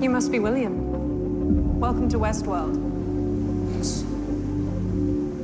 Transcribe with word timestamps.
You 0.00 0.10
must 0.10 0.30
be 0.30 0.38
William. 0.38 1.80
Welcome 1.80 2.08
to 2.10 2.20
Westworld. 2.20 2.76
Yes. 3.76 4.02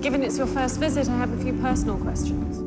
Given 0.00 0.22
it's 0.22 0.38
your 0.38 0.46
first 0.46 0.78
visit, 0.78 1.08
I 1.08 1.16
have 1.16 1.32
a 1.32 1.42
few 1.42 1.54
personal 1.54 1.96
questions. 1.96 2.58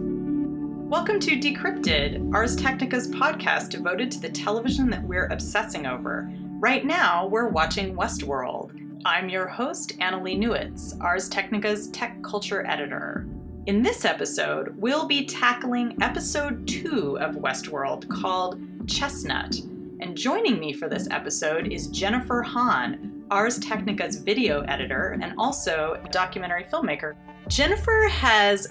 Welcome 0.89 1.21
to 1.21 1.39
Decrypted, 1.39 2.33
Ars 2.33 2.57
Technica's 2.57 3.07
podcast 3.07 3.69
devoted 3.69 4.11
to 4.11 4.19
the 4.19 4.27
television 4.27 4.89
that 4.89 5.01
we're 5.01 5.27
obsessing 5.27 5.85
over. 5.85 6.29
Right 6.59 6.83
now, 6.83 7.25
we're 7.25 7.47
watching 7.47 7.95
Westworld. 7.95 8.99
I'm 9.05 9.29
your 9.29 9.47
host, 9.47 9.97
Annalee 9.99 10.37
Newitz, 10.37 10.99
Ars 10.99 11.29
Technica's 11.29 11.87
tech 11.91 12.21
culture 12.21 12.67
editor. 12.67 13.25
In 13.65 13.81
this 13.81 14.03
episode, 14.03 14.75
we'll 14.75 15.07
be 15.07 15.25
tackling 15.25 15.95
episode 16.01 16.67
two 16.67 17.17
of 17.19 17.35
Westworld 17.35 18.09
called 18.09 18.59
Chestnut. 18.89 19.55
And 19.99 20.15
joining 20.15 20.59
me 20.59 20.73
for 20.73 20.87
this 20.87 21.07
episode 21.09 21.73
is 21.73 21.87
Jennifer 21.87 22.43
Hahn, 22.43 23.23
Ars 23.31 23.57
Technica's 23.57 24.17
video 24.17 24.61
editor 24.61 25.17
and 25.21 25.33
also 25.39 25.99
documentary 26.11 26.65
filmmaker. 26.65 27.15
Jennifer 27.47 28.07
has 28.07 28.67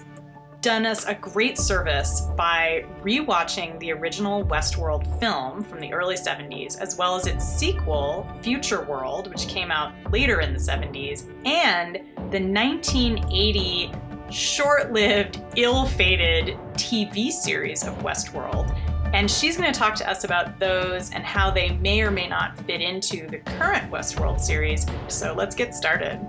done 0.61 0.85
us 0.85 1.05
a 1.05 1.13
great 1.15 1.57
service 1.57 2.21
by 2.37 2.85
rewatching 3.01 3.77
the 3.79 3.91
original 3.91 4.45
Westworld 4.45 5.19
film 5.19 5.65
from 5.65 5.81
the 5.81 5.91
early 5.91 6.15
70s, 6.15 6.79
as 6.79 6.97
well 6.97 7.15
as 7.17 7.27
its 7.27 7.45
sequel, 7.45 8.25
Future 8.41 8.83
World, 8.83 9.29
which 9.29 9.49
came 9.49 9.69
out 9.69 9.93
later 10.11 10.39
in 10.39 10.53
the 10.53 10.59
70s, 10.59 11.25
and 11.45 11.95
the 12.31 12.39
1980 12.39 13.91
short 14.29 14.93
lived, 14.93 15.41
ill 15.57 15.85
fated 15.85 16.57
TV 16.73 17.31
series 17.31 17.83
of 17.85 17.93
Westworld. 17.99 18.76
And 19.13 19.31
she's 19.31 19.57
going 19.57 19.71
to 19.71 19.77
talk 19.77 19.95
to 19.95 20.09
us 20.09 20.23
about 20.23 20.59
those 20.59 21.11
and 21.11 21.23
how 21.23 21.49
they 21.49 21.71
may 21.77 22.01
or 22.01 22.11
may 22.11 22.27
not 22.27 22.57
fit 22.59 22.81
into 22.81 23.27
the 23.27 23.37
current 23.37 23.91
Westworld 23.91 24.39
series. 24.39 24.85
So 25.07 25.33
let's 25.33 25.55
get 25.55 25.73
started. 25.73 26.19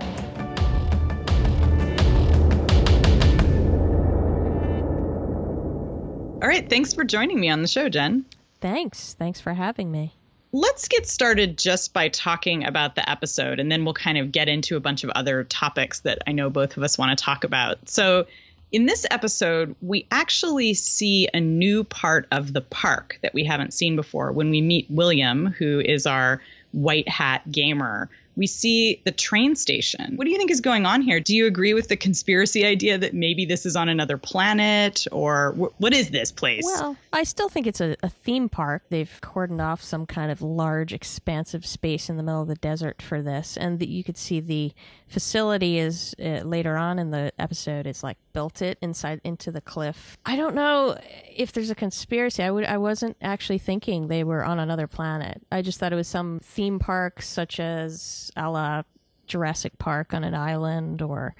All 6.41 6.47
right, 6.47 6.69
thanks 6.69 6.93
for 6.93 7.03
joining 7.03 7.39
me 7.39 7.49
on 7.49 7.61
the 7.61 7.67
show, 7.67 7.89
Jen. 7.89 8.25
Thanks. 8.61 9.13
Thanks 9.13 9.41
for 9.41 9.53
having 9.53 9.91
me. 9.91 10.15
Let's 10.51 10.87
get 10.87 11.05
started 11.05 11.57
just 11.57 11.93
by 11.93 12.07
talking 12.07 12.65
about 12.65 12.95
the 12.95 13.07
episode, 13.07 13.59
and 13.59 13.71
then 13.71 13.83
we'll 13.83 13.93
kind 13.93 14.17
of 14.17 14.31
get 14.31 14.47
into 14.47 14.77
a 14.77 14.79
bunch 14.79 15.03
of 15.03 15.09
other 15.11 15.43
topics 15.43 15.99
that 16.01 16.19
I 16.25 16.31
know 16.31 16.49
both 16.49 16.75
of 16.75 16.81
us 16.81 16.97
want 16.97 17.15
to 17.15 17.23
talk 17.23 17.43
about. 17.43 17.87
So, 17.87 18.25
in 18.71 18.85
this 18.85 19.05
episode, 19.09 19.75
we 19.81 20.05
actually 20.11 20.73
see 20.73 21.27
a 21.33 21.39
new 21.39 21.83
part 21.83 22.27
of 22.31 22.53
the 22.53 22.61
park 22.61 23.19
that 23.23 23.33
we 23.33 23.43
haven't 23.43 23.73
seen 23.73 23.95
before 23.95 24.31
when 24.31 24.49
we 24.49 24.61
meet 24.61 24.85
William, 24.89 25.47
who 25.47 25.79
is 25.79 26.05
our 26.05 26.41
white 26.71 27.07
hat 27.07 27.51
gamer 27.51 28.09
we 28.35 28.47
see 28.47 29.01
the 29.05 29.11
train 29.11 29.55
station. 29.55 30.15
What 30.15 30.25
do 30.25 30.31
you 30.31 30.37
think 30.37 30.51
is 30.51 30.61
going 30.61 30.85
on 30.85 31.01
here? 31.01 31.19
Do 31.19 31.35
you 31.35 31.45
agree 31.45 31.73
with 31.73 31.89
the 31.89 31.97
conspiracy 31.97 32.65
idea 32.65 32.97
that 32.97 33.13
maybe 33.13 33.45
this 33.45 33.65
is 33.65 33.75
on 33.75 33.89
another 33.89 34.17
planet 34.17 35.05
or 35.11 35.53
wh- 35.53 35.81
what 35.81 35.93
is 35.93 36.09
this 36.09 36.31
place? 36.31 36.63
Well, 36.63 36.95
I 37.11 37.23
still 37.23 37.49
think 37.49 37.67
it's 37.67 37.81
a, 37.81 37.97
a, 38.01 38.09
theme 38.09 38.49
park. 38.49 38.83
They've 38.89 39.19
cordoned 39.21 39.61
off 39.61 39.81
some 39.83 40.05
kind 40.05 40.31
of 40.31 40.41
large, 40.41 40.93
expansive 40.93 41.65
space 41.65 42.09
in 42.09 42.17
the 42.17 42.23
middle 42.23 42.41
of 42.41 42.47
the 42.47 42.55
desert 42.55 43.01
for 43.01 43.21
this. 43.21 43.57
And 43.57 43.79
the, 43.79 43.87
you 43.87 44.03
could 44.03 44.17
see 44.17 44.39
the 44.39 44.73
facility 45.07 45.79
is 45.79 46.15
uh, 46.19 46.41
later 46.43 46.77
on 46.77 46.99
in 46.99 47.11
the 47.11 47.33
episode, 47.39 47.87
it's 47.87 48.03
like 48.03 48.17
built 48.31 48.61
it 48.61 48.77
inside 48.81 49.19
into 49.23 49.51
the 49.51 49.61
cliff. 49.61 50.17
I 50.25 50.35
don't 50.35 50.55
know 50.55 50.97
if 51.35 51.51
there's 51.51 51.71
a 51.71 51.75
conspiracy. 51.75 52.43
I 52.43 52.51
would 52.51 52.65
I 52.65 52.77
wasn't 52.77 53.17
actually 53.21 53.57
thinking 53.57 54.07
they 54.07 54.23
were 54.23 54.45
on 54.45 54.59
another 54.59 54.87
planet. 54.87 55.41
I 55.51 55.61
just 55.61 55.79
thought 55.79 55.91
it 55.91 55.97
was 55.97 56.07
some 56.07 56.39
theme 56.43 56.79
park 56.79 57.21
such 57.21 57.59
as 57.59 58.01
a 58.35 58.49
la 58.49 58.83
Jurassic 59.27 59.77
Park 59.77 60.13
on 60.13 60.23
an 60.23 60.33
island 60.33 61.01
or 61.01 61.35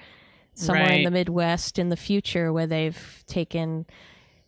somewhere 0.54 0.86
right. 0.86 0.98
in 1.00 1.04
the 1.04 1.12
Midwest 1.12 1.80
in 1.80 1.90
the 1.90 1.98
future 1.98 2.54
where 2.54 2.68
they've 2.68 3.24
taken 3.28 3.86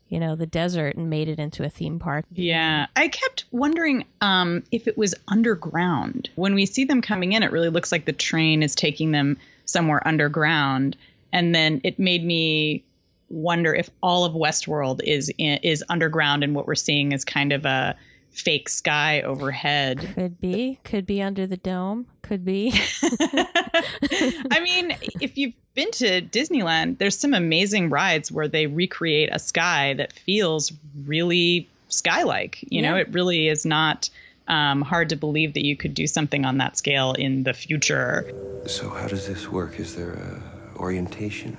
you 0.08 0.20
know 0.20 0.36
the 0.36 0.46
desert 0.46 0.96
and 0.98 1.10
made 1.10 1.30
it 1.30 1.40
into 1.40 1.64
a 1.64 1.70
theme 1.70 1.98
park 1.98 2.26
yeah 2.34 2.86
i 2.98 3.08
kept 3.08 3.46
wondering 3.52 4.04
um, 4.20 4.62
if 4.70 4.86
it 4.86 4.98
was 4.98 5.16
underground 5.30 6.30
when 6.36 6.54
we 6.54 6.66
see 6.66 6.84
them 6.84 7.02
coming 7.02 7.32
in 7.32 7.44
it 7.44 7.52
really 7.52 7.70
looks 7.70 7.94
like 7.94 8.04
the 8.04 8.12
train 8.12 8.62
is 8.62 8.76
taking 8.76 9.12
them 9.12 9.38
somewhere 9.64 10.06
underground 10.06 10.98
and 11.32 11.56
then 11.56 11.80
it 11.86 11.98
made 11.98 12.26
me 12.26 12.84
wonder 13.30 13.74
if 13.74 13.90
all 14.04 14.26
of 14.26 14.34
westworld 14.34 15.02
is 15.04 15.32
in, 15.38 15.58
is 15.64 15.84
underground 15.90 16.44
and 16.44 16.54
what 16.54 16.68
we're 16.68 16.76
seeing 16.76 17.14
is 17.14 17.24
kind 17.24 17.54
of 17.54 17.66
a 17.66 17.96
fake 18.32 18.70
sky 18.70 19.22
overhead. 19.22 20.00
Could 20.16 20.40
be. 20.40 20.80
Could 20.84 21.06
be 21.06 21.22
under 21.22 21.48
the 21.48 21.58
dome. 21.58 22.08
Could 22.32 22.46
be. 22.46 22.72
I 23.04 24.62
mean, 24.64 24.96
if 25.20 25.38
you've 25.38 25.54
been 25.74 25.92
to 25.92 26.22
Disneyland, 26.22 26.98
there's 26.98 27.18
some 27.18 27.34
amazing 27.34 27.90
rides 27.90 28.32
where 28.32 28.48
they 28.48 28.68
recreate 28.68 29.28
a 29.34 29.38
sky 29.38 29.96
that 29.96 30.14
feels 30.14 30.72
really 31.06 31.68
sky 31.90 32.24
like. 32.24 32.62
You 32.62 32.82
yeah. 32.82 32.92
know, 32.92 32.96
it 32.96 33.10
really 33.12 33.50
is 33.50 33.66
not 33.66 34.10
um, 34.48 34.82
hard 34.82 35.10
to 35.10 35.18
believe 35.18 35.56
that 35.56 35.66
you 35.66 35.76
could 35.76 35.94
do 35.94 36.08
something 36.08 36.46
on 36.46 36.58
that 36.60 36.78
scale 36.78 37.12
in 37.12 37.44
the 37.44 37.52
future. 37.52 38.32
So, 38.66 38.88
how 38.88 39.10
does 39.10 39.28
this 39.28 39.50
work? 39.50 39.78
Is 39.78 39.98
there 39.98 40.14
a 40.14 40.78
orientation? 40.78 41.58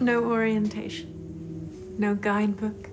No 0.00 0.24
orientation. 0.24 1.94
No 1.98 2.14
guidebook 2.14 2.88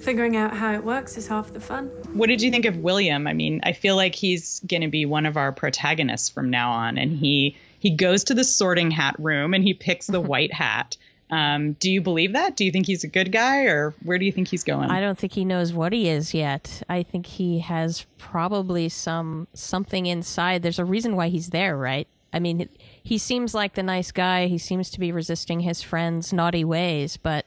figuring 0.00 0.36
out 0.36 0.56
how 0.56 0.72
it 0.72 0.84
works 0.84 1.16
is 1.16 1.26
half 1.28 1.52
the 1.52 1.60
fun. 1.60 1.86
What 2.12 2.28
did 2.28 2.42
you 2.42 2.50
think 2.50 2.64
of 2.64 2.78
William? 2.78 3.26
I 3.26 3.32
mean, 3.32 3.60
I 3.62 3.72
feel 3.72 3.96
like 3.96 4.14
he's 4.14 4.60
going 4.60 4.82
to 4.82 4.88
be 4.88 5.04
one 5.04 5.26
of 5.26 5.36
our 5.36 5.52
protagonists 5.52 6.28
from 6.28 6.50
now 6.50 6.70
on, 6.70 6.98
and 6.98 7.16
he 7.16 7.56
he 7.78 7.90
goes 7.90 8.24
to 8.24 8.34
the 8.34 8.44
sorting 8.44 8.90
hat 8.90 9.14
room 9.18 9.54
and 9.54 9.62
he 9.62 9.74
picks 9.74 10.06
the 10.06 10.20
white 10.32 10.52
hat. 10.52 10.96
Um, 11.30 11.72
do 11.74 11.90
you 11.90 12.00
believe 12.00 12.32
that? 12.34 12.56
Do 12.56 12.64
you 12.64 12.70
think 12.70 12.86
he's 12.86 13.02
a 13.02 13.08
good 13.08 13.32
guy, 13.32 13.62
or 13.64 13.94
where 14.04 14.18
do 14.18 14.24
you 14.24 14.32
think 14.32 14.48
he's 14.48 14.62
going? 14.62 14.90
I 14.90 15.00
don't 15.00 15.18
think 15.18 15.32
he 15.32 15.44
knows 15.44 15.72
what 15.72 15.92
he 15.92 16.08
is 16.08 16.32
yet. 16.32 16.82
I 16.88 17.02
think 17.02 17.26
he 17.26 17.58
has 17.60 18.06
probably 18.16 18.88
some 18.88 19.48
something 19.52 20.06
inside. 20.06 20.62
There's 20.62 20.78
a 20.78 20.84
reason 20.84 21.16
why 21.16 21.28
he's 21.28 21.50
there, 21.50 21.76
right? 21.76 22.06
I 22.32 22.38
mean, 22.38 22.68
he 23.02 23.18
seems 23.18 23.54
like 23.54 23.74
the 23.74 23.82
nice 23.82 24.12
guy. 24.12 24.46
He 24.46 24.58
seems 24.58 24.90
to 24.90 25.00
be 25.00 25.10
resisting 25.10 25.60
his 25.60 25.82
friend's 25.82 26.32
naughty 26.32 26.64
ways, 26.64 27.16
but 27.16 27.46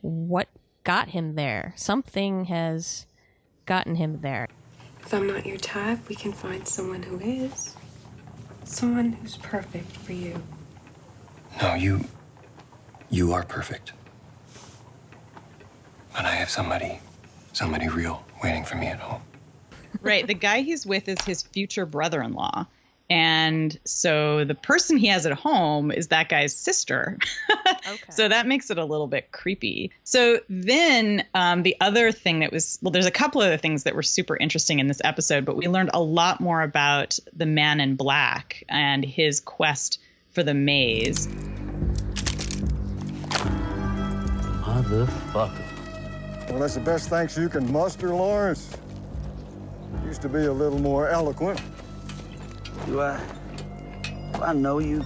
what 0.00 0.48
got 0.84 1.08
him 1.08 1.34
there. 1.34 1.72
Something 1.76 2.44
has 2.44 3.06
gotten 3.66 3.96
him 3.96 4.20
there. 4.20 4.48
If 5.00 5.12
I'm 5.12 5.26
not 5.26 5.44
your 5.44 5.56
type, 5.58 6.08
we 6.08 6.14
can 6.14 6.32
find 6.32 6.66
someone 6.66 7.02
who 7.02 7.18
is. 7.20 7.74
Someone 8.64 9.12
who's 9.12 9.36
perfect 9.38 9.90
for 9.96 10.12
you. 10.12 10.40
No, 11.60 11.74
you. 11.74 12.04
You 13.10 13.32
are 13.32 13.44
perfect. 13.44 13.92
But 16.14 16.24
I 16.24 16.30
have 16.30 16.48
somebody, 16.48 17.00
somebody 17.52 17.88
real 17.88 18.24
waiting 18.42 18.64
for 18.64 18.76
me 18.76 18.86
at 18.86 18.98
home. 18.98 19.20
Right. 20.00 20.26
The 20.26 20.34
guy 20.34 20.60
he's 20.60 20.86
with 20.86 21.08
is 21.08 21.20
his 21.24 21.42
future 21.42 21.86
brother 21.86 22.22
in 22.22 22.32
law. 22.32 22.66
And 23.10 23.78
so 23.84 24.44
the 24.44 24.54
person 24.54 24.96
he 24.96 25.08
has 25.08 25.26
at 25.26 25.32
home 25.32 25.90
is 25.90 26.08
that 26.08 26.28
guy's 26.30 26.54
sister. 26.54 27.18
okay. 27.66 27.98
So 28.10 28.28
that 28.28 28.46
makes 28.46 28.70
it 28.70 28.78
a 28.78 28.84
little 28.84 29.06
bit 29.06 29.30
creepy. 29.30 29.92
So 30.04 30.40
then 30.48 31.24
um, 31.34 31.64
the 31.64 31.76
other 31.80 32.12
thing 32.12 32.40
that 32.40 32.50
was, 32.50 32.78
well, 32.80 32.92
there's 32.92 33.06
a 33.06 33.10
couple 33.10 33.42
other 33.42 33.58
things 33.58 33.82
that 33.82 33.94
were 33.94 34.02
super 34.02 34.36
interesting 34.36 34.78
in 34.78 34.86
this 34.88 35.02
episode, 35.04 35.44
but 35.44 35.56
we 35.56 35.68
learned 35.68 35.90
a 35.92 36.00
lot 36.00 36.40
more 36.40 36.62
about 36.62 37.18
the 37.34 37.46
man 37.46 37.80
in 37.80 37.96
black 37.96 38.64
and 38.68 39.04
his 39.04 39.38
quest 39.38 39.98
for 40.30 40.42
the 40.42 40.54
maze. 40.54 41.28
Motherfucker. 44.64 45.74
Well, 46.48 46.58
that's 46.58 46.74
the 46.74 46.80
best 46.80 47.08
thanks 47.08 47.36
you 47.36 47.48
can 47.48 47.70
muster, 47.72 48.14
Lawrence. 48.14 48.76
Used 50.04 50.22
to 50.22 50.28
be 50.28 50.44
a 50.46 50.52
little 50.52 50.78
more 50.78 51.08
eloquent. 51.08 51.60
Do 52.86 53.00
I... 53.00 53.20
do 54.32 54.42
I 54.42 54.52
know 54.52 54.78
you? 54.78 55.04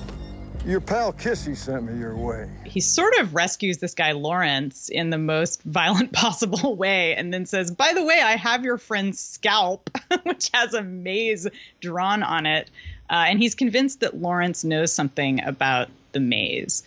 Your 0.67 0.81
pal 0.81 1.13
Kissy 1.13 1.57
sent 1.57 1.85
me 1.85 1.99
your 1.99 2.17
way. 2.17 2.49
He 2.65 2.81
sort 2.81 3.15
of 3.19 3.35
rescues 3.35 3.79
this 3.79 3.95
guy 3.95 4.13
Lawrence 4.13 4.89
in 4.89 5.11
the 5.11 5.19
most 5.19 5.63
violent 5.65 6.13
possible 6.13 6.77
way 6.77 7.15
and 7.15 7.33
then 7.33 7.47
says, 7.47 7.71
By 7.71 7.93
the 7.95 8.05
way, 8.05 8.21
I 8.21 8.37
have 8.37 8.65
your 8.65 8.77
friend's 8.77 9.19
scalp, 9.19 9.89
which 10.25 10.51
has 10.53 10.75
a 10.75 10.83
maze 10.83 11.47
drawn 11.81 12.23
on 12.23 12.45
it. 12.45 12.71
Uh, 13.11 13.25
and 13.29 13.39
he's 13.39 13.55
convinced 13.55 14.01
that 14.01 14.21
Lawrence 14.21 14.65
knows 14.65 14.93
something 14.93 15.43
about 15.43 15.89
the 16.13 16.21
maze. 16.21 16.83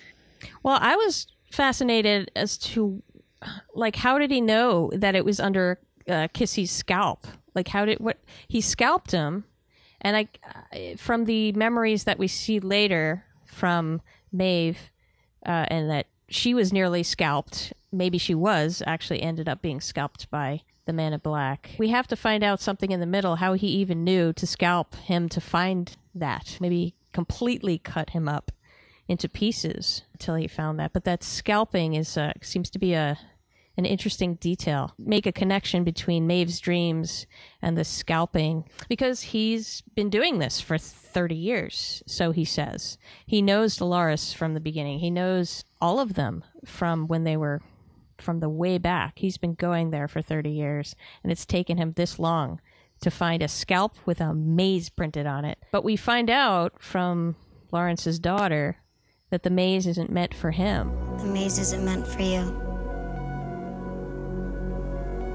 Well, 0.61 0.77
I 0.79 0.95
was 0.95 1.27
fascinated 1.49 2.29
as 2.35 2.57
to, 2.57 3.01
like, 3.73 3.95
how 3.95 4.19
did 4.19 4.29
he 4.29 4.41
know 4.41 4.91
that 4.93 5.15
it 5.15 5.25
was 5.25 5.39
under 5.39 5.79
uh, 6.07 6.27
Kissy's 6.33 6.71
scalp? 6.71 7.25
Like, 7.55 7.69
how 7.69 7.85
did 7.85 7.99
what 7.99 8.17
he 8.47 8.61
scalped 8.61 9.11
him? 9.11 9.45
And 10.01 10.17
I, 10.17 10.95
from 10.97 11.25
the 11.25 11.51
memories 11.53 12.05
that 12.05 12.17
we 12.17 12.27
see 12.27 12.59
later 12.59 13.23
from 13.45 14.01
Maeve, 14.31 14.91
uh, 15.45 15.65
and 15.67 15.89
that 15.89 16.07
she 16.29 16.53
was 16.53 16.73
nearly 16.73 17.03
scalped. 17.03 17.73
Maybe 17.91 18.17
she 18.17 18.33
was 18.33 18.81
actually 18.87 19.21
ended 19.21 19.49
up 19.49 19.61
being 19.61 19.81
scalped 19.81 20.29
by 20.31 20.61
the 20.85 20.93
man 20.93 21.13
in 21.13 21.19
black. 21.19 21.71
We 21.77 21.89
have 21.89 22.07
to 22.07 22.15
find 22.15 22.43
out 22.43 22.59
something 22.59 22.91
in 22.91 22.99
the 22.99 23.05
middle 23.05 23.37
how 23.37 23.53
he 23.53 23.67
even 23.67 24.03
knew 24.03 24.33
to 24.33 24.47
scalp 24.47 24.95
him 24.95 25.29
to 25.29 25.41
find 25.41 25.95
that. 26.15 26.57
Maybe 26.59 26.95
completely 27.11 27.77
cut 27.77 28.11
him 28.11 28.27
up 28.27 28.51
into 29.07 29.27
pieces 29.27 30.03
until 30.13 30.35
he 30.35 30.47
found 30.47 30.79
that. 30.79 30.93
But 30.93 31.03
that 31.03 31.23
scalping 31.23 31.93
is 31.93 32.17
uh, 32.17 32.33
seems 32.41 32.69
to 32.71 32.79
be 32.79 32.93
a 32.93 33.19
an 33.77 33.85
interesting 33.85 34.35
detail. 34.35 34.93
Make 34.97 35.25
a 35.25 35.31
connection 35.31 35.83
between 35.83 36.27
Maeve's 36.27 36.59
dreams 36.59 37.25
and 37.61 37.77
the 37.77 37.83
scalping 37.83 38.65
because 38.89 39.21
he's 39.21 39.81
been 39.95 40.09
doing 40.09 40.39
this 40.39 40.59
for 40.59 40.77
30 40.77 41.35
years, 41.35 42.03
so 42.05 42.31
he 42.31 42.45
says. 42.45 42.97
He 43.25 43.41
knows 43.41 43.77
Dolores 43.77 44.33
from 44.33 44.53
the 44.53 44.59
beginning. 44.59 44.99
He 44.99 45.09
knows 45.09 45.63
all 45.79 45.99
of 45.99 46.13
them 46.15 46.43
from 46.65 47.07
when 47.07 47.23
they 47.23 47.37
were 47.37 47.61
from 48.17 48.39
the 48.39 48.49
way 48.49 48.77
back. 48.77 49.19
He's 49.19 49.37
been 49.37 49.55
going 49.55 49.91
there 49.91 50.07
for 50.07 50.21
30 50.21 50.51
years 50.51 50.95
and 51.23 51.31
it's 51.31 51.45
taken 51.45 51.77
him 51.77 51.93
this 51.93 52.19
long 52.19 52.61
to 53.01 53.09
find 53.09 53.41
a 53.41 53.47
scalp 53.47 53.95
with 54.05 54.21
a 54.21 54.33
maze 54.33 54.89
printed 54.89 55.25
on 55.25 55.43
it. 55.43 55.57
But 55.71 55.83
we 55.83 55.95
find 55.95 56.29
out 56.29 56.81
from 56.81 57.35
Lawrence's 57.71 58.19
daughter 58.19 58.77
that 59.31 59.43
the 59.43 59.49
maze 59.49 59.87
isn't 59.87 60.11
meant 60.11 60.35
for 60.35 60.51
him. 60.51 60.91
The 61.17 61.25
maze 61.25 61.57
isn't 61.57 61.83
meant 61.83 62.05
for 62.05 62.21
you. 62.21 62.70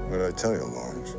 What 0.07 0.17
did 0.17 0.25
I 0.25 0.31
tell 0.31 0.53
you, 0.53 0.63
Lawrence? 0.63 1.15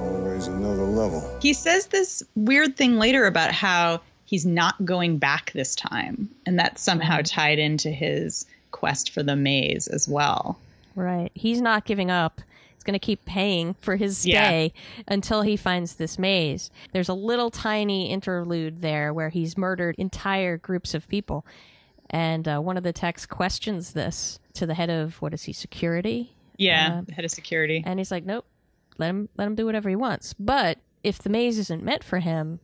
Always 0.00 0.46
another 0.46 0.84
level. 0.84 1.38
He 1.40 1.52
says 1.52 1.86
this 1.86 2.22
weird 2.34 2.76
thing 2.76 2.98
later 2.98 3.26
about 3.26 3.52
how 3.52 4.00
he's 4.24 4.46
not 4.46 4.82
going 4.84 5.18
back 5.18 5.52
this 5.52 5.74
time, 5.74 6.28
and 6.46 6.58
that's 6.58 6.80
somehow 6.82 7.20
tied 7.24 7.58
into 7.58 7.90
his 7.90 8.46
quest 8.70 9.10
for 9.10 9.22
the 9.22 9.36
maze 9.36 9.86
as 9.88 10.08
well. 10.08 10.58
Right. 10.94 11.30
He's 11.34 11.60
not 11.60 11.84
giving 11.84 12.10
up. 12.10 12.40
He's 12.74 12.84
going 12.84 12.98
to 12.98 13.04
keep 13.04 13.24
paying 13.24 13.74
for 13.80 13.96
his 13.96 14.24
Yeah. 14.24 14.46
stay 14.46 14.72
until 15.06 15.42
he 15.42 15.56
finds 15.56 15.96
this 15.96 16.18
maze. 16.18 16.70
There's 16.92 17.08
a 17.08 17.14
little 17.14 17.50
tiny 17.50 18.10
interlude 18.10 18.80
there 18.80 19.12
where 19.12 19.28
he's 19.28 19.58
murdered 19.58 19.94
entire 19.98 20.56
groups 20.56 20.94
of 20.94 21.08
people. 21.08 21.44
And 22.10 22.48
uh, 22.48 22.60
one 22.60 22.76
of 22.78 22.84
the 22.84 22.92
texts 22.92 23.26
questions 23.26 23.92
this 23.92 24.38
to 24.54 24.64
the 24.64 24.74
head 24.74 24.90
of, 24.90 25.20
what 25.20 25.34
is 25.34 25.44
he, 25.44 25.52
security? 25.52 26.32
Yeah, 26.58 27.00
Uh, 27.08 27.12
head 27.14 27.24
of 27.24 27.30
security. 27.30 27.82
And 27.86 27.98
he's 27.98 28.10
like, 28.10 28.26
nope, 28.26 28.44
let 28.98 29.08
him 29.08 29.28
let 29.38 29.46
him 29.46 29.54
do 29.54 29.64
whatever 29.64 29.88
he 29.88 29.96
wants. 29.96 30.34
But 30.34 30.78
if 31.02 31.18
the 31.18 31.30
maze 31.30 31.58
isn't 31.58 31.82
meant 31.82 32.04
for 32.04 32.18
him, 32.18 32.60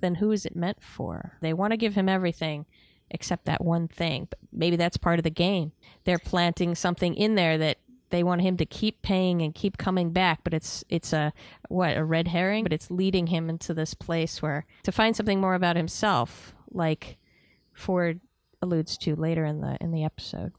then 0.00 0.16
who 0.16 0.30
is 0.30 0.46
it 0.46 0.54
meant 0.54 0.82
for? 0.82 1.38
They 1.40 1.52
want 1.52 1.72
to 1.72 1.76
give 1.76 1.94
him 1.94 2.08
everything 2.08 2.66
except 3.10 3.46
that 3.46 3.64
one 3.64 3.88
thing. 3.88 4.28
But 4.30 4.38
maybe 4.52 4.76
that's 4.76 4.96
part 4.98 5.18
of 5.18 5.22
the 5.24 5.30
game. 5.30 5.72
They're 6.04 6.18
planting 6.18 6.74
something 6.74 7.14
in 7.14 7.34
there 7.34 7.56
that 7.58 7.78
they 8.10 8.22
want 8.22 8.40
him 8.42 8.56
to 8.58 8.64
keep 8.66 9.02
paying 9.02 9.42
and 9.42 9.54
keep 9.54 9.76
coming 9.76 10.12
back, 10.12 10.40
but 10.44 10.54
it's 10.54 10.84
it's 10.88 11.12
a 11.12 11.32
what 11.68 11.96
a 11.96 12.04
red 12.04 12.28
herring, 12.28 12.62
but 12.64 12.72
it's 12.72 12.90
leading 12.90 13.26
him 13.28 13.50
into 13.50 13.74
this 13.74 13.94
place 13.94 14.40
where 14.42 14.66
to 14.84 14.92
find 14.92 15.16
something 15.16 15.40
more 15.40 15.54
about 15.54 15.76
himself, 15.76 16.54
like 16.70 17.16
Ford 17.72 18.20
alludes 18.62 18.96
to 18.98 19.14
later 19.14 19.44
in 19.44 19.60
the 19.60 19.76
in 19.80 19.90
the 19.92 20.04
episode. 20.04 20.52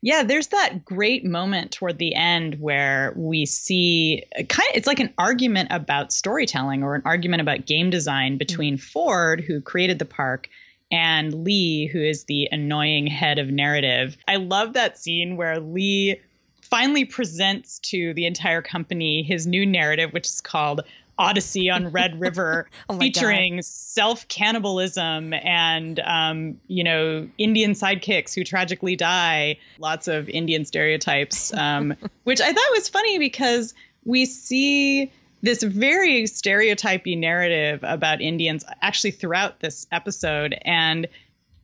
Yeah, 0.00 0.22
there's 0.22 0.48
that 0.48 0.84
great 0.84 1.24
moment 1.24 1.72
toward 1.72 1.98
the 1.98 2.14
end 2.14 2.60
where 2.60 3.12
we 3.16 3.46
see 3.46 4.24
uh, 4.38 4.42
kind 4.44 4.68
of 4.70 4.76
it's 4.76 4.86
like 4.86 5.00
an 5.00 5.12
argument 5.18 5.68
about 5.70 6.12
storytelling 6.12 6.82
or 6.82 6.94
an 6.94 7.02
argument 7.04 7.40
about 7.40 7.66
game 7.66 7.90
design 7.90 8.32
mm-hmm. 8.32 8.38
between 8.38 8.76
Ford, 8.76 9.40
who 9.40 9.60
created 9.60 9.98
the 9.98 10.04
park, 10.04 10.48
and 10.90 11.44
Lee, 11.44 11.86
who 11.86 12.00
is 12.00 12.24
the 12.24 12.48
annoying 12.52 13.06
head 13.06 13.38
of 13.38 13.48
narrative. 13.48 14.16
I 14.28 14.36
love 14.36 14.74
that 14.74 14.98
scene 14.98 15.36
where 15.36 15.60
Lee 15.60 16.20
finally 16.62 17.04
presents 17.04 17.78
to 17.78 18.14
the 18.14 18.26
entire 18.26 18.62
company 18.62 19.22
his 19.22 19.46
new 19.46 19.66
narrative, 19.66 20.12
which 20.12 20.26
is 20.26 20.40
called 20.40 20.80
Odyssey 21.18 21.70
on 21.70 21.90
Red 21.90 22.20
River, 22.20 22.68
Oh 22.88 22.94
God. 22.94 23.00
featuring 23.00 23.62
self 23.62 24.26
cannibalism 24.28 25.32
and, 25.32 26.00
um, 26.00 26.60
you 26.68 26.84
know, 26.84 27.28
Indian 27.38 27.72
sidekicks 27.72 28.34
who 28.34 28.44
tragically 28.44 28.96
die, 28.96 29.58
lots 29.78 30.08
of 30.08 30.28
Indian 30.28 30.64
stereotypes, 30.64 31.52
um, 31.54 31.94
which 32.24 32.40
I 32.40 32.52
thought 32.52 32.70
was 32.72 32.88
funny 32.88 33.18
because 33.18 33.74
we 34.04 34.24
see 34.26 35.10
this 35.42 35.62
very 35.62 36.26
stereotypy 36.26 37.16
narrative 37.16 37.80
about 37.82 38.20
Indians 38.20 38.64
actually 38.80 39.10
throughout 39.10 39.60
this 39.60 39.86
episode. 39.92 40.56
And 40.62 41.06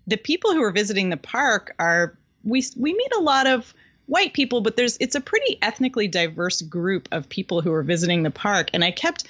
the 0.07 0.17
people 0.19 0.53
who 0.53 0.63
are 0.63 0.71
visiting 0.71 1.09
the 1.11 1.17
park 1.17 1.75
are 1.79 2.17
we 2.45 2.63
we 2.77 2.93
meet 2.95 3.13
a 3.17 3.21
lot 3.21 3.47
of 3.47 3.75
white 4.11 4.33
people 4.33 4.61
but 4.61 4.77
there's 4.77 4.97
it's 4.99 5.15
a 5.15 5.21
pretty 5.21 5.57
ethnically 5.63 6.09
diverse 6.09 6.63
group 6.63 7.09
of 7.13 7.29
people 7.29 7.61
who 7.61 7.73
are 7.73 7.85
visiting 7.85 8.25
the 8.25 8.31
park 8.31 8.69
and 8.75 8.83
i 8.83 8.91
kept 8.91 9.25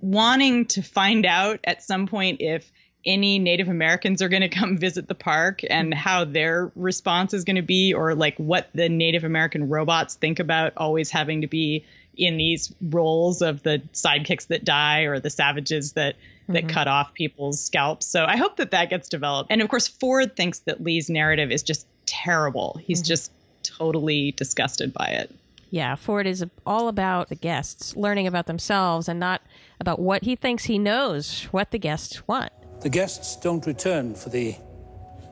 wanting 0.00 0.66
to 0.66 0.82
find 0.82 1.24
out 1.24 1.58
at 1.64 1.82
some 1.82 2.06
point 2.06 2.42
if 2.42 2.70
any 3.06 3.38
native 3.38 3.68
americans 3.68 4.20
are 4.20 4.28
going 4.28 4.42
to 4.48 4.48
come 4.50 4.76
visit 4.76 5.08
the 5.08 5.14
park 5.14 5.62
and 5.70 5.94
how 5.94 6.26
their 6.26 6.70
response 6.76 7.32
is 7.32 7.44
going 7.44 7.56
to 7.56 7.62
be 7.62 7.94
or 7.94 8.14
like 8.14 8.36
what 8.36 8.68
the 8.74 8.90
native 8.90 9.24
american 9.24 9.70
robots 9.70 10.16
think 10.16 10.38
about 10.38 10.74
always 10.76 11.10
having 11.10 11.40
to 11.40 11.46
be 11.46 11.86
in 12.14 12.36
these 12.36 12.74
roles 12.82 13.40
of 13.40 13.62
the 13.62 13.82
sidekicks 13.94 14.48
that 14.48 14.64
die 14.64 15.02
or 15.02 15.18
the 15.18 15.30
savages 15.30 15.92
that 15.92 16.16
that 16.48 16.62
mm-hmm. 16.62 16.68
cut 16.68 16.86
off 16.86 17.12
people's 17.12 17.60
scalps. 17.60 18.06
So 18.06 18.24
I 18.24 18.36
hope 18.36 18.56
that 18.56 18.70
that 18.70 18.88
gets 18.88 19.08
developed. 19.08 19.50
And 19.50 19.60
of 19.60 19.68
course, 19.68 19.88
Ford 19.88 20.36
thinks 20.36 20.60
that 20.60 20.80
Lee's 20.82 21.10
narrative 21.10 21.50
is 21.50 21.62
just 21.62 21.86
terrible. 22.06 22.80
He's 22.82 23.00
mm-hmm. 23.00 23.08
just 23.08 23.32
totally 23.78 24.32
disgusted 24.32 24.92
by 24.92 25.06
it. 25.06 25.34
Yeah, 25.70 25.94
Ford 25.96 26.26
is 26.26 26.44
all 26.64 26.88
about 26.88 27.28
the 27.28 27.34
guests 27.34 27.96
learning 27.96 28.26
about 28.26 28.46
themselves 28.46 29.08
and 29.08 29.18
not 29.18 29.42
about 29.80 29.98
what 29.98 30.22
he 30.22 30.36
thinks 30.36 30.64
he 30.64 30.78
knows, 30.78 31.44
what 31.50 31.70
the 31.70 31.78
guests 31.78 32.26
want. 32.28 32.52
The 32.80 32.88
guests 32.88 33.36
don't 33.36 33.66
return 33.66 34.14
for 34.14 34.28
the 34.30 34.54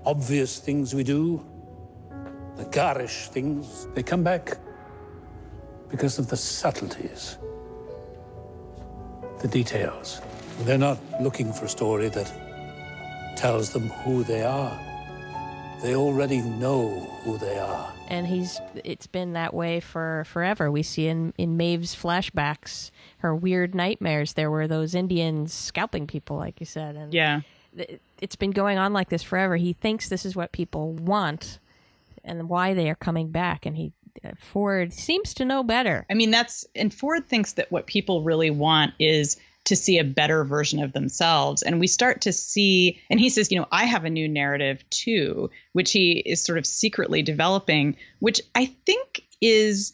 obvious 0.04 0.58
things 0.58 0.94
we 0.94 1.04
do, 1.04 1.44
the 2.56 2.64
garish 2.64 3.28
things. 3.28 3.86
They 3.94 4.02
come 4.02 4.24
back 4.24 4.58
because 5.88 6.18
of 6.18 6.28
the 6.28 6.36
subtleties, 6.36 7.38
the 9.40 9.48
details. 9.48 10.20
They're 10.60 10.78
not 10.78 10.98
looking 11.22 11.52
for 11.52 11.66
a 11.66 11.68
story 11.68 12.08
that 12.08 12.32
tells 13.36 13.72
them 13.72 13.88
who 13.88 14.24
they 14.24 14.42
are. 14.42 14.78
They 15.82 15.94
already 15.94 16.42
know 16.42 16.88
who 17.22 17.38
they 17.38 17.58
are. 17.58 17.93
And 18.08 18.26
he's 18.26 18.60
it's 18.84 19.06
been 19.06 19.32
that 19.32 19.54
way 19.54 19.80
for 19.80 20.24
forever. 20.26 20.70
We 20.70 20.82
see 20.82 21.06
in 21.08 21.32
in 21.38 21.56
Maeve's 21.56 21.94
flashbacks 21.96 22.90
her 23.18 23.34
weird 23.34 23.74
nightmares. 23.74 24.34
There 24.34 24.50
were 24.50 24.68
those 24.68 24.94
Indians 24.94 25.52
scalping 25.52 26.06
people, 26.06 26.36
like 26.36 26.60
you 26.60 26.66
said, 26.66 26.96
and 26.96 27.12
Yeah. 27.14 27.40
th- 27.76 28.00
it's 28.20 28.36
been 28.36 28.50
going 28.52 28.78
on 28.78 28.92
like 28.92 29.08
this 29.08 29.22
forever. 29.22 29.56
He 29.56 29.72
thinks 29.72 30.08
this 30.08 30.24
is 30.26 30.36
what 30.36 30.52
people 30.52 30.92
want, 30.92 31.58
and 32.24 32.48
why 32.48 32.74
they 32.74 32.88
are 32.90 32.94
coming 32.94 33.28
back. 33.30 33.66
And 33.66 33.76
he 33.76 33.92
uh, 34.24 34.30
Ford 34.38 34.92
seems 34.92 35.34
to 35.34 35.44
know 35.44 35.62
better. 35.64 36.06
I 36.08 36.14
mean, 36.14 36.30
that's, 36.30 36.64
and 36.76 36.94
Ford 36.94 37.26
thinks 37.26 37.54
that 37.54 37.72
what 37.72 37.86
people 37.86 38.22
really 38.22 38.50
want 38.50 38.92
is 39.00 39.36
to 39.64 39.76
see 39.76 39.98
a 39.98 40.04
better 40.04 40.44
version 40.44 40.82
of 40.82 40.92
themselves. 40.92 41.62
And 41.62 41.80
we 41.80 41.86
start 41.86 42.20
to 42.22 42.32
see, 42.32 43.00
and 43.10 43.18
he 43.18 43.30
says, 43.30 43.50
you 43.50 43.58
know, 43.58 43.66
I 43.72 43.84
have 43.84 44.04
a 44.04 44.10
new 44.10 44.28
narrative 44.28 44.84
too, 44.90 45.50
which 45.72 45.92
he 45.92 46.22
is 46.26 46.42
sort 46.42 46.58
of 46.58 46.66
secretly 46.66 47.22
developing, 47.22 47.96
which 48.20 48.40
I 48.54 48.66
think 48.86 49.22
is. 49.40 49.92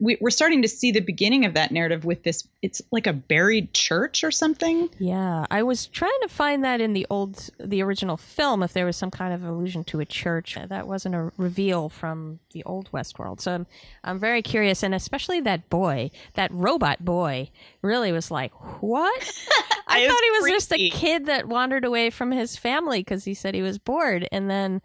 We, 0.00 0.16
we're 0.20 0.30
starting 0.30 0.62
to 0.62 0.68
see 0.68 0.90
the 0.90 1.00
beginning 1.00 1.44
of 1.44 1.54
that 1.54 1.70
narrative 1.70 2.04
with 2.04 2.22
this. 2.22 2.48
It's 2.62 2.80
like 2.90 3.06
a 3.06 3.12
buried 3.12 3.74
church 3.74 4.24
or 4.24 4.30
something. 4.30 4.88
Yeah, 4.98 5.46
I 5.50 5.62
was 5.62 5.86
trying 5.86 6.18
to 6.22 6.28
find 6.28 6.64
that 6.64 6.80
in 6.80 6.94
the 6.94 7.06
old, 7.10 7.50
the 7.58 7.82
original 7.82 8.16
film, 8.16 8.62
if 8.62 8.72
there 8.72 8.86
was 8.86 8.96
some 8.96 9.10
kind 9.10 9.34
of 9.34 9.44
allusion 9.44 9.84
to 9.84 10.00
a 10.00 10.04
church. 10.04 10.56
That 10.68 10.88
wasn't 10.88 11.14
a 11.14 11.30
reveal 11.36 11.88
from 11.88 12.40
the 12.52 12.64
old 12.64 12.90
Westworld. 12.92 13.40
So 13.40 13.54
I'm, 13.54 13.66
I'm 14.02 14.18
very 14.18 14.42
curious, 14.42 14.82
and 14.82 14.94
especially 14.94 15.40
that 15.40 15.68
boy, 15.68 16.10
that 16.34 16.50
robot 16.52 17.04
boy, 17.04 17.50
really 17.82 18.10
was 18.10 18.30
like, 18.30 18.52
what? 18.82 19.22
I 19.86 20.06
thought 20.06 20.22
he 20.22 20.30
was 20.40 20.50
just 20.50 20.72
a 20.72 20.90
kid 20.90 21.26
that 21.26 21.48
wandered 21.48 21.84
away 21.84 22.10
from 22.10 22.30
his 22.30 22.56
family 22.56 23.00
because 23.00 23.24
he 23.24 23.34
said 23.34 23.54
he 23.54 23.62
was 23.62 23.78
bored, 23.78 24.26
and 24.32 24.48
then 24.48 24.80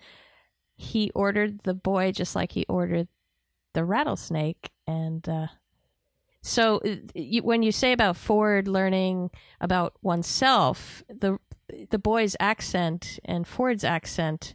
he 0.75 1.12
ordered 1.15 1.60
the 1.60 1.74
boy 1.74 2.12
just 2.12 2.36
like 2.36 2.51
he 2.51 2.65
ordered 2.67 3.07
the 3.74 3.86
rattlesnake, 3.86 4.72
and. 4.88 5.27
uh 5.27 5.48
so 6.46 6.80
uh, 6.86 6.98
you, 7.15 7.42
when 7.42 7.63
you 7.63 7.72
say 7.72 7.92
about 7.92 8.15
Ford 8.15 8.68
learning 8.68 9.32
about 9.60 9.96
oneself, 10.04 11.04
the 11.10 11.39
the 11.89 11.98
boy's 11.98 12.36
accent 12.39 13.20
and 13.25 13.48
Ford's 13.48 13.84
accent 13.84 14.54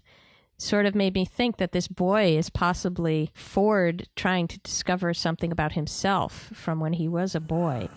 sort 0.56 0.86
of 0.86 0.94
made 0.94 1.14
me 1.14 1.24
think 1.24 1.56
that 1.56 1.72
this 1.72 1.88
boy 1.88 2.36
is 2.36 2.48
possibly 2.48 3.32
Ford 3.34 4.08
trying 4.14 4.46
to 4.48 4.58
discover 4.60 5.12
something 5.14 5.50
about 5.50 5.72
himself 5.72 6.50
from 6.54 6.78
when 6.78 6.92
he 6.92 7.08
was 7.08 7.34
a 7.34 7.40
boy. 7.40 7.88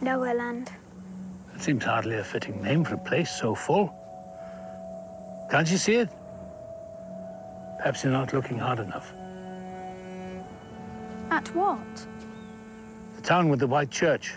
Nowhereland. 0.00 0.68
It 1.54 1.60
seems 1.60 1.84
hardly 1.84 2.16
a 2.16 2.24
fitting 2.24 2.62
name 2.62 2.84
for 2.84 2.94
a 2.94 2.98
place 2.98 3.30
so 3.30 3.54
full. 3.54 3.92
Can't 5.50 5.70
you 5.70 5.76
see 5.76 5.96
it? 5.96 6.08
Perhaps 7.78 8.02
you're 8.02 8.12
not 8.12 8.32
looking 8.32 8.58
hard 8.58 8.78
enough. 8.78 9.12
At 11.30 11.48
what? 11.54 12.06
The 13.16 13.22
town 13.22 13.48
with 13.48 13.60
the 13.60 13.66
white 13.66 13.90
church. 13.90 14.32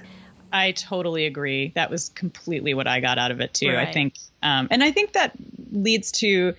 I 0.52 0.72
totally 0.72 1.26
agree. 1.26 1.72
That 1.76 1.92
was 1.92 2.10
completely 2.10 2.74
what 2.74 2.88
I 2.88 3.00
got 3.00 3.18
out 3.18 3.32
of 3.32 3.40
it 3.40 3.54
too. 3.54 3.76
I 3.76 3.92
think, 3.92 4.16
um, 4.42 4.68
and 4.72 4.84
I 4.84 4.92
think 4.92 5.14
that 5.14 5.34
leads 5.72 6.12
to 6.14 6.56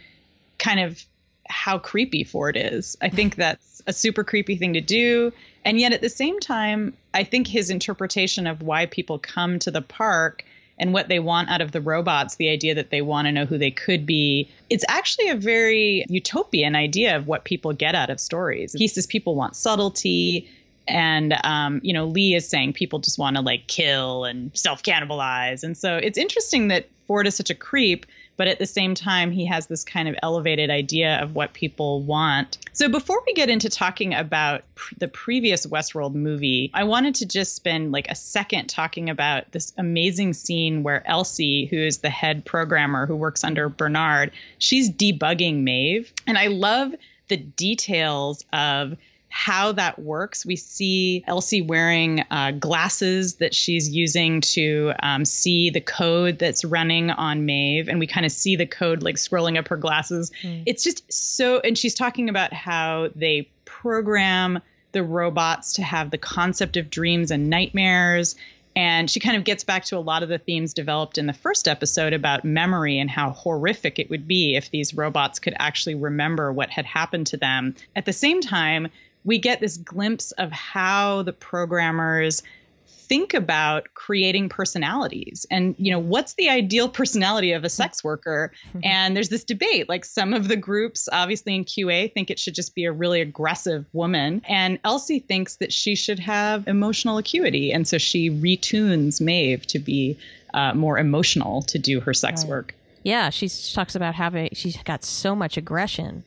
kind 0.58 0.80
of 0.80 1.04
how 1.48 1.78
creepy 1.78 2.22
Ford 2.22 2.56
is. 2.56 2.96
I 3.00 3.08
think 3.08 3.34
that's 3.34 3.82
a 3.86 3.92
super 3.92 4.22
creepy 4.22 4.56
thing 4.56 4.74
to 4.74 4.80
do, 4.80 5.32
and 5.64 5.80
yet 5.80 5.92
at 5.92 6.00
the 6.00 6.08
same 6.08 6.38
time, 6.38 6.96
I 7.12 7.24
think 7.24 7.48
his 7.48 7.70
interpretation 7.70 8.46
of 8.46 8.62
why 8.62 8.86
people 8.86 9.18
come 9.18 9.58
to 9.60 9.70
the 9.70 9.82
park 9.82 10.44
and 10.80 10.94
what 10.94 11.08
they 11.08 11.20
want 11.20 11.50
out 11.50 11.60
of 11.60 11.72
the 11.72 11.80
robots, 11.80 12.36
the 12.36 12.48
idea 12.48 12.74
that 12.74 12.90
they 12.90 13.02
want 13.02 13.26
to 13.26 13.32
know 13.32 13.44
who 13.44 13.58
they 13.58 13.70
could 13.70 14.06
be, 14.06 14.48
it's 14.70 14.84
actually 14.88 15.28
a 15.28 15.36
very 15.36 16.06
utopian 16.08 16.74
idea 16.74 17.16
of 17.16 17.26
what 17.26 17.44
people 17.44 17.72
get 17.74 17.94
out 17.94 18.08
of 18.08 18.18
stories. 18.18 18.72
He 18.72 18.88
says 18.88 19.06
people 19.06 19.36
want 19.36 19.54
subtlety 19.54 20.48
and 20.88 21.34
um, 21.44 21.80
you 21.84 21.92
know 21.92 22.06
lee 22.06 22.34
is 22.34 22.48
saying 22.48 22.72
people 22.72 22.98
just 22.98 23.18
want 23.18 23.36
to 23.36 23.42
like 23.42 23.66
kill 23.66 24.24
and 24.24 24.50
self 24.56 24.82
cannibalize 24.82 25.62
and 25.62 25.76
so 25.76 25.96
it's 25.96 26.18
interesting 26.18 26.68
that 26.68 26.88
ford 27.06 27.26
is 27.26 27.34
such 27.34 27.50
a 27.50 27.54
creep 27.54 28.06
but 28.40 28.48
at 28.48 28.58
the 28.58 28.64
same 28.64 28.94
time 28.94 29.30
he 29.30 29.44
has 29.44 29.66
this 29.66 29.84
kind 29.84 30.08
of 30.08 30.14
elevated 30.22 30.70
idea 30.70 31.18
of 31.20 31.34
what 31.34 31.52
people 31.52 32.00
want. 32.00 32.56
So 32.72 32.88
before 32.88 33.22
we 33.26 33.34
get 33.34 33.50
into 33.50 33.68
talking 33.68 34.14
about 34.14 34.62
pr- 34.76 34.94
the 34.96 35.08
previous 35.08 35.66
westworld 35.66 36.14
movie 36.14 36.70
i 36.72 36.82
wanted 36.82 37.14
to 37.16 37.26
just 37.26 37.54
spend 37.54 37.92
like 37.92 38.08
a 38.08 38.14
second 38.14 38.68
talking 38.68 39.10
about 39.10 39.52
this 39.52 39.74
amazing 39.76 40.32
scene 40.32 40.82
where 40.82 41.06
elsie 41.06 41.66
who 41.66 41.76
is 41.76 41.98
the 41.98 42.08
head 42.08 42.46
programmer 42.46 43.04
who 43.04 43.14
works 43.14 43.44
under 43.44 43.68
bernard 43.68 44.30
she's 44.56 44.90
debugging 44.90 45.62
maeve. 45.62 46.10
And 46.26 46.38
i 46.38 46.46
love 46.46 46.94
the 47.28 47.36
details 47.36 48.42
of 48.54 48.96
how 49.30 49.72
that 49.72 49.98
works. 49.98 50.44
We 50.44 50.56
see 50.56 51.24
Elsie 51.26 51.62
wearing 51.62 52.24
uh, 52.30 52.50
glasses 52.50 53.36
that 53.36 53.54
she's 53.54 53.88
using 53.88 54.40
to 54.42 54.92
um, 55.00 55.24
see 55.24 55.70
the 55.70 55.80
code 55.80 56.38
that's 56.38 56.64
running 56.64 57.10
on 57.10 57.46
Maeve, 57.46 57.88
and 57.88 57.98
we 57.98 58.06
kind 58.06 58.26
of 58.26 58.32
see 58.32 58.56
the 58.56 58.66
code 58.66 59.02
like 59.02 59.16
scrolling 59.16 59.56
up 59.56 59.68
her 59.68 59.76
glasses. 59.76 60.32
It's 60.66 60.84
just 60.84 61.10
so, 61.12 61.60
and 61.60 61.78
she's 61.78 61.94
talking 61.94 62.28
about 62.28 62.52
how 62.52 63.08
they 63.14 63.48
program 63.64 64.60
the 64.92 65.02
robots 65.02 65.74
to 65.74 65.82
have 65.82 66.10
the 66.10 66.18
concept 66.18 66.76
of 66.76 66.90
dreams 66.90 67.30
and 67.30 67.48
nightmares. 67.48 68.34
And 68.76 69.10
she 69.10 69.20
kind 69.20 69.36
of 69.36 69.44
gets 69.44 69.64
back 69.64 69.84
to 69.86 69.96
a 69.96 69.98
lot 69.98 70.22
of 70.22 70.28
the 70.28 70.38
themes 70.38 70.74
developed 70.74 71.18
in 71.18 71.26
the 71.26 71.32
first 71.32 71.66
episode 71.66 72.12
about 72.12 72.44
memory 72.44 72.98
and 72.98 73.10
how 73.10 73.30
horrific 73.30 73.98
it 73.98 74.10
would 74.10 74.28
be 74.28 74.56
if 74.56 74.70
these 74.70 74.94
robots 74.94 75.38
could 75.38 75.54
actually 75.58 75.96
remember 75.96 76.52
what 76.52 76.70
had 76.70 76.86
happened 76.86 77.28
to 77.28 77.36
them. 77.36 77.74
At 77.96 78.06
the 78.06 78.12
same 78.12 78.40
time, 78.40 78.88
we 79.24 79.38
get 79.38 79.60
this 79.60 79.76
glimpse 79.76 80.32
of 80.32 80.50
how 80.50 81.22
the 81.22 81.32
programmers 81.32 82.42
think 82.86 83.34
about 83.34 83.88
creating 83.94 84.48
personalities 84.48 85.44
and 85.50 85.74
you 85.78 85.90
know 85.90 85.98
what's 85.98 86.34
the 86.34 86.48
ideal 86.48 86.88
personality 86.88 87.50
of 87.52 87.64
a 87.64 87.68
sex 87.68 88.04
worker 88.04 88.52
and 88.84 89.16
there's 89.16 89.30
this 89.30 89.42
debate 89.42 89.88
like 89.88 90.04
some 90.04 90.32
of 90.32 90.46
the 90.46 90.56
groups 90.56 91.08
obviously 91.10 91.56
in 91.56 91.64
qa 91.64 92.12
think 92.14 92.30
it 92.30 92.38
should 92.38 92.54
just 92.54 92.72
be 92.74 92.84
a 92.84 92.92
really 92.92 93.20
aggressive 93.20 93.84
woman 93.92 94.40
and 94.48 94.78
elsie 94.84 95.18
thinks 95.18 95.56
that 95.56 95.72
she 95.72 95.96
should 95.96 96.20
have 96.20 96.68
emotional 96.68 97.18
acuity 97.18 97.72
and 97.72 97.88
so 97.88 97.98
she 97.98 98.30
retunes 98.30 99.20
maeve 99.20 99.66
to 99.66 99.80
be 99.80 100.16
uh, 100.54 100.72
more 100.74 100.96
emotional 100.96 101.62
to 101.62 101.78
do 101.80 101.98
her 102.00 102.14
sex 102.14 102.42
Right. 102.44 102.50
work 102.50 102.74
Yeah, 103.02 103.30
she 103.30 103.48
talks 103.72 103.94
about 103.94 104.14
having 104.14 104.50
she's 104.52 104.76
got 104.82 105.04
so 105.04 105.34
much 105.34 105.56
aggression, 105.56 106.24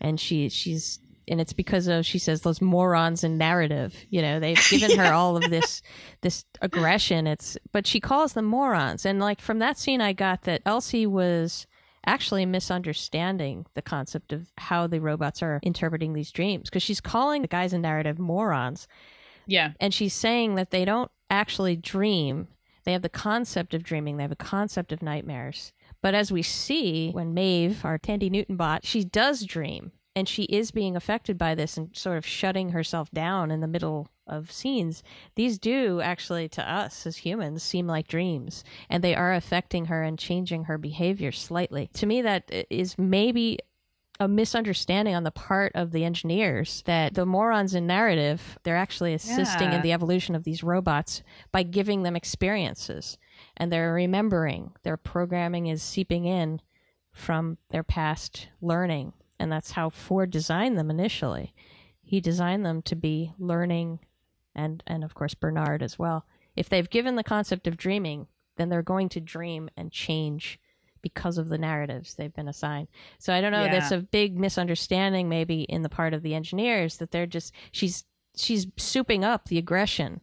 and 0.00 0.18
she 0.18 0.48
she's 0.48 0.98
and 1.28 1.40
it's 1.40 1.52
because 1.52 1.86
of 1.86 2.06
she 2.06 2.18
says 2.18 2.42
those 2.42 2.60
morons 2.60 3.24
in 3.24 3.38
narrative. 3.38 3.94
You 4.08 4.22
know, 4.22 4.40
they've 4.40 4.60
given 4.70 4.98
her 4.98 5.12
all 5.12 5.36
of 5.36 5.50
this 5.50 5.82
this 6.22 6.44
aggression. 6.60 7.26
It's 7.26 7.56
but 7.72 7.86
she 7.86 8.00
calls 8.00 8.32
them 8.32 8.44
morons, 8.44 9.04
and 9.04 9.20
like 9.20 9.40
from 9.40 9.58
that 9.60 9.78
scene, 9.78 10.00
I 10.00 10.12
got 10.12 10.42
that 10.42 10.62
Elsie 10.66 11.06
was 11.06 11.66
actually 12.06 12.44
misunderstanding 12.44 13.64
the 13.74 13.80
concept 13.82 14.30
of 14.30 14.52
how 14.58 14.86
the 14.86 15.00
robots 15.00 15.42
are 15.42 15.58
interpreting 15.62 16.12
these 16.12 16.30
dreams 16.30 16.68
because 16.68 16.82
she's 16.82 17.00
calling 17.00 17.40
the 17.40 17.48
guys 17.48 17.72
in 17.72 17.80
narrative 17.80 18.18
morons 18.18 18.86
yeah 19.46 19.72
and 19.80 19.94
she's 19.94 20.12
saying 20.12 20.54
that 20.54 20.70
they 20.70 20.84
don't 20.84 21.10
actually 21.30 21.76
dream. 21.76 22.48
They 22.84 22.92
have 22.92 23.02
the 23.02 23.08
concept 23.08 23.74
of 23.74 23.82
dreaming. 23.82 24.16
They 24.16 24.24
have 24.24 24.32
a 24.32 24.36
concept 24.36 24.92
of 24.92 25.02
nightmares. 25.02 25.72
But 26.02 26.14
as 26.14 26.30
we 26.30 26.42
see, 26.42 27.10
when 27.10 27.34
Maeve, 27.34 27.84
our 27.84 27.98
Thandie 27.98 28.30
Newton 28.30 28.56
bot, 28.56 28.84
she 28.84 29.04
does 29.04 29.44
dream, 29.44 29.92
and 30.16 30.28
she 30.28 30.44
is 30.44 30.70
being 30.70 30.96
affected 30.96 31.36
by 31.36 31.54
this 31.54 31.76
and 31.76 31.94
sort 31.96 32.16
of 32.18 32.26
shutting 32.26 32.70
herself 32.70 33.10
down 33.10 33.50
in 33.50 33.60
the 33.60 33.66
middle 33.66 34.08
of 34.26 34.50
scenes. 34.50 35.02
These 35.34 35.58
do 35.58 36.00
actually, 36.00 36.48
to 36.50 36.70
us 36.72 37.06
as 37.06 37.18
humans, 37.18 37.62
seem 37.62 37.86
like 37.86 38.08
dreams, 38.08 38.64
and 38.88 39.02
they 39.04 39.14
are 39.14 39.34
affecting 39.34 39.86
her 39.86 40.02
and 40.02 40.18
changing 40.18 40.64
her 40.64 40.78
behavior 40.78 41.32
slightly. 41.32 41.90
To 41.94 42.06
me, 42.06 42.22
that 42.22 42.50
is 42.70 42.96
maybe 42.96 43.58
a 44.20 44.28
misunderstanding 44.28 45.14
on 45.16 45.24
the 45.24 45.32
part 45.32 45.72
of 45.74 45.90
the 45.90 46.04
engineers 46.04 46.82
that 46.86 47.14
the 47.14 47.26
morons 47.26 47.74
in 47.74 47.84
narrative 47.84 48.56
they're 48.62 48.76
actually 48.76 49.12
assisting 49.12 49.70
Yeah. 49.70 49.76
in 49.78 49.82
the 49.82 49.92
evolution 49.92 50.36
of 50.36 50.44
these 50.44 50.62
robots 50.62 51.24
by 51.50 51.64
giving 51.64 52.04
them 52.04 52.14
experiences 52.14 53.18
and 53.56 53.72
they're 53.72 53.92
remembering 53.92 54.70
their 54.84 54.96
programming 54.96 55.66
is 55.66 55.82
seeping 55.82 56.26
in 56.26 56.60
from 57.12 57.58
their 57.70 57.82
past 57.82 58.46
learning 58.62 59.14
and 59.38 59.50
that's 59.50 59.72
how 59.72 59.88
ford 59.90 60.30
designed 60.30 60.78
them 60.78 60.90
initially 60.90 61.54
he 62.02 62.20
designed 62.20 62.64
them 62.64 62.82
to 62.82 62.94
be 62.94 63.32
learning 63.38 63.98
and 64.54 64.82
and 64.86 65.02
of 65.04 65.14
course 65.14 65.34
bernard 65.34 65.82
as 65.82 65.98
well 65.98 66.24
if 66.56 66.68
they've 66.68 66.90
given 66.90 67.16
the 67.16 67.24
concept 67.24 67.66
of 67.66 67.76
dreaming 67.76 68.26
then 68.56 68.68
they're 68.68 68.82
going 68.82 69.08
to 69.08 69.20
dream 69.20 69.68
and 69.76 69.90
change 69.90 70.60
because 71.02 71.36
of 71.36 71.48
the 71.48 71.58
narratives 71.58 72.14
they've 72.14 72.32
been 72.32 72.48
assigned. 72.48 72.88
So 73.18 73.34
I 73.34 73.42
don't 73.42 73.52
know. 73.52 73.64
That's 73.64 73.90
Yeah. 73.90 73.98
a 73.98 74.00
big 74.00 74.38
misunderstanding, 74.38 75.28
maybe 75.28 75.62
in 75.64 75.82
the 75.82 75.90
part 75.90 76.14
of 76.14 76.22
the 76.22 76.34
engineers 76.34 76.96
that 76.96 77.10
they're 77.10 77.26
just 77.26 77.52
she's 77.72 78.04
she's 78.36 78.64
souping 78.78 79.22
up 79.22 79.48
the 79.48 79.58
aggression. 79.58 80.22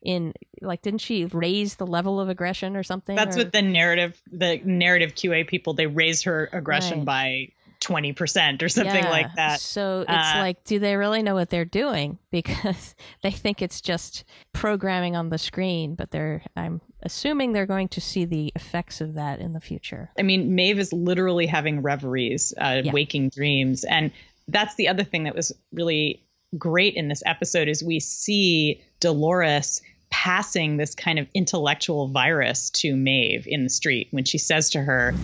In 0.00 0.34
like, 0.62 0.82
didn't 0.82 1.00
she 1.00 1.24
raise 1.24 1.74
the 1.76 1.86
level 1.86 2.20
of 2.20 2.28
aggression 2.28 2.76
or 2.76 2.84
something? 2.84 3.16
That's 3.16 3.36
or- 3.36 3.40
what 3.40 3.52
the 3.52 3.62
narrative, 3.62 4.22
the 4.30 4.58
narrative 4.64 5.16
QA 5.16 5.44
people, 5.48 5.74
they 5.74 5.86
raised 5.88 6.24
her 6.26 6.48
aggression 6.52 6.98
Right. 6.98 7.04
by 7.06 7.48
20% 7.80 8.62
or 8.62 8.68
something 8.68 9.04
Yeah. 9.04 9.10
like 9.10 9.34
that. 9.36 9.60
So 9.60 10.00
it's 10.00 10.10
Uh, 10.10 10.38
like, 10.38 10.64
do 10.64 10.78
they 10.78 10.96
really 10.96 11.22
know 11.22 11.34
what 11.34 11.48
they're 11.50 11.64
doing? 11.64 12.18
Because 12.30 12.94
they 13.22 13.30
think 13.30 13.62
it's 13.62 13.80
just 13.80 14.24
programming 14.52 15.16
on 15.16 15.28
the 15.30 15.38
screen, 15.38 15.94
but 15.94 16.10
they're 16.10 16.42
I'm 16.56 16.80
assuming 17.02 17.52
they're 17.52 17.66
going 17.66 17.88
to 17.88 18.00
see 18.00 18.24
the 18.24 18.52
effects 18.56 19.00
of 19.00 19.14
that 19.14 19.38
in 19.40 19.52
the 19.52 19.60
future. 19.60 20.10
I 20.18 20.22
mean, 20.22 20.54
Maeve 20.54 20.78
is 20.78 20.92
literally 20.92 21.46
having 21.46 21.80
reveries, 21.82 22.52
uh, 22.60 22.82
Yeah. 22.84 22.92
waking 22.92 23.28
dreams. 23.30 23.84
And 23.84 24.10
that's 24.48 24.74
the 24.76 24.88
other 24.88 25.04
thing 25.04 25.24
that 25.24 25.34
was 25.34 25.52
really 25.72 26.22
great 26.56 26.94
in 26.94 27.08
this 27.08 27.22
episode 27.26 27.68
is 27.68 27.82
we 27.84 28.00
see 28.00 28.80
Dolores 29.00 29.82
passing 30.10 30.76
this 30.78 30.94
kind 30.94 31.18
of 31.18 31.28
intellectual 31.34 32.08
virus 32.08 32.70
to 32.70 32.96
Maeve 32.96 33.46
in 33.46 33.64
the 33.64 33.70
street 33.70 34.08
when 34.10 34.24
she 34.24 34.38
says 34.38 34.70
to 34.70 34.80
her, 34.82 35.14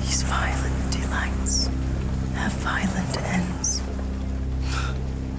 These 0.00 0.22
violent 0.24 0.92
delights 0.92 1.68
have 2.44 2.52
violent 2.60 3.16
ends. 3.22 3.80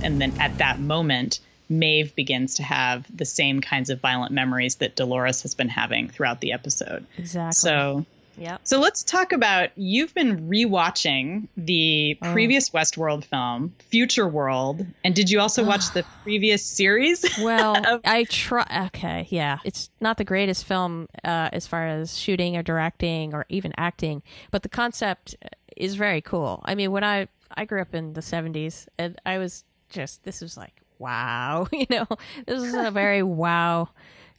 and 0.03 0.19
then 0.21 0.33
at 0.39 0.57
that 0.57 0.79
moment 0.79 1.39
Maeve 1.69 2.15
begins 2.15 2.55
to 2.55 2.63
have 2.63 3.05
the 3.15 3.25
same 3.25 3.59
kinds 3.61 3.89
of 3.89 3.99
violent 3.99 4.31
memories 4.31 4.75
that 4.75 4.95
Dolores 4.95 5.41
has 5.41 5.55
been 5.55 5.69
having 5.69 6.09
throughout 6.09 6.39
the 6.41 6.51
episode. 6.51 7.05
Exactly. 7.17 7.53
So 7.53 8.05
yeah. 8.37 8.57
So 8.63 8.79
let's 8.81 9.01
talk 9.01 9.31
about 9.31 9.69
you've 9.77 10.13
been 10.13 10.49
rewatching 10.49 11.47
the 11.55 12.17
Oh. 12.21 12.33
previous 12.33 12.69
Westworld 12.71 13.23
film, 13.23 13.73
Future 13.89 14.27
World, 14.27 14.85
and 15.05 15.15
did 15.15 15.29
you 15.31 15.39
also 15.39 15.63
watch 15.63 15.91
the 15.91 16.03
previous 16.23 16.61
series? 16.61 17.23
Well, 17.41 18.01
I 18.05 18.25
try. 18.25 18.65
Okay, 18.87 19.27
yeah, 19.29 19.59
it's 19.63 19.89
not 20.01 20.17
the 20.17 20.25
greatest 20.25 20.65
film 20.65 21.07
uh, 21.23 21.49
as 21.53 21.65
far 21.65 21.87
as 21.87 22.17
shooting 22.19 22.57
or 22.57 22.61
directing 22.63 23.33
or 23.33 23.45
even 23.47 23.71
acting, 23.77 24.21
but 24.51 24.63
the 24.63 24.69
concept 24.69 25.35
is 25.75 25.95
very 25.95 26.21
cool. 26.21 26.61
I 26.65 26.75
mean, 26.75 26.91
when 26.91 27.03
I 27.03 27.27
I 27.55 27.65
grew 27.65 27.81
up 27.81 27.93
in 27.93 28.13
the 28.13 28.21
'70s, 28.21 28.87
and 28.97 29.19
I 29.25 29.37
was 29.37 29.63
just 29.89 30.23
this 30.23 30.41
was 30.41 30.57
like 30.57 30.81
wow, 30.99 31.67
you 31.71 31.85
know, 31.89 32.07
this 32.45 32.61
was 32.61 32.73
a 32.73 32.91
very 32.91 33.23
wow 33.23 33.89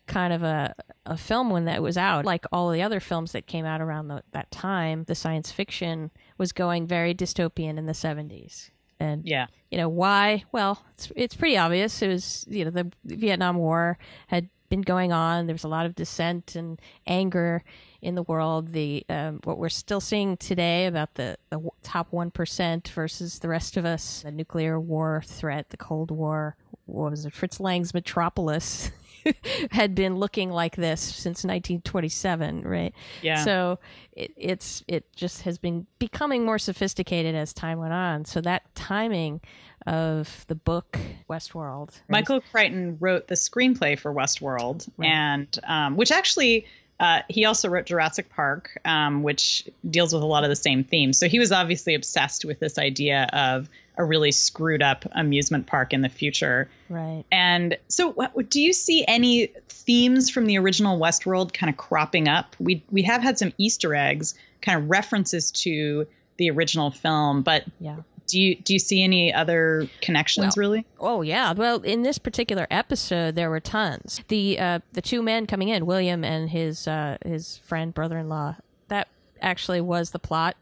kind 0.06 0.32
of 0.32 0.42
a 0.42 0.74
a 1.04 1.16
film 1.16 1.50
when 1.50 1.64
that 1.64 1.82
was 1.82 1.98
out. 1.98 2.24
Like 2.24 2.44
all 2.52 2.70
the 2.70 2.82
other 2.82 3.00
films 3.00 3.32
that 3.32 3.46
came 3.46 3.64
out 3.64 3.80
around 3.80 4.08
the, 4.08 4.22
that 4.32 4.50
time, 4.50 5.04
the 5.04 5.14
science 5.14 5.50
fiction 5.50 6.10
was 6.38 6.52
going 6.52 6.86
very 6.86 7.14
dystopian 7.14 7.78
in 7.78 7.86
the 7.86 7.92
'70s. 7.92 8.70
And 8.98 9.26
yeah, 9.26 9.46
you 9.70 9.78
know 9.78 9.88
why? 9.88 10.44
Well, 10.52 10.84
it's 10.94 11.12
it's 11.16 11.34
pretty 11.34 11.58
obvious. 11.58 12.00
It 12.02 12.08
was 12.08 12.44
you 12.48 12.64
know 12.64 12.70
the 12.70 12.90
Vietnam 13.04 13.56
War 13.56 13.98
had 14.28 14.48
been 14.68 14.82
going 14.82 15.12
on. 15.12 15.46
There's 15.46 15.64
a 15.64 15.68
lot 15.68 15.86
of 15.86 15.94
dissent 15.94 16.56
and 16.56 16.80
anger 17.06 17.62
in 18.02 18.14
the 18.14 18.22
world. 18.22 18.72
The 18.72 19.04
um, 19.08 19.40
what 19.44 19.58
we're 19.58 19.68
still 19.68 20.00
seeing 20.00 20.36
today 20.36 20.86
about 20.86 21.14
the, 21.14 21.38
the 21.50 21.68
top 21.82 22.12
one 22.12 22.30
percent 22.30 22.88
versus 22.88 23.38
the 23.38 23.48
rest 23.48 23.76
of 23.76 23.84
us, 23.84 24.22
the 24.22 24.30
nuclear 24.30 24.78
war 24.78 25.22
threat, 25.24 25.70
the 25.70 25.76
Cold 25.76 26.10
War. 26.10 26.56
What 26.86 27.10
was 27.10 27.26
it? 27.26 27.32
Fritz 27.32 27.58
Lang's 27.58 27.92
Metropolis 27.92 28.92
had 29.70 29.94
been 29.94 30.16
looking 30.16 30.50
like 30.50 30.76
this 30.76 31.00
since 31.00 31.44
1927, 31.44 32.62
right? 32.62 32.94
Yeah. 33.22 33.44
So 33.44 33.78
it, 34.12 34.32
it's 34.36 34.84
it 34.86 35.12
just 35.14 35.42
has 35.42 35.58
been 35.58 35.86
becoming 35.98 36.44
more 36.44 36.58
sophisticated 36.58 37.34
as 37.34 37.52
time 37.52 37.78
went 37.78 37.92
on. 37.92 38.24
So 38.24 38.40
that 38.42 38.74
timing 38.74 39.40
of 39.86 40.44
the 40.48 40.54
book 40.54 40.98
Westworld. 41.28 41.90
Michael 42.08 42.40
Crichton 42.40 42.96
wrote 43.00 43.28
the 43.28 43.34
screenplay 43.34 43.98
for 43.98 44.12
Westworld, 44.12 44.88
and 45.02 45.58
um, 45.64 45.96
which 45.96 46.10
actually 46.10 46.66
uh, 46.98 47.20
he 47.28 47.44
also 47.44 47.68
wrote 47.68 47.86
Jurassic 47.86 48.30
Park, 48.30 48.78
um, 48.84 49.22
which 49.22 49.68
deals 49.88 50.14
with 50.14 50.22
a 50.22 50.26
lot 50.26 50.44
of 50.44 50.50
the 50.50 50.56
same 50.56 50.82
themes. 50.82 51.18
So 51.18 51.28
he 51.28 51.38
was 51.38 51.52
obviously 51.52 51.94
obsessed 51.94 52.44
with 52.44 52.58
this 52.58 52.78
idea 52.78 53.28
of 53.32 53.68
a 53.98 54.04
really 54.04 54.32
screwed 54.32 54.82
up 54.82 55.04
amusement 55.12 55.66
park 55.66 55.92
in 55.92 56.02
the 56.02 56.08
future. 56.08 56.68
Right. 56.88 57.24
And 57.30 57.76
so, 57.88 58.12
what, 58.12 58.50
do 58.50 58.60
you 58.60 58.72
see 58.72 59.04
any 59.06 59.48
themes 59.68 60.30
from 60.30 60.46
the 60.46 60.58
original 60.58 60.98
Westworld 60.98 61.52
kind 61.52 61.70
of 61.70 61.76
cropping 61.76 62.28
up? 62.28 62.56
We 62.58 62.82
we 62.90 63.02
have 63.02 63.22
had 63.22 63.38
some 63.38 63.52
Easter 63.58 63.94
eggs, 63.94 64.34
kind 64.62 64.78
of 64.78 64.90
references 64.90 65.50
to 65.52 66.06
the 66.38 66.50
original 66.50 66.90
film, 66.90 67.42
but 67.42 67.64
yeah. 67.80 67.96
Do 68.26 68.40
you 68.40 68.56
do 68.56 68.72
you 68.72 68.78
see 68.78 69.02
any 69.02 69.32
other 69.32 69.88
connections 70.00 70.56
Well, 70.56 70.68
really? 70.68 70.86
Oh 70.98 71.22
yeah. 71.22 71.52
Well, 71.52 71.80
in 71.80 72.02
this 72.02 72.18
particular 72.18 72.66
episode, 72.70 73.34
there 73.34 73.50
were 73.50 73.60
tons. 73.60 74.22
The 74.28 74.58
uh, 74.58 74.78
the 74.92 75.02
two 75.02 75.22
men 75.22 75.46
coming 75.46 75.68
in, 75.68 75.86
William 75.86 76.24
and 76.24 76.50
his 76.50 76.88
uh, 76.88 77.18
his 77.24 77.58
friend 77.58 77.94
brother 77.94 78.18
in 78.18 78.28
law. 78.28 78.56
That 78.88 79.08
actually 79.40 79.80
was 79.80 80.10
the 80.10 80.18
plot 80.18 80.56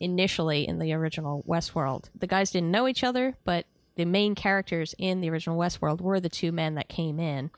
initially 0.00 0.66
in 0.66 0.78
the 0.78 0.92
original 0.92 1.42
Westworld. 1.48 2.04
The 2.18 2.26
guys 2.26 2.50
didn't 2.50 2.70
know 2.70 2.86
each 2.86 3.02
other, 3.02 3.36
but 3.44 3.66
the 3.96 4.04
main 4.04 4.34
characters 4.36 4.94
in 4.96 5.20
the 5.20 5.28
original 5.30 5.58
Westworld 5.58 6.00
were 6.00 6.20
the 6.20 6.28
two 6.28 6.52
men 6.52 6.76
that 6.76 6.88
came 6.88 7.18
in 7.18 7.50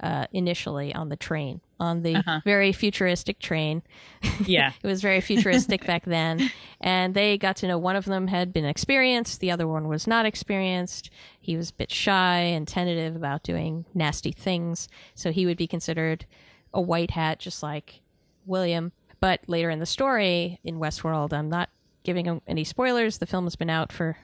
uh, 0.00 0.26
initially 0.32 0.94
on 0.94 1.10
the 1.10 1.16
train, 1.16 1.60
on 1.82 2.02
the 2.02 2.14
Uh-huh. 2.16 2.40
very 2.44 2.72
futuristic 2.72 3.38
train. 3.40 3.82
Yeah. 4.46 4.72
it 4.82 4.86
was 4.86 5.02
very 5.02 5.20
futuristic 5.20 5.84
back 5.86 6.04
then. 6.04 6.50
And 6.80 7.12
they 7.14 7.36
got 7.38 7.56
to 7.56 7.68
know 7.68 7.76
one 7.78 7.96
of 7.96 8.04
them 8.04 8.28
had 8.28 8.52
been 8.52 8.64
experienced, 8.64 9.40
the 9.40 9.50
other 9.50 9.66
one 9.68 9.88
was 9.88 10.06
not 10.06 10.24
experienced. 10.26 11.10
He 11.40 11.56
was 11.56 11.70
a 11.70 11.74
bit 11.74 11.90
shy 11.90 12.38
and 12.38 12.66
tentative 12.66 13.16
about 13.16 13.42
doing 13.42 13.84
nasty 13.94 14.32
things. 14.32 14.88
So 15.14 15.32
he 15.32 15.44
would 15.46 15.56
be 15.58 15.66
considered 15.66 16.24
a 16.72 16.80
white 16.80 17.10
hat, 17.12 17.38
just 17.40 17.62
like 17.62 18.00
William. 18.46 18.92
But 19.20 19.40
later 19.46 19.70
in 19.70 19.78
the 19.78 19.86
story 19.86 20.58
in 20.64 20.78
Westworld, 20.78 21.32
I'm 21.32 21.48
not 21.48 21.68
giving 22.04 22.40
any 22.46 22.64
spoilers. 22.64 23.18
The 23.18 23.26
film 23.26 23.44
has 23.44 23.56
been 23.56 23.70
out 23.70 23.92
for 23.92 24.16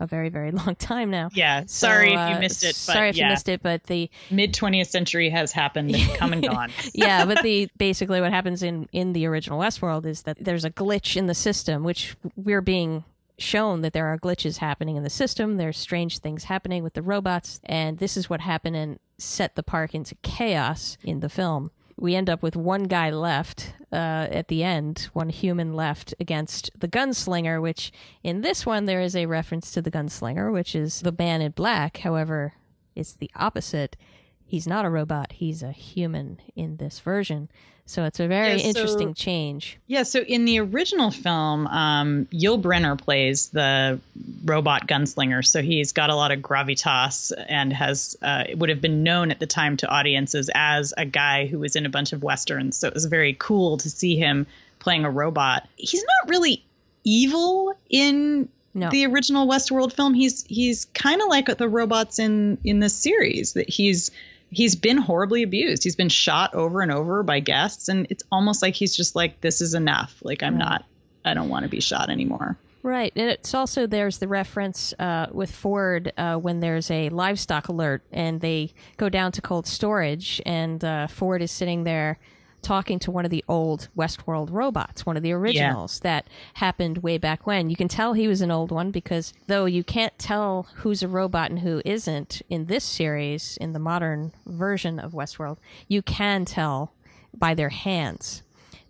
a 0.00 0.06
very, 0.06 0.28
very 0.28 0.50
long 0.52 0.74
time 0.76 1.10
now. 1.10 1.28
Yeah. 1.32 1.62
So, 1.62 1.88
Sorry 1.88 2.12
if 2.12 2.18
uh, 2.18 2.32
you 2.34 2.40
missed 2.40 2.64
it. 2.64 2.68
But 2.68 2.94
sorry 2.94 3.08
if 3.10 3.16
yeah. 3.16 3.26
you 3.26 3.30
missed 3.30 3.48
it, 3.48 3.62
but 3.62 3.84
the 3.84 4.10
Mid 4.30 4.52
20th 4.52 4.88
century 4.88 5.30
has 5.30 5.52
happened 5.52 5.94
and 5.94 6.14
come 6.14 6.32
and 6.32 6.42
gone. 6.48 6.70
yeah, 6.92 7.24
but 7.24 7.42
the 7.42 7.68
basically 7.78 8.20
what 8.20 8.32
happens 8.32 8.62
in 8.62 8.88
in 8.92 9.12
the 9.12 9.26
original 9.26 9.58
Westworld 9.58 10.06
is 10.06 10.22
that 10.22 10.38
there's 10.40 10.64
a 10.64 10.70
glitch 10.70 11.16
in 11.16 11.26
the 11.26 11.34
system, 11.34 11.84
which 11.84 12.16
we're 12.36 12.60
being 12.60 13.04
shown 13.38 13.80
that 13.80 13.92
there 13.92 14.06
are 14.06 14.18
glitches 14.18 14.58
happening 14.58 14.96
in 14.96 15.02
the 15.02 15.10
system. 15.10 15.56
There's 15.56 15.78
strange 15.78 16.18
things 16.18 16.44
happening 16.44 16.82
with 16.82 16.94
the 16.94 17.02
robots, 17.02 17.60
and 17.64 17.98
this 17.98 18.16
is 18.16 18.30
what 18.30 18.40
happened 18.40 18.76
and 18.76 18.98
set 19.18 19.54
the 19.54 19.62
park 19.62 19.94
into 19.94 20.14
chaos 20.22 20.96
in 21.02 21.20
the 21.20 21.28
film. 21.28 21.70
We 21.96 22.14
end 22.14 22.28
up 22.28 22.42
with 22.42 22.56
one 22.56 22.84
guy 22.84 23.10
left 23.10 23.74
uh, 23.92 24.26
at 24.30 24.48
the 24.48 24.64
end, 24.64 25.08
one 25.12 25.28
human 25.28 25.74
left 25.74 26.14
against 26.18 26.70
the 26.76 26.88
gunslinger, 26.88 27.62
which 27.62 27.92
in 28.22 28.40
this 28.40 28.66
one 28.66 28.86
there 28.86 29.00
is 29.00 29.14
a 29.14 29.26
reference 29.26 29.70
to 29.72 29.82
the 29.82 29.90
gunslinger, 29.90 30.52
which 30.52 30.74
is 30.74 31.00
the 31.00 31.14
man 31.16 31.40
in 31.40 31.52
black. 31.52 31.98
However, 31.98 32.54
it's 32.96 33.12
the 33.12 33.30
opposite. 33.36 33.96
He's 34.44 34.66
not 34.66 34.84
a 34.84 34.90
robot, 34.90 35.32
he's 35.32 35.62
a 35.62 35.72
human 35.72 36.40
in 36.54 36.76
this 36.76 36.98
version. 36.98 37.48
So 37.86 38.04
it's 38.04 38.18
a 38.18 38.26
very 38.26 38.52
Yeah, 38.52 38.58
so- 38.62 38.68
interesting 38.68 39.12
change. 39.14 39.78
Yeah, 39.86 40.04
so 40.04 40.20
in 40.20 40.46
the 40.46 40.58
original 40.60 41.10
film, 41.10 41.66
um, 41.66 42.26
Yul 42.32 42.60
Brynner 42.60 42.98
plays 42.98 43.48
the 43.50 44.00
robot 44.44 44.86
gunslinger. 44.88 45.44
So 45.46 45.60
he's 45.60 45.92
got 45.92 46.08
a 46.08 46.14
lot 46.16 46.32
of 46.32 46.40
gravitas 46.40 47.30
and 47.48 47.72
has 47.74 48.16
uh, 48.22 48.44
would 48.56 48.70
have 48.70 48.80
been 48.80 49.02
known 49.02 49.30
at 49.30 49.38
the 49.38 49.46
time 49.46 49.76
to 49.78 49.88
audiences 49.88 50.50
as 50.54 50.94
a 50.96 51.04
guy 51.04 51.46
who 51.46 51.58
was 51.58 51.76
in 51.76 51.84
a 51.84 51.90
bunch 51.90 52.12
of 52.14 52.22
westerns. 52.22 52.78
So 52.78 52.88
it 52.88 52.94
was 52.94 53.04
very 53.04 53.36
cool 53.38 53.76
to 53.78 53.90
see 53.90 54.16
him 54.16 54.46
playing 54.78 55.04
a 55.04 55.10
robot. 55.10 55.68
He's 55.76 56.02
not 56.22 56.30
really 56.30 56.64
evil 57.04 57.74
in 57.90 58.48
No. 58.72 58.88
the 58.90 59.04
original 59.06 59.46
Westworld 59.46 59.92
film. 59.92 60.14
He's 60.14 60.42
he's 60.48 60.86
kind 60.86 61.20
of 61.20 61.28
like 61.28 61.54
the 61.58 61.68
robots 61.68 62.18
in 62.18 62.56
in 62.64 62.80
this 62.80 62.94
series. 62.94 63.52
That 63.52 63.68
he's 63.68 64.10
he's 64.54 64.76
been 64.76 64.98
horribly 64.98 65.42
abused. 65.42 65.84
He's 65.84 65.96
been 65.96 66.08
shot 66.08 66.54
over 66.54 66.80
and 66.80 66.92
over 66.92 67.22
by 67.22 67.40
guests, 67.40 67.88
and 67.88 68.06
it's 68.10 68.22
almost 68.30 68.62
like 68.62 68.74
he's 68.74 68.96
just 68.96 69.16
like, 69.16 69.40
"This 69.40 69.60
is 69.60 69.74
enough. 69.74 70.16
Like 70.22 70.42
I'm 70.42 70.56
not. 70.56 70.84
I 71.24 71.34
don't 71.34 71.48
want 71.48 71.64
to 71.64 71.68
be 71.68 71.80
shot 71.80 72.10
anymore." 72.10 72.58
Right. 72.82 73.12
And 73.16 73.30
it's 73.30 73.54
also 73.54 73.86
there's 73.86 74.18
the 74.18 74.28
reference 74.28 74.92
uh, 74.98 75.28
with 75.32 75.50
Ford 75.50 76.12
uh, 76.18 76.36
when 76.36 76.60
there's 76.60 76.90
a 76.90 77.08
livestock 77.08 77.68
alert 77.68 78.02
and 78.12 78.42
they 78.42 78.74
go 78.98 79.08
down 79.08 79.32
to 79.32 79.40
cold 79.40 79.66
storage, 79.66 80.40
and 80.44 80.84
uh, 80.84 81.06
Ford 81.06 81.40
is 81.40 81.50
sitting 81.50 81.84
there 81.84 82.18
talking 82.64 82.98
to 83.00 83.10
one 83.10 83.24
of 83.24 83.30
the 83.30 83.44
old 83.48 83.88
Westworld 83.96 84.48
robots, 84.50 85.06
one 85.06 85.16
of 85.16 85.22
the 85.22 85.32
originals 85.32 86.00
that 86.00 86.26
happened 86.54 86.98
way 86.98 87.18
back 87.18 87.46
when. 87.46 87.70
You 87.70 87.76
can 87.76 87.88
tell 87.88 88.14
he 88.14 88.26
was 88.26 88.40
an 88.40 88.50
old 88.50 88.72
one 88.72 88.90
because 88.90 89.32
though 89.46 89.66
you 89.66 89.84
can't 89.84 90.18
tell 90.18 90.66
who's 90.76 91.02
a 91.02 91.08
robot 91.08 91.50
and 91.50 91.60
who 91.60 91.80
isn't 91.84 92.42
in 92.48 92.64
this 92.66 92.84
series, 92.84 93.56
in 93.60 93.72
the 93.72 93.78
modern 93.78 94.32
version 94.46 94.98
of 94.98 95.12
Westworld, 95.12 95.58
you 95.86 96.02
can 96.02 96.44
tell 96.44 96.92
by 97.32 97.54
their 97.54 97.68
hands. 97.70 98.42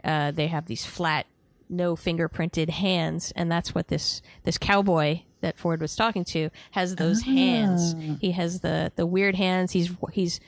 Uh, 0.02 0.30
they 0.30 0.46
have 0.48 0.66
these 0.66 0.84
flat, 0.84 1.26
no 1.68 1.96
fingerprinted 1.96 2.70
hands, 2.70 3.32
and 3.37 3.50
that's 3.50 3.74
what 3.74 3.88
this 3.88 4.22
this 4.44 4.58
cowboy 4.58 5.20
that 5.40 5.58
Ford 5.58 5.80
was 5.80 5.96
talking 5.96 6.24
to 6.24 6.50
has 6.72 6.96
those 6.96 7.22
hands. 7.22 7.94
He 8.20 8.32
has 8.32 8.60
the 8.60 8.92
the 8.96 9.06
weird 9.06 9.34
hands. 9.34 9.72
He's 9.72 9.90
he's 10.12 10.40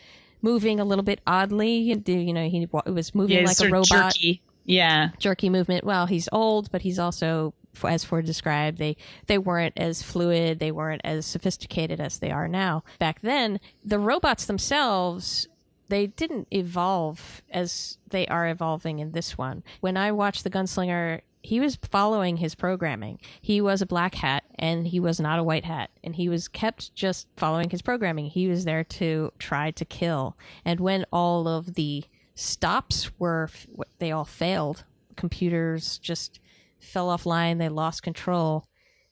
moving 0.43 0.81
a 0.81 0.85
little 0.85 1.05
bit 1.05 1.21
oddly. 1.27 1.77
You 1.79 2.33
know, 2.33 2.49
he 2.49 2.67
was 2.87 3.15
moving 3.15 3.39
Yeah, 3.39 3.45
like 3.47 3.61
a 3.61 3.69
robot 3.69 4.15
jerky. 4.15 4.43
Yeah. 4.65 5.11
jerky 5.19 5.49
movement. 5.49 5.85
Well, 5.85 6.07
he's 6.07 6.29
old, 6.33 6.71
but 6.73 6.83
he's 6.83 6.99
also, 6.99 7.55
as 7.85 8.05
Ford 8.05 8.27
described, 8.27 8.79
they 8.79 8.97
they 9.27 9.39
weren't 9.39 9.75
as 9.77 10.03
fluid, 10.03 10.59
they 10.59 10.73
weren't 10.73 11.03
as 11.05 11.25
sophisticated 11.27 12.01
as 12.01 12.19
they 12.19 12.31
are 12.31 12.49
now. 12.49 12.83
Back 12.99 13.21
then, 13.23 13.61
the 13.85 13.99
robots 13.99 14.45
themselves. 14.47 15.49
They 15.89 16.09
didn't 16.09 16.49
evolve 16.51 17.43
as 17.49 17.99
they 18.09 18.27
are 18.27 18.49
evolving 18.49 18.99
in 18.99 19.13
this 19.13 19.39
one. 19.39 19.63
When 19.81 19.97
I 19.97 20.11
watched 20.11 20.43
The 20.43 20.51
Gunslinger, 20.51 21.21
he 21.47 21.61
was 21.61 21.79
following 21.91 22.39
his 22.39 22.57
programming. 22.57 23.21
He 23.41 23.61
was 23.61 23.81
a 23.81 23.87
black 23.87 24.17
hat 24.17 24.43
and 24.59 24.87
he 24.87 24.99
was 24.99 25.21
not 25.21 25.39
a 25.39 25.45
white 25.45 25.65
hat. 25.65 25.91
And 26.03 26.17
he 26.17 26.29
was 26.29 26.49
kept 26.49 26.93
just 26.95 27.29
following 27.37 27.71
his 27.71 27.83
programming. 27.83 28.27
He 28.27 28.49
was 28.49 28.65
there 28.65 28.83
to 28.85 29.33
try 29.39 29.71
to 29.71 29.85
kill. 29.85 30.37
And 30.65 30.81
when 30.81 31.07
all 31.13 31.47
of 31.47 31.75
the 31.75 32.05
stops 32.35 33.11
were 33.19 33.49
they 33.99 34.13
all 34.13 34.25
failed 34.25 34.85
computers 35.17 35.97
just 35.99 36.39
fell 36.79 37.09
offline 37.09 37.57
they 37.57 37.71
lost 37.71 38.03
control 38.03 38.69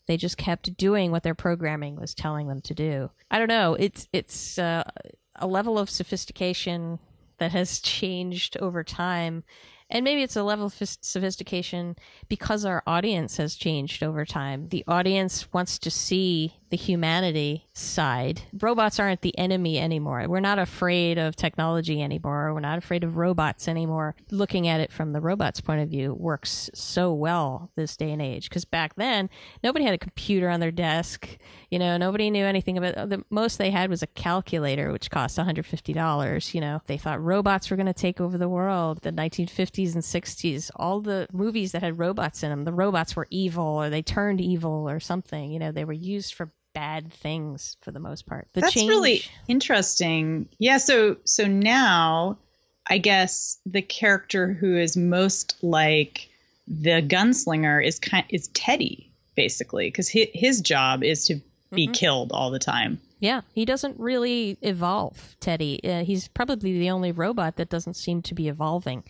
they 0.06 0.18
just 0.18 0.36
kept 0.36 0.76
doing 0.76 1.10
what 1.10 1.22
their 1.22 1.34
programming 1.34 1.96
was 1.96 2.14
telling 2.14 2.48
them 2.48 2.60
to 2.60 2.74
do 2.74 3.10
i 3.30 3.38
don't 3.38 3.48
know 3.48 3.72
it's 3.80 4.06
it's 4.12 4.58
uh, 4.58 4.84
a 5.36 5.46
level 5.46 5.78
of 5.78 5.88
sophistication 5.88 6.98
that 7.38 7.52
has 7.52 7.80
changed 7.80 8.58
over 8.58 8.84
time 8.84 9.42
and 9.90 10.04
maybe 10.04 10.22
it's 10.22 10.36
a 10.36 10.42
level 10.42 10.66
of 10.66 10.74
sophistication 10.74 11.96
because 12.28 12.64
our 12.64 12.82
audience 12.86 13.36
has 13.36 13.54
changed 13.54 14.02
over 14.02 14.24
time. 14.24 14.68
The 14.68 14.84
audience 14.88 15.52
wants 15.52 15.78
to 15.80 15.90
see 15.90 16.54
the 16.74 16.82
humanity 16.82 17.68
side. 17.72 18.42
Robots 18.60 18.98
aren't 18.98 19.20
the 19.20 19.38
enemy 19.38 19.78
anymore. 19.78 20.24
We're 20.26 20.40
not 20.40 20.58
afraid 20.58 21.18
of 21.18 21.36
technology 21.36 22.02
anymore. 22.02 22.52
We're 22.52 22.58
not 22.58 22.78
afraid 22.78 23.04
of 23.04 23.16
robots 23.16 23.68
anymore. 23.68 24.16
Looking 24.32 24.66
at 24.66 24.80
it 24.80 24.90
from 24.90 25.12
the 25.12 25.20
robot's 25.20 25.60
point 25.60 25.82
of 25.82 25.88
view 25.88 26.12
works 26.12 26.70
so 26.74 27.14
well 27.14 27.70
this 27.76 27.96
day 27.96 28.10
and 28.10 28.20
age 28.20 28.48
because 28.48 28.64
back 28.64 28.96
then 28.96 29.30
nobody 29.62 29.84
had 29.84 29.94
a 29.94 29.98
computer 29.98 30.48
on 30.48 30.58
their 30.58 30.72
desk. 30.72 31.38
You 31.70 31.78
know, 31.78 31.96
nobody 31.96 32.28
knew 32.28 32.44
anything 32.44 32.76
about 32.76 33.08
the 33.08 33.24
most 33.30 33.58
they 33.58 33.70
had 33.70 33.88
was 33.88 34.02
a 34.02 34.08
calculator 34.08 34.90
which 34.90 35.12
cost 35.12 35.38
$150. 35.38 36.54
You 36.54 36.60
know, 36.60 36.80
they 36.86 36.98
thought 36.98 37.22
robots 37.22 37.70
were 37.70 37.76
going 37.76 37.86
to 37.86 37.92
take 37.92 38.20
over 38.20 38.36
the 38.36 38.48
world. 38.48 39.02
The 39.02 39.12
1950s 39.12 39.94
and 39.94 40.02
60s, 40.02 40.72
all 40.74 41.00
the 41.00 41.28
movies 41.32 41.70
that 41.70 41.84
had 41.84 42.00
robots 42.00 42.42
in 42.42 42.50
them, 42.50 42.64
the 42.64 42.72
robots 42.72 43.14
were 43.14 43.28
evil 43.30 43.64
or 43.64 43.90
they 43.90 44.02
turned 44.02 44.40
evil 44.40 44.90
or 44.90 44.98
something. 44.98 45.52
You 45.52 45.60
know, 45.60 45.70
they 45.70 45.84
were 45.84 45.92
used 45.92 46.34
for 46.34 46.50
bad 46.74 47.12
things 47.12 47.76
for 47.80 47.90
the 47.92 47.98
most 48.00 48.26
part. 48.26 48.48
The 48.52 48.60
That's 48.60 48.72
change, 48.74 48.88
really 48.88 49.22
interesting. 49.48 50.48
Yeah, 50.58 50.76
so 50.78 51.16
so 51.24 51.46
now 51.46 52.36
I 52.88 52.98
guess 52.98 53.58
the 53.64 53.80
character 53.82 54.52
who 54.52 54.76
is 54.76 54.96
most 54.96 55.56
like 55.62 56.28
the 56.68 57.02
gunslinger 57.02 57.84
is 57.84 57.98
kind 57.98 58.24
is 58.28 58.48
Teddy 58.48 59.10
basically 59.36 59.88
because 59.88 60.08
his, 60.08 60.26
his 60.34 60.60
job 60.60 61.02
is 61.02 61.24
to 61.26 61.40
be 61.72 61.88
Mhm. 61.88 61.94
killed 61.94 62.32
all 62.32 62.50
the 62.50 62.58
time. 62.58 63.00
Yeah, 63.18 63.40
he 63.54 63.64
doesn't 63.64 63.98
really 63.98 64.58
evolve, 64.60 65.34
Teddy. 65.40 65.80
Uh, 65.82 66.04
he's 66.04 66.28
probably 66.28 66.78
the 66.78 66.90
only 66.90 67.10
robot 67.10 67.56
that 67.56 67.68
doesn't 67.70 67.94
seem 67.94 68.20
to 68.22 68.34
be 68.34 68.48
evolving 68.48 69.02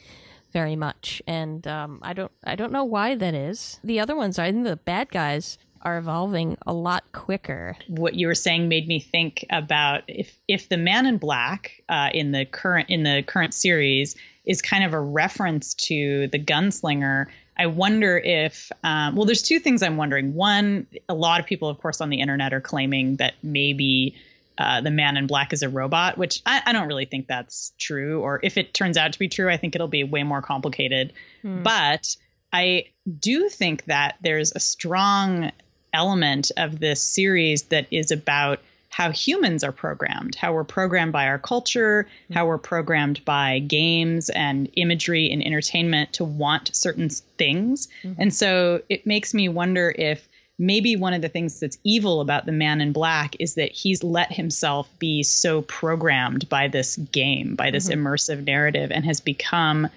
very 0.52 0.76
much, 0.76 1.20
and 1.26 1.66
um, 1.66 1.98
I 2.00 2.12
don't, 2.12 2.30
I 2.44 2.54
don't 2.54 2.70
know 2.72 2.84
why 2.84 3.16
that 3.16 3.34
is. 3.34 3.80
The 3.82 3.98
other 3.98 4.14
ones, 4.14 4.38
I 4.38 4.52
think 4.52 4.64
the 4.64 4.76
bad 4.76 5.10
guys 5.10 5.58
are 5.84 5.98
evolving 5.98 6.56
a 6.66 6.72
lot 6.72 7.04
quicker. 7.12 7.76
What 7.88 8.14
you 8.14 8.26
were 8.26 8.34
saying 8.34 8.68
made 8.68 8.88
me 8.88 9.00
think 9.00 9.44
about 9.50 10.04
if 10.08 10.34
if 10.48 10.68
the 10.68 10.76
Man 10.76 11.06
in 11.06 11.18
Black 11.18 11.82
uh, 11.88 12.10
in 12.12 12.32
the 12.32 12.44
current 12.44 12.90
in 12.90 13.02
the 13.02 13.22
current 13.26 13.54
series 13.54 14.16
is 14.44 14.62
kind 14.62 14.84
of 14.84 14.92
a 14.94 15.00
reference 15.00 15.74
to 15.74 16.28
the 16.28 16.38
gunslinger. 16.38 17.26
I 17.56 17.66
wonder 17.66 18.18
if, 18.18 18.72
um, 18.82 19.14
well, 19.14 19.26
there's 19.26 19.42
two 19.42 19.60
things 19.60 19.82
I'm 19.82 19.96
wondering. 19.96 20.34
One, 20.34 20.86
a 21.08 21.14
lot 21.14 21.40
of 21.40 21.46
people, 21.46 21.68
of 21.68 21.78
course, 21.78 22.00
on 22.00 22.10
the 22.10 22.20
internet 22.20 22.52
are 22.52 22.60
claiming 22.60 23.16
that 23.16 23.34
maybe 23.42 24.16
uh, 24.58 24.80
the 24.80 24.90
man 24.90 25.16
in 25.16 25.26
black 25.26 25.52
is 25.52 25.62
a 25.62 25.68
robot, 25.68 26.18
which 26.18 26.42
I, 26.44 26.62
I 26.66 26.72
don't 26.72 26.88
really 26.88 27.04
think 27.04 27.28
that's 27.28 27.72
true. 27.78 28.22
Or 28.22 28.40
if 28.42 28.58
it 28.58 28.74
turns 28.74 28.96
out 28.96 29.12
to 29.12 29.18
be 29.18 29.28
true, 29.28 29.48
I 29.48 29.56
think 29.56 29.74
it'll 29.74 29.88
be 29.88 30.04
way 30.04 30.24
more 30.24 30.42
complicated. 30.42 31.12
Hmm. 31.42 31.62
But 31.62 32.16
I 32.52 32.86
do 33.18 33.48
think 33.48 33.84
that 33.86 34.16
there's 34.20 34.52
a 34.54 34.60
strong 34.60 35.52
element 35.94 36.50
of 36.56 36.80
this 36.80 37.00
series 37.00 37.62
that 37.64 37.86
is 37.90 38.10
about 38.10 38.60
how 38.90 39.10
humans 39.10 39.64
are 39.64 39.72
programmed, 39.72 40.34
how 40.36 40.52
we're 40.52 40.62
programmed 40.62 41.12
by 41.12 41.26
our 41.26 41.38
culture, 41.38 42.06
how 42.32 42.46
we're 42.46 42.58
programmed 42.58 43.24
by 43.24 43.58
games 43.60 44.30
and 44.30 44.68
imagery 44.74 45.30
and 45.32 45.44
entertainment 45.44 46.12
to 46.12 46.22
want 46.24 46.70
certain 46.76 47.08
things. 47.38 47.88
And 48.18 48.32
so 48.32 48.82
it 48.88 49.04
makes 49.04 49.34
me 49.34 49.48
wonder 49.48 49.92
if 49.98 50.28
maybe 50.60 50.94
one 50.94 51.12
of 51.12 51.22
the 51.22 51.28
things 51.28 51.58
that's 51.58 51.76
evil 51.82 52.20
about 52.20 52.46
the 52.46 52.52
man 52.52 52.80
in 52.80 52.92
black 52.92 53.34
is 53.40 53.54
that 53.54 53.72
he's 53.72 54.04
let 54.04 54.32
himself 54.32 54.88
be 55.00 55.24
so 55.24 55.62
programmed 55.62 56.48
by 56.48 56.68
this 56.68 56.94
game, 57.10 57.56
by 57.56 57.72
this 57.72 57.88
Mhm. 57.88 57.94
immersive 57.96 58.44
narrative, 58.46 58.92
and 58.92 59.04
has 59.04 59.20
become 59.20 59.88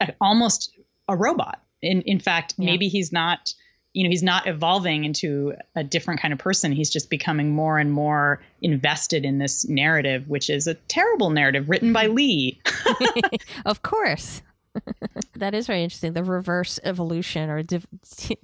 a, 0.00 0.12
almost 0.20 0.74
a 1.08 1.16
robot. 1.16 1.62
In 1.80 2.02
in 2.02 2.20
fact, 2.20 2.52
Yeah. 2.58 2.66
maybe 2.66 2.88
he's 2.88 3.12
not 3.12 3.54
you 3.94 4.02
know 4.04 4.10
he's 4.10 4.22
not 4.22 4.46
evolving 4.46 5.04
into 5.04 5.54
a 5.74 5.82
different 5.82 6.20
kind 6.20 6.32
of 6.34 6.38
person 6.38 6.72
he's 6.72 6.90
just 6.90 7.08
becoming 7.08 7.50
more 7.52 7.78
and 7.78 7.92
more 7.92 8.42
invested 8.60 9.24
in 9.24 9.38
this 9.38 9.66
narrative 9.68 10.28
which 10.28 10.50
is 10.50 10.66
a 10.66 10.74
terrible 10.74 11.30
narrative 11.30 11.68
written 11.70 11.92
by 11.92 12.06
lee 12.06 12.60
of 13.64 13.82
course. 13.82 14.42
that 15.36 15.54
is 15.54 15.68
very 15.68 15.84
interesting. 15.84 16.14
The 16.14 16.24
reverse 16.24 16.80
evolution 16.82 17.48
or 17.48 17.62
de- 17.62 17.80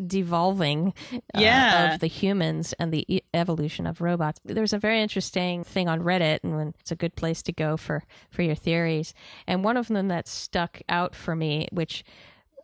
devolving 0.07 0.95
uh, 1.13 1.19
Yeah. 1.35 1.95
of 1.95 2.01
the 2.01 2.07
humans 2.07 2.73
and 2.79 2.93
the 2.93 3.05
e- 3.13 3.23
evolution 3.35 3.85
of 3.85 4.01
robots. 4.01 4.41
There's 4.45 4.73
a 4.73 4.79
very 4.79 5.03
interesting 5.03 5.65
thing 5.65 5.89
on 5.89 6.01
Reddit, 6.03 6.45
and 6.45 6.73
it's 6.79 6.93
a 6.93 6.97
good 6.97 7.17
place 7.17 7.43
to 7.43 7.53
go 7.53 7.77
for, 7.77 8.05
for 8.31 8.43
your 8.43 8.55
theories. 8.55 9.13
And 9.49 9.65
one 9.65 9.77
of 9.77 9.89
them 9.89 10.07
that 10.07 10.29
stuck 10.29 10.81
out 10.89 11.17
for 11.17 11.35
me, 11.35 11.67
which 11.73 12.05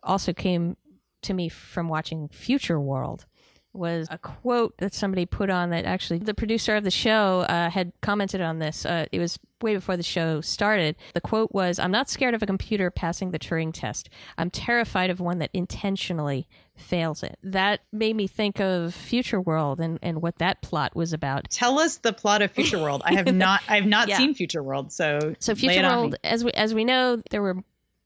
also 0.01 0.31
came 0.31 0.77
to 1.27 1.33
me 1.33 1.47
from 1.49 1.87
watching 1.87 2.27
Future 2.29 2.79
World, 2.79 3.25
was 3.73 4.07
a 4.09 4.17
quote 4.17 4.75
that 4.79 4.91
somebody 4.93 5.25
put 5.27 5.51
on 5.51 5.69
that 5.69 5.85
actually 5.85 6.17
the 6.17 6.33
producer 6.33 6.75
of 6.75 6.83
the 6.83 6.89
show 6.89 7.41
uh, 7.47 7.69
had 7.69 7.91
commented 8.01 8.41
on 8.41 8.57
this. 8.57 8.85
Uh, 8.87 9.05
it 9.11 9.19
was 9.19 9.37
way 9.61 9.75
before 9.75 9.95
the 9.95 10.01
show 10.03 10.41
started. 10.41 10.95
The 11.13 11.21
quote 11.21 11.51
was 11.51 11.77
I'm 11.77 11.91
not 11.91 12.09
scared 12.09 12.33
of 12.33 12.41
a 12.41 12.47
computer 12.47 12.89
passing 12.89 13.29
the 13.29 13.37
Turing 13.37 13.71
test. 13.71 14.09
I'm 14.35 14.49
terrified 14.49 15.11
of 15.11 15.19
one 15.19 15.37
that 15.39 15.51
intentionally 15.53 16.47
fails 16.75 17.21
it. 17.21 17.37
That 17.43 17.81
made 17.91 18.15
me 18.15 18.25
think 18.25 18.59
of 18.59 18.95
Future 18.95 19.39
World 19.41 19.79
and, 19.79 19.99
and 20.01 20.23
what 20.23 20.37
that 20.39 20.63
plot 20.63 20.95
was 20.95 21.13
about. 21.13 21.49
tell 21.51 21.77
us 21.77 21.97
the 21.97 22.13
plot 22.13 22.41
of 22.41 22.51
future 22.51 22.79
world 22.79 23.01
i 23.05 23.13
have 23.13 23.27
not 23.33 23.61
i've 23.67 23.85
not 23.85 24.07
Yeah. 24.07 24.17
seen 24.17 24.33
future 24.33 24.63
world 24.63 24.91
so 24.91 25.35
So 25.39 25.53
Future 25.53 25.79
it 25.79 25.85
on 25.85 25.91
me. 25.95 26.01
World, 26.01 26.15
as 26.23 26.43
we 26.43 26.51
as 26.51 26.73
we 26.73 26.83
know, 26.83 27.21
there 27.29 27.41
were 27.43 27.57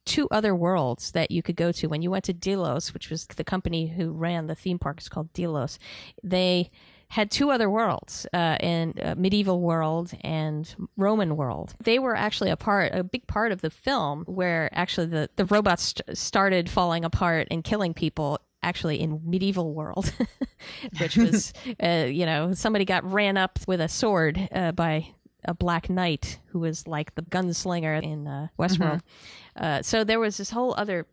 two 0.05 0.27
other 0.31 0.55
worlds 0.55 1.11
that 1.11 1.31
you 1.31 1.41
could 1.41 1.55
go 1.55 1.71
to 1.71 1.87
when 1.87 2.01
you 2.01 2.11
went 2.11 2.25
to 2.25 2.33
Delos, 2.33 2.93
which 2.93 3.09
was 3.09 3.27
the 3.27 3.43
company 3.43 3.87
who 3.87 4.11
ran 4.11 4.47
the 4.47 4.55
theme 4.55 4.79
park. 4.79 4.97
It's 4.99 5.09
called 5.09 5.31
Delos. 5.33 5.79
They 6.23 6.71
had 7.11 7.29
two 7.29 7.51
other 7.51 7.69
worlds, 7.69 8.25
uh, 8.33 8.57
in 8.61 8.93
uh, 9.01 9.15
medieval 9.17 9.59
world 9.59 10.13
and 10.21 10.73
Roman 10.95 11.35
world. 11.35 11.75
They 11.83 11.99
were 11.99 12.15
actually 12.15 12.51
a 12.51 12.55
part, 12.55 12.95
a 12.95 13.03
big 13.03 13.27
part 13.27 13.51
of 13.51 13.59
the 13.59 13.69
film, 13.69 14.23
where 14.25 14.69
actually 14.71 15.07
the 15.07 15.29
the 15.35 15.45
robots 15.45 15.83
st- 15.83 16.17
started 16.17 16.69
falling 16.69 17.03
apart 17.03 17.47
and 17.51 17.63
killing 17.63 17.93
people. 17.93 18.39
Actually, 18.63 18.99
in 19.01 19.19
medieval 19.25 19.73
world, 19.73 20.13
which 20.99 21.17
was, 21.17 21.51
uh, 21.83 22.05
you 22.07 22.27
know, 22.27 22.53
somebody 22.53 22.85
got 22.85 23.03
ran 23.03 23.35
up 23.35 23.57
with 23.67 23.81
a 23.81 23.87
sword 23.89 24.47
uh, 24.51 24.71
by 24.71 25.07
a 25.43 25.53
black 25.53 25.89
knight 25.89 26.39
who 26.49 26.59
was 26.59 26.87
like 26.87 27.15
the 27.15 27.23
gunslinger 27.23 28.01
in 28.01 28.27
uh, 28.27 28.47
Westworld. 28.59 29.01
Uh, 29.55 29.81
so 29.81 30.03
there 30.03 30.19
was 30.19 30.37
this 30.37 30.51
whole 30.51 30.73
other 30.77 31.05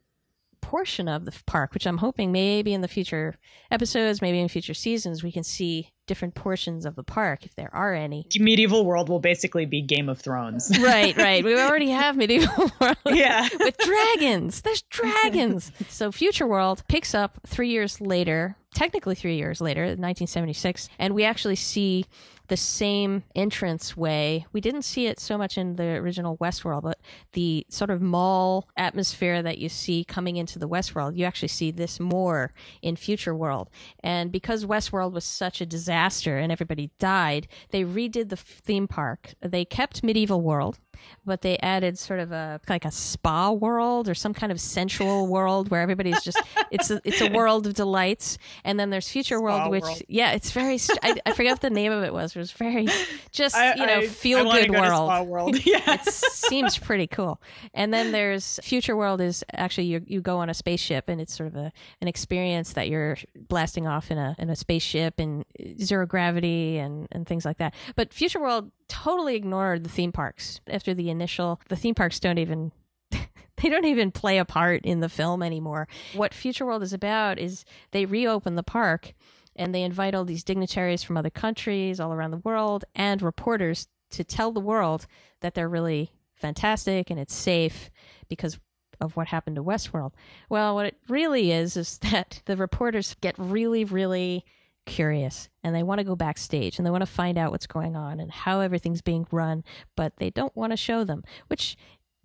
portion 0.61 1.09
of 1.09 1.25
the 1.25 1.33
park, 1.47 1.73
which 1.73 1.87
I'm 1.87 1.99
hoping 1.99 2.33
maybe 2.33 2.75
in 2.75 2.81
the 2.81 2.89
future 2.89 3.37
episodes, 3.71 4.21
maybe 4.21 4.41
in 4.41 4.49
future 4.49 4.75
seasons, 4.75 5.23
we 5.23 5.33
can 5.33 5.45
see 5.45 5.93
different 6.07 6.35
portions 6.35 6.85
of 6.87 6.97
the 6.97 7.03
park 7.03 7.45
if 7.45 7.55
there 7.55 7.73
are 7.75 7.95
any. 7.95 8.27
medieval 8.41 8.85
world 8.85 9.09
will 9.09 9.21
basically 9.21 9.67
be 9.67 9.83
game 9.83 10.09
of 10.09 10.19
thrones 10.19 10.71
right, 10.81 11.17
right. 11.17 11.45
We 11.45 11.55
already 11.59 11.91
have 11.91 12.17
medieval 12.17 12.71
world 12.81 12.97
yeah 13.07 13.47
with 13.59 13.77
dragons. 13.79 14.63
There's 14.63 14.83
dragons. 14.83 15.71
so 15.89 16.11
Future 16.11 16.47
World 16.47 16.83
picks 16.89 17.15
up 17.15 17.39
three 17.47 17.69
years 17.71 18.01
later, 18.01 18.57
technically 18.75 19.15
three 19.15 19.37
years 19.37 19.61
later, 19.61 19.83
1976, 19.83 20.89
and 20.99 21.15
we 21.15 21.25
actually 21.25 21.57
see 21.57 22.07
the 22.49 22.57
same 22.57 23.23
entrance 23.35 23.97
way. 23.97 24.47
We 24.53 24.61
didn't 24.61 24.83
see 24.83 25.07
it 25.07 25.21
so 25.21 25.39
much 25.39 25.57
in 25.57 25.77
the 25.77 25.97
original 25.97 26.37
Westworld, 26.39 26.83
but 26.83 26.99
the 27.33 27.67
sort 27.69 27.91
of 27.91 28.03
mall 28.03 28.69
atmosphere 28.77 29.43
that 29.43 29.59
you 29.59 29.69
see 29.69 30.05
coming 30.05 30.37
into 30.37 30.59
the 30.59 30.69
Westworld, 30.69 31.17
you 31.17 31.25
actually 31.25 31.49
see 31.49 31.71
this 31.71 32.01
more 32.01 32.53
in 32.83 32.97
Future 32.97 33.35
World. 33.35 33.71
And 34.03 34.33
because 34.33 34.65
Westworld 34.65 35.13
was 35.13 35.25
such 35.25 35.61
a 35.61 35.67
disaster 35.67 36.39
and 36.39 36.51
everybody 36.51 36.91
died, 36.99 37.49
they 37.71 37.85
redid 37.85 38.29
the 38.31 38.37
theme 38.37 38.89
park. 38.89 39.35
They 39.41 39.65
kept 39.65 40.03
Medieval 40.03 40.41
World, 40.41 40.79
but 41.25 41.43
they 41.43 41.59
added 41.59 41.99
sort 41.99 42.21
of 42.21 42.33
a 42.33 42.61
like 42.69 42.85
a 42.85 42.91
spa 42.91 43.51
world 43.51 44.09
or 44.09 44.15
some 44.15 44.35
kind 44.35 44.53
of 44.53 44.61
sensual 44.61 45.27
world 45.27 45.71
where 45.71 45.81
everybody's 45.81 46.23
just 46.23 46.41
it's 46.71 46.91
a, 46.91 47.01
it's 47.05 47.21
a 47.21 47.31
world 47.31 47.67
of 47.67 47.75
delights. 47.75 48.39
And 48.65 48.79
then 48.79 48.91
there's 48.91 49.09
Future 49.09 49.41
World, 49.41 49.63
Spa 49.63 49.69
which 49.71 49.83
world. 49.83 50.03
yeah, 50.09 50.33
it's 50.33 50.51
very 50.51 50.79
I, 51.03 51.17
I 51.27 51.33
forget 51.33 51.53
what 51.53 51.61
the 51.61 51.71
name 51.71 51.93
of 51.93 52.03
it 52.05 52.13
was. 52.13 52.35
It 52.37 52.39
was 52.39 52.53
very 52.53 52.89
just 53.31 53.55
I- 53.57 53.75
you 53.75 53.87
know 53.87 53.95
I- 53.95 53.99
I 53.99 54.07
feel 54.07 54.51
good 54.51 54.73
go 54.73 54.81
world. 54.81 55.09
Spa 55.09 55.23
world. 55.23 55.67
yeah 55.67 55.95
it 55.95 56.05
seems 56.13 56.79
pretty 56.79 57.07
cool. 57.07 57.41
And 57.75 57.93
then 57.93 58.13
there's 58.13 58.61
Future 58.63 58.97
World 58.97 59.21
is 59.21 59.45
actually 59.53 59.87
you 59.87 60.03
you 60.07 60.21
go 60.21 60.39
on 60.39 60.49
a 60.51 60.55
spaceship 60.55 61.09
and 61.09 61.21
it's 61.21 61.37
sort 61.37 61.49
of 61.49 61.57
a 61.57 61.73
an 62.01 62.09
experience 62.09 62.73
that 62.75 62.89
you're 62.89 63.17
blasting 63.49 63.87
off 63.87 64.11
in 64.11 64.19
a 64.19 64.35
in 64.39 64.51
a 64.51 64.57
spaceship 64.57 65.19
and 65.19 65.45
zero 65.81 66.07
gravity 66.07 66.79
and 66.79 67.09
and 67.13 67.27
things 67.27 67.45
like 67.45 67.59
that. 67.59 67.75
But 67.97 68.13
Future 68.13 68.41
World 68.41 68.71
totally 68.89 69.37
ignored 69.37 69.85
the 69.85 69.91
theme 69.91 70.13
parks 70.13 70.61
after 70.69 70.95
the 70.95 71.11
initial 71.11 71.61
the 71.69 71.77
theme 71.77 71.95
parks 71.95 72.21
don't 72.21 72.39
even 72.39 72.73
they 73.11 73.69
don't 73.69 73.85
even 73.85 74.11
play 74.11 74.39
a 74.39 74.45
part 74.45 74.85
in 74.85 75.01
the 75.01 75.09
film 75.09 75.43
anymore. 75.43 75.89
What 76.15 76.35
Future 76.35 76.67
World 76.67 76.83
is 76.83 76.93
about 76.93 77.39
is 77.39 77.65
they 77.91 78.05
reopen 78.05 78.55
the 78.55 78.63
park 78.63 79.15
and 79.57 79.75
they 79.75 79.83
invite 79.83 80.15
all 80.15 80.25
these 80.25 80.45
dignitaries 80.45 81.03
from 81.03 81.17
other 81.17 81.31
countries 81.31 81.99
all 82.01 82.13
around 82.13 82.31
the 82.31 82.39
world 82.39 82.85
and 82.95 83.21
reporters 83.21 83.89
to 84.11 84.25
tell 84.25 84.53
the 84.53 84.61
world 84.61 85.07
that 85.41 85.55
they're 85.55 85.69
really 85.69 86.13
fantastic 86.35 87.11
and 87.11 87.19
it's 87.19 87.35
safe 87.35 87.91
because 88.29 88.59
of 89.01 89.17
what 89.17 89.29
happened 89.29 89.57
to 89.57 89.63
Westworld. 89.63 90.13
Well, 90.49 90.75
what 90.75 90.87
it 90.87 90.97
really 91.09 91.53
is 91.53 91.77
is 91.77 91.99
that 92.11 92.43
the 92.47 92.57
reporters 92.57 93.17
get 93.21 93.35
really, 93.39 93.85
really 93.85 94.45
curious 94.89 95.49
and 95.63 95.75
they 95.75 95.83
want 95.83 95.99
to 95.99 96.05
go 96.05 96.17
backstage 96.17 96.79
and 96.79 96.87
they 96.87 96.91
want 96.91 97.03
to 97.03 97.07
find 97.07 97.39
out 97.39 97.53
what's 97.53 97.67
going 97.67 97.95
on 97.95 98.21
and 98.21 98.31
how 98.31 98.61
everything's 98.61 99.03
being 99.03 99.27
run, 99.31 99.63
but 99.97 100.15
they 100.17 100.31
don't 100.31 100.57
want 100.57 100.73
to 100.73 100.77
show 100.77 101.05
them, 101.05 101.23
which 101.49 101.77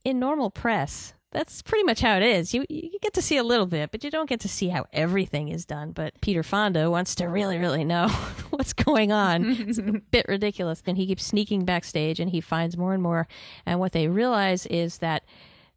in 0.04 0.20
normal 0.20 0.50
press, 0.50 1.14
that's 1.34 1.62
pretty 1.64 1.84
much 1.84 2.02
how 2.02 2.16
it 2.16 2.24
is. 2.24 2.54
You 2.54 2.64
you 2.70 3.00
get 3.02 3.14
to 3.14 3.22
see 3.22 3.38
a 3.38 3.44
little 3.44 3.66
bit, 3.66 3.92
but 3.92 4.04
you 4.04 4.12
don't 4.12 4.30
get 4.30 4.40
to 4.42 4.48
see 4.48 4.70
how 4.70 4.86
everything 4.94 5.50
is 5.50 5.66
done. 5.66 5.92
But 5.92 6.14
Peter 6.22 6.44
Fonda 6.44 6.92
wants 6.92 7.16
to 7.16 7.28
really, 7.28 7.58
really 7.58 7.84
know 7.84 8.08
what's 8.52 8.74
going 8.74 9.12
on. 9.12 9.46
It's 9.46 9.80
a 9.80 9.82
bit 10.12 10.28
ridiculous. 10.30 10.84
And 10.86 10.96
he 10.96 11.08
keeps 11.08 11.26
sneaking 11.26 11.66
backstage 11.66 12.20
and 12.20 12.30
he 12.30 12.40
finds 12.40 12.78
more 12.78 12.94
and 12.94 13.02
more. 13.02 13.28
And 13.66 13.80
what 13.80 13.94
they 13.94 14.08
realize 14.08 14.68
is 14.68 15.00
that 15.00 15.24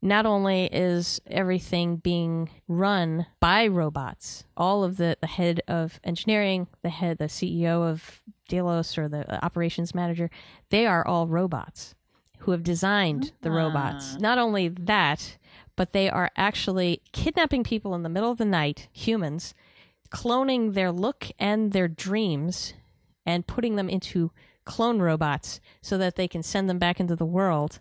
not 0.06 0.26
only 0.26 0.66
is 0.66 1.20
everything 1.26 1.96
being 1.96 2.48
run 2.68 3.26
by 3.40 3.66
robots, 3.66 4.44
all 4.56 4.84
of 4.84 4.96
the, 4.96 5.16
the 5.20 5.26
head 5.26 5.60
of 5.66 6.00
engineering, 6.04 6.68
the 6.82 6.90
head, 6.90 7.18
the 7.18 7.24
CEO 7.24 7.88
of 7.88 8.22
Delos 8.48 8.96
or 8.96 9.08
the 9.08 9.44
operations 9.44 9.94
manager, 9.94 10.30
they 10.70 10.86
are 10.86 11.06
all 11.06 11.26
robots 11.26 11.94
who 12.40 12.52
have 12.52 12.62
designed 12.62 13.32
the 13.40 13.50
ah. 13.50 13.54
robots. 13.54 14.16
Not 14.18 14.38
only 14.38 14.68
that, 14.68 15.38
but 15.74 15.92
they 15.92 16.08
are 16.08 16.30
actually 16.36 17.02
kidnapping 17.12 17.64
people 17.64 17.94
in 17.94 18.02
the 18.02 18.08
middle 18.08 18.30
of 18.30 18.38
the 18.38 18.44
night, 18.44 18.88
humans, 18.92 19.54
cloning 20.10 20.74
their 20.74 20.92
look 20.92 21.26
and 21.38 21.72
their 21.72 21.88
dreams 21.88 22.74
and 23.24 23.46
putting 23.46 23.76
them 23.76 23.88
into 23.88 24.30
clone 24.64 25.00
robots 25.00 25.60
so 25.82 25.98
that 25.98 26.16
they 26.16 26.28
can 26.28 26.42
send 26.42 26.70
them 26.70 26.78
back 26.78 27.00
into 27.00 27.16
the 27.16 27.26
world 27.26 27.80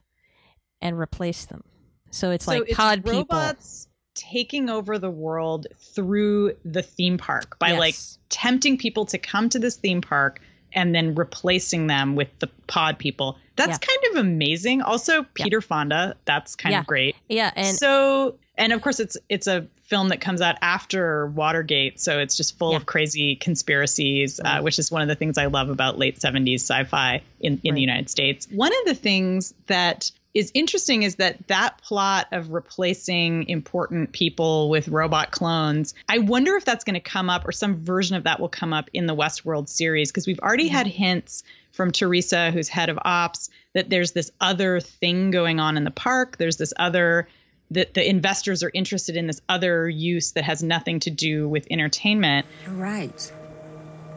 and 0.82 0.98
replace 0.98 1.46
them. 1.46 1.64
So 2.12 2.32
it's 2.32 2.48
like 2.48 2.64
it's 2.68 2.76
pod 2.76 3.04
people. 3.04 3.20
robots 3.20 3.88
taking 4.14 4.70
over 4.70 4.98
the 4.98 5.10
world 5.10 5.68
through 5.78 6.56
the 6.64 6.82
theme 6.82 7.18
park 7.18 7.60
by 7.60 7.70
Yes. 7.72 7.80
like 7.80 7.96
tempting 8.30 8.78
people 8.78 9.06
to 9.08 9.18
come 9.18 9.50
to 9.50 9.60
this 9.60 9.76
theme 9.76 10.02
park 10.02 10.40
and 10.74 10.94
then 10.96 11.16
replacing 11.16 11.88
them 11.88 12.16
with 12.16 12.28
the 12.40 12.48
pod 12.68 12.98
people. 12.98 13.38
That's 13.56 13.72
Yeah. 13.72 13.78
kind 13.78 14.00
of 14.12 14.26
amazing. 14.26 14.82
Also, 14.82 15.24
Peter 15.34 15.62
Fonda, 15.62 16.16
that's 16.26 16.56
kind 16.56 16.74
Yeah. 16.74 16.80
of 16.82 16.88
great. 16.88 17.16
Yeah, 17.30 17.52
and 17.56 17.78
so 17.78 18.36
and 18.58 18.72
of 18.72 18.82
course 18.82 19.00
it's 19.02 19.18
it's 19.28 19.48
a 19.48 19.68
film 19.84 20.10
that 20.10 20.20
comes 20.22 20.42
out 20.42 20.56
after 20.62 21.28
Watergate, 21.28 22.00
so 22.00 22.20
it's 22.20 22.36
just 22.38 22.58
full 22.58 22.76
of 22.76 22.86
crazy 22.86 23.36
conspiracies, 23.36 24.40
uh, 24.44 24.62
which 24.62 24.80
is 24.80 24.90
one 24.90 25.02
of 25.02 25.08
the 25.08 25.16
things 25.16 25.38
I 25.38 25.46
love 25.46 25.70
about 25.70 26.00
late 26.00 26.20
70s 26.20 26.62
sci-fi 26.64 27.22
in 27.42 27.60
in 27.64 27.76
the 27.76 27.82
United 27.82 28.10
States. 28.10 28.48
One 28.50 28.72
of 28.72 28.86
the 28.86 28.96
things 28.96 29.54
that 29.68 30.12
is 30.36 30.52
interesting 30.54 31.04
is 31.04 31.16
that 31.16 31.48
that 31.48 31.82
plot 31.82 32.28
of 32.34 32.52
replacing 32.52 33.48
important 33.48 34.12
people 34.12 34.70
with 34.70 34.90
robot 34.90 35.32
clones. 35.32 35.94
I 36.10 36.20
wonder 36.20 36.56
if 36.58 36.66
that's 36.66 36.84
going 36.84 36.96
to 36.96 37.00
come 37.00 37.30
up 37.30 37.48
or 37.48 37.54
some 37.54 37.78
version 37.78 38.18
of 38.18 38.26
that 38.26 38.42
will 38.42 38.50
come 38.50 38.74
up 38.74 38.90
in 38.94 39.06
the 39.06 39.16
Westworld 39.16 39.70
series 39.70 40.12
because 40.12 40.28
we've 40.28 40.40
already 40.42 40.68
had 40.68 40.88
mm-hmm. 40.88 41.04
hints 41.04 41.44
from 41.72 41.92
Theresa, 41.92 42.52
who's 42.52 42.68
head 42.68 42.90
of 42.90 43.00
ops, 43.04 43.50
that 43.74 43.90
there's 43.90 44.12
this 44.12 44.30
other 44.42 44.82
thing 44.82 45.32
going 45.32 45.62
on 45.62 45.78
in 45.78 45.86
the 45.86 45.92
park. 45.92 46.38
There's 46.38 46.58
this 46.58 46.74
other 46.78 47.28
that 47.72 47.94
the 47.96 48.08
investors 48.08 48.62
are 48.62 48.72
interested 48.74 49.16
in 49.16 49.26
this 49.26 49.42
other 49.50 49.90
use 49.90 50.34
that 50.34 50.44
has 50.44 50.62
nothing 50.62 51.00
to 51.00 51.10
do 51.10 51.50
with 51.50 51.66
entertainment. 51.72 52.46
You're 52.66 52.76
right. 52.76 53.34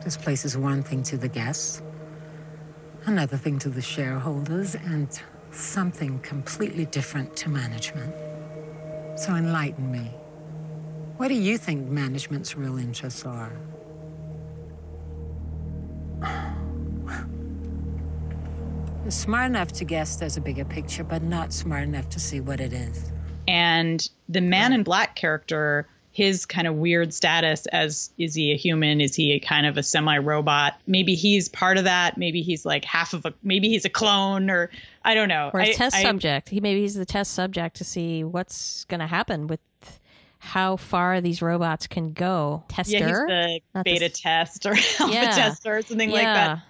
This 0.03 0.17
place 0.17 0.45
is 0.45 0.57
one 0.57 0.83
thing 0.83 1.03
to 1.05 1.17
the 1.17 1.29
guests, 1.29 1.81
another 3.07 3.37
thing 3.37 3.59
to 3.61 3.71
the 3.71 3.81
shareholders, 3.81 4.75
and 4.75 5.09
something 5.51 6.21
completely 6.21 6.87
different 6.87 7.37
to 7.37 7.49
management. 7.49 8.15
So 9.19 9.35
enlighten 9.35 9.91
me. 9.91 10.13
What 11.17 11.29
do 11.29 11.35
you 11.35 11.59
think 11.59 11.89
management's 11.89 12.57
real 12.57 12.79
interests 12.79 13.25
are? 13.25 13.53
Smart 19.09 19.47
enough 19.47 19.73
to 19.73 19.85
guess 19.85 20.17
there's 20.17 20.37
a 20.37 20.41
bigger 20.41 20.65
picture, 20.65 21.03
but 21.03 21.23
not 21.23 21.53
smart 21.53 21.85
enough 21.85 22.09
to 22.11 22.21
see 22.21 22.41
what 22.41 22.61
it 22.61 22.73
is. 22.73 23.11
And 23.49 24.07
the 24.29 24.43
man 24.43 24.75
in 24.75 24.83
black 24.83 25.17
character, 25.17 25.89
his 26.13 26.45
kind 26.45 26.67
of 26.67 26.75
weird 26.75 27.15
status 27.15 27.65
as 27.67 28.11
is 28.19 28.35
he 28.35 28.53
a 28.53 28.57
human? 28.57 29.01
Is 29.01 29.15
he 29.15 29.33
a 29.33 29.39
kind 29.39 29.67
of 29.67 29.79
a 29.79 29.83
semi 29.83 30.19
robot? 30.19 30.79
Maybe 30.87 31.15
he's 31.15 31.49
part 31.49 31.79
of 31.79 31.85
that. 31.85 32.19
Maybe 32.19 32.43
he's 32.43 32.67
like 32.67 32.85
half 32.85 33.15
of 33.15 33.25
a, 33.25 33.33
maybe 33.43 33.69
he's 33.69 33.85
a 33.85 33.89
clone 33.89 34.51
or 34.51 34.71
I 35.05 35.15
don't 35.15 35.29
know. 35.29 35.51
or 35.53 35.61
a 35.61 35.69
I- 35.69 35.73
test 35.73 35.97
I- 35.97 36.03
subject. 36.03 36.49
He 36.49 36.61
maybe 36.61 36.81
he's 36.83 36.95
the 36.95 37.07
test 37.07 37.33
subject 37.33 37.77
to 37.77 37.85
see 37.85 38.25
what's 38.25 38.85
going 38.87 39.01
to 39.01 39.07
happen 39.07 39.47
with 39.47 39.61
how 40.41 40.77
far 40.77 41.21
these 41.21 41.43
robots 41.43 41.87
can 41.89 42.13
go. 42.13 42.63
Tester, 42.69 42.97
Yeah, 42.97 43.07
he's 43.09 43.17
the 43.19 43.61
the 43.75 43.83
beta 43.85 44.05
s- 44.07 44.21
test 44.21 44.67
or 44.67 44.71
alpha 45.01 45.13
Yeah. 45.13 45.31
tester 45.33 45.77
or 45.79 45.83
something 45.83 46.11
like 46.11 46.23
that. 46.23 46.61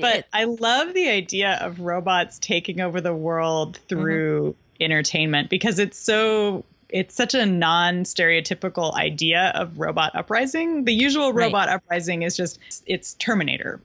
But 0.00 0.26
I 0.32 0.44
love 0.44 0.92
the 0.92 1.08
idea 1.08 1.58
of 1.62 1.80
robots 1.80 2.38
taking 2.38 2.80
over 2.80 3.00
the 3.00 3.14
world 3.14 3.78
through 3.88 4.50
Mm-hmm. 4.52 4.82
entertainment 4.84 5.50
because 5.50 5.78
it's 5.78 5.98
so 5.98 6.64
it's 6.88 7.14
such 7.14 7.34
a 7.34 7.44
non-stereotypical 7.44 8.94
idea 8.94 9.52
of 9.54 9.78
robot 9.78 10.14
uprising. 10.14 10.84
The 10.84 10.92
usual 10.94 11.32
Right. 11.32 11.44
robot 11.46 11.68
uprising 11.68 12.22
is 12.22 12.36
just 12.36 12.58
it's 12.86 13.14
Terminator. 13.14 13.80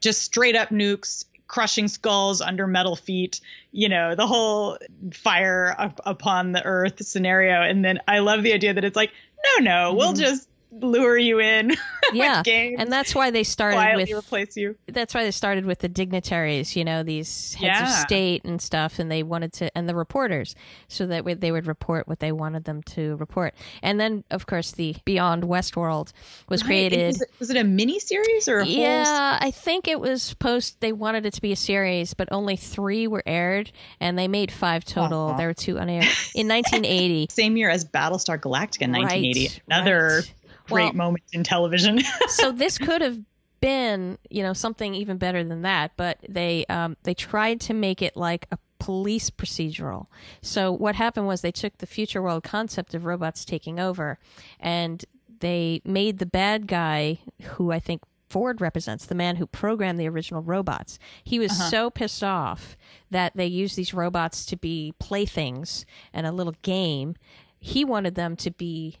Just 0.00 0.22
straight 0.22 0.56
up 0.56 0.70
nukes 0.70 1.24
crushing 1.48 1.88
skulls 1.88 2.40
under 2.40 2.66
metal 2.66 2.96
feet, 2.96 3.40
you 3.72 3.88
know, 3.88 4.14
the 4.14 4.26
whole 4.26 4.78
fire 5.12 5.74
up 5.78 6.00
upon 6.04 6.52
the 6.52 6.64
earth 6.64 7.04
scenario 7.06 7.62
and 7.62 7.84
then 7.84 8.00
I 8.08 8.18
love 8.20 8.42
the 8.42 8.52
idea 8.52 8.74
that 8.74 8.84
it's 8.84 8.96
like 8.96 9.12
no 9.58 9.64
no, 9.64 9.94
we'll 9.94 10.12
Mhm. 10.12 10.18
just 10.18 10.48
lure 10.80 11.16
you 11.16 11.40
in 11.40 11.74
yeah, 12.12 12.42
and 12.46 12.92
that's 12.92 13.14
why 13.14 13.30
they 13.30 13.42
started 13.42 13.76
quietly 13.76 14.04
with 14.04 14.24
replace 14.24 14.56
you. 14.56 14.76
that's 14.86 15.14
why 15.14 15.24
they 15.24 15.30
started 15.30 15.64
with 15.66 15.80
the 15.80 15.88
dignitaries, 15.88 16.76
you 16.76 16.84
know, 16.84 17.02
these 17.02 17.54
heads 17.54 17.80
of 17.80 17.88
state 17.96 18.44
and 18.44 18.60
stuff, 18.62 18.98
and 18.98 19.10
they 19.10 19.22
wanted 19.22 19.52
to, 19.54 19.76
and 19.76 19.88
the 19.88 19.94
reporters, 19.94 20.54
so 20.88 21.06
that 21.06 21.40
they 21.40 21.50
would 21.50 21.66
report 21.66 22.06
what 22.06 22.20
they 22.20 22.30
wanted 22.32 22.64
them 22.64 22.82
to 22.82 23.16
report. 23.16 23.54
And 23.82 23.98
then, 23.98 24.24
of 24.30 24.46
course, 24.46 24.72
the 24.72 24.96
Beyond 25.04 25.44
Westworld 25.44 26.12
was 26.48 26.62
Right. 26.62 26.68
created. 26.68 27.06
Was 27.08 27.22
it, 27.22 27.30
was 27.40 27.50
it 27.50 27.56
a 27.56 27.64
mini 27.64 27.98
series 27.98 28.48
or 28.48 28.60
a? 28.60 28.66
Yeah, 28.66 29.38
I 29.40 29.50
think 29.50 29.88
it 29.88 30.00
was 30.00 30.34
post. 30.34 30.80
They 30.80 30.92
wanted 30.92 31.26
it 31.26 31.32
to 31.34 31.40
be 31.42 31.52
a 31.52 31.56
series, 31.56 32.14
but 32.14 32.28
only 32.30 32.56
three 32.56 33.06
were 33.08 33.22
aired, 33.26 33.72
and 34.00 34.18
they 34.18 34.28
made 34.28 34.52
five 34.52 34.84
total. 34.84 35.18
Aw. 35.30 35.36
There 35.36 35.48
were 35.48 35.54
two 35.54 35.76
unaired 35.78 36.04
in 36.34 36.46
1980. 36.48 37.28
Same 37.30 37.56
year 37.56 37.70
as 37.70 37.84
Battlestar 37.84 38.38
Galactica 38.38 38.82
in 38.82 38.92
Right, 38.92 39.02
1980. 39.02 39.62
Another 39.68 40.22
great 40.68 40.84
Well- 40.84 40.92
moment 40.94 41.24
in 41.32 41.42
television. 41.44 42.00
so 42.28 42.52
this 42.52 42.78
could 42.78 43.02
have 43.02 43.18
been, 43.60 44.18
you 44.30 44.42
know, 44.42 44.52
something 44.52 44.94
even 44.94 45.16
better 45.16 45.42
than 45.42 45.62
that, 45.62 45.92
but 45.96 46.18
they 46.28 46.64
um, 46.66 46.96
they 47.04 47.14
tried 47.14 47.60
to 47.62 47.74
make 47.74 48.02
it 48.02 48.16
like 48.16 48.46
a 48.52 48.58
police 48.78 49.30
procedural. 49.30 50.06
So 50.42 50.70
what 50.70 50.94
happened 50.94 51.26
was 51.26 51.40
they 51.40 51.50
took 51.52 51.78
the 51.78 51.86
future 51.86 52.20
world 52.22 52.44
concept 52.44 52.94
of 52.94 53.04
robots 53.06 53.44
taking 53.44 53.80
over, 53.80 54.18
and 54.60 55.04
they 55.40 55.80
made 55.84 56.18
the 56.18 56.26
bad 56.26 56.66
guy, 56.66 57.18
who 57.42 57.72
I 57.72 57.78
think 57.80 58.02
Ford 58.28 58.60
represents, 58.60 59.06
the 59.06 59.14
man 59.14 59.36
who 59.36 59.46
programmed 59.46 59.98
the 60.00 60.08
original 60.08 60.42
robots. 60.42 60.98
He 61.24 61.38
was 61.38 61.52
Uh-huh. 61.52 61.70
so 61.70 61.90
pissed 61.90 62.22
off 62.24 62.76
that 63.10 63.32
they 63.34 63.46
used 63.46 63.76
these 63.76 63.94
robots 63.94 64.44
to 64.46 64.56
be 64.56 64.92
playthings 64.98 65.86
and 66.12 66.26
a 66.26 66.32
little 66.32 66.54
game. 66.62 67.16
He 67.58 67.84
wanted 67.84 68.14
them 68.16 68.36
to 68.36 68.50
be 68.50 68.98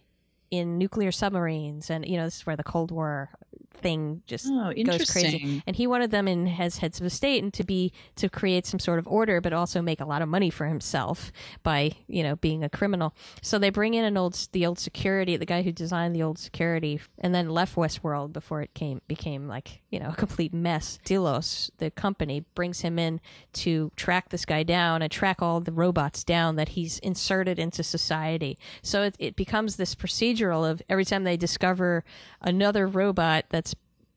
in 0.58 0.78
nuclear 0.78 1.12
submarines 1.12 1.90
and 1.90 2.06
you 2.06 2.16
know 2.16 2.24
this 2.24 2.36
is 2.36 2.46
where 2.46 2.56
the 2.56 2.64
cold 2.64 2.90
war 2.90 3.30
thing 3.78 4.22
just 4.26 4.46
Oh, 4.50 4.72
goes 4.84 5.10
crazy. 5.10 5.62
and 5.66 5.76
he 5.76 5.86
wanted 5.86 6.10
them 6.10 6.26
in 6.28 6.46
as 6.48 6.78
heads 6.78 7.00
of 7.00 7.12
state 7.12 7.42
and 7.42 7.52
to 7.54 7.64
be 7.64 7.92
to 8.16 8.28
create 8.28 8.66
some 8.66 8.80
sort 8.80 8.98
of 8.98 9.06
order 9.06 9.40
but 9.40 9.52
also 9.52 9.80
make 9.82 10.00
a 10.00 10.04
lot 10.04 10.22
of 10.22 10.28
money 10.28 10.50
for 10.50 10.66
himself 10.66 11.30
by 11.62 11.92
you 12.08 12.22
know 12.22 12.36
being 12.36 12.64
a 12.64 12.68
criminal. 12.68 13.14
So 13.42 13.58
they 13.58 13.70
bring 13.70 13.94
in 13.94 14.04
an 14.04 14.16
old 14.16 14.34
the 14.52 14.66
old 14.66 14.78
security 14.78 15.36
the 15.36 15.46
guy 15.46 15.62
who 15.62 15.72
designed 15.72 16.14
the 16.14 16.22
old 16.22 16.38
security 16.38 17.00
and 17.18 17.34
then 17.34 17.50
left 17.50 17.74
westworld 17.76 18.32
before 18.32 18.62
it 18.62 18.74
came 18.74 19.00
became 19.08 19.48
like 19.48 19.82
you 19.90 19.98
know 20.00 20.08
a 20.10 20.14
complete 20.16 20.52
mess. 20.54 20.98
Delos, 21.04 21.70
the 21.78 21.90
company 21.90 22.44
brings 22.54 22.80
him 22.80 22.98
in 22.98 23.20
to 23.52 23.90
track 23.96 24.28
this 24.30 24.44
guy 24.44 24.62
down 24.62 25.02
and 25.02 25.10
track 25.12 25.42
all 25.42 25.60
the 25.60 25.72
robots 25.72 26.24
down 26.24 26.56
that 26.56 26.70
he's 26.70 26.98
inserted 27.00 27.58
into 27.58 27.82
society. 27.82 28.58
So 28.82 29.02
it, 29.02 29.16
it 29.18 29.36
becomes 29.36 29.76
this 29.76 29.94
procedural 29.94 30.68
of 30.68 30.82
every 30.88 31.04
time 31.04 31.24
they 31.24 31.36
discover 31.36 32.04
another 32.40 32.86
robot 32.86 33.46
that's 33.50 33.65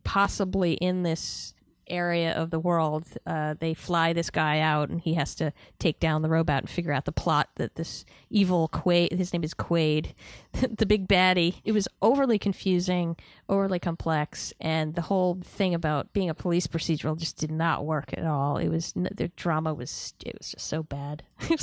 possibly 0.03 0.73
in 0.73 1.03
this 1.03 1.53
area 1.89 2.31
of 2.33 2.49
the 2.49 2.59
world, 2.59 3.05
uh, 3.25 3.55
they 3.59 3.73
fly 3.73 4.13
this 4.13 4.29
guy 4.29 4.59
out, 4.59 4.89
and 4.89 5.01
he 5.01 5.13
has 5.15 5.35
to 5.35 5.51
take 5.79 5.99
down 5.99 6.21
the 6.21 6.29
robot 6.29 6.63
and 6.63 6.69
figure 6.69 6.91
out 6.93 7.05
the 7.05 7.11
plot 7.11 7.49
that 7.55 7.75
this 7.75 8.05
evil 8.29 8.69
Quaid, 8.69 9.11
his 9.17 9.33
name 9.33 9.43
is 9.43 9.53
Quaid, 9.53 10.13
the 10.53 10.85
big 10.85 11.07
baddie. 11.07 11.55
It 11.63 11.71
was 11.71 11.87
overly 12.01 12.37
confusing, 12.39 13.15
overly 13.47 13.79
complex, 13.79 14.53
and 14.59 14.95
the 14.95 15.01
whole 15.03 15.39
thing 15.43 15.73
about 15.73 16.13
being 16.13 16.29
a 16.29 16.33
police 16.33 16.67
procedural 16.67 17.17
just 17.17 17.37
did 17.37 17.51
not 17.51 17.85
work 17.85 18.13
at 18.13 18.25
all. 18.25 18.57
It 18.57 18.69
was 18.69 18.93
the 18.95 19.29
drama 19.35 19.73
was 19.73 20.13
it 20.25 20.35
was 20.37 20.51
just 20.51 20.67
so 20.67 20.83
bad. 20.83 21.23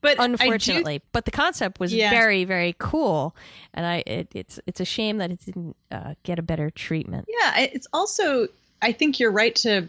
But 0.00 0.18
I 0.18 0.26
do- 0.26 0.32
unfortunately, 0.32 1.00
but 1.12 1.26
the 1.26 1.30
concept 1.30 1.78
was 1.78 1.94
Yeah. 1.94 2.10
very 2.10 2.44
very 2.44 2.74
cool, 2.78 3.36
and 3.72 3.86
I 3.86 4.02
it, 4.04 4.28
it's 4.34 4.58
it's 4.66 4.80
a 4.80 4.84
shame 4.84 5.18
that 5.18 5.30
it 5.30 5.44
didn't 5.44 5.76
uh, 5.92 6.14
get 6.24 6.40
a 6.40 6.42
better 6.42 6.70
treatment. 6.70 7.26
Yeah, 7.28 7.60
it's 7.60 7.86
also 7.92 8.48
I 8.82 8.92
think 8.92 9.20
you're 9.20 9.30
right 9.30 9.54
to 9.56 9.88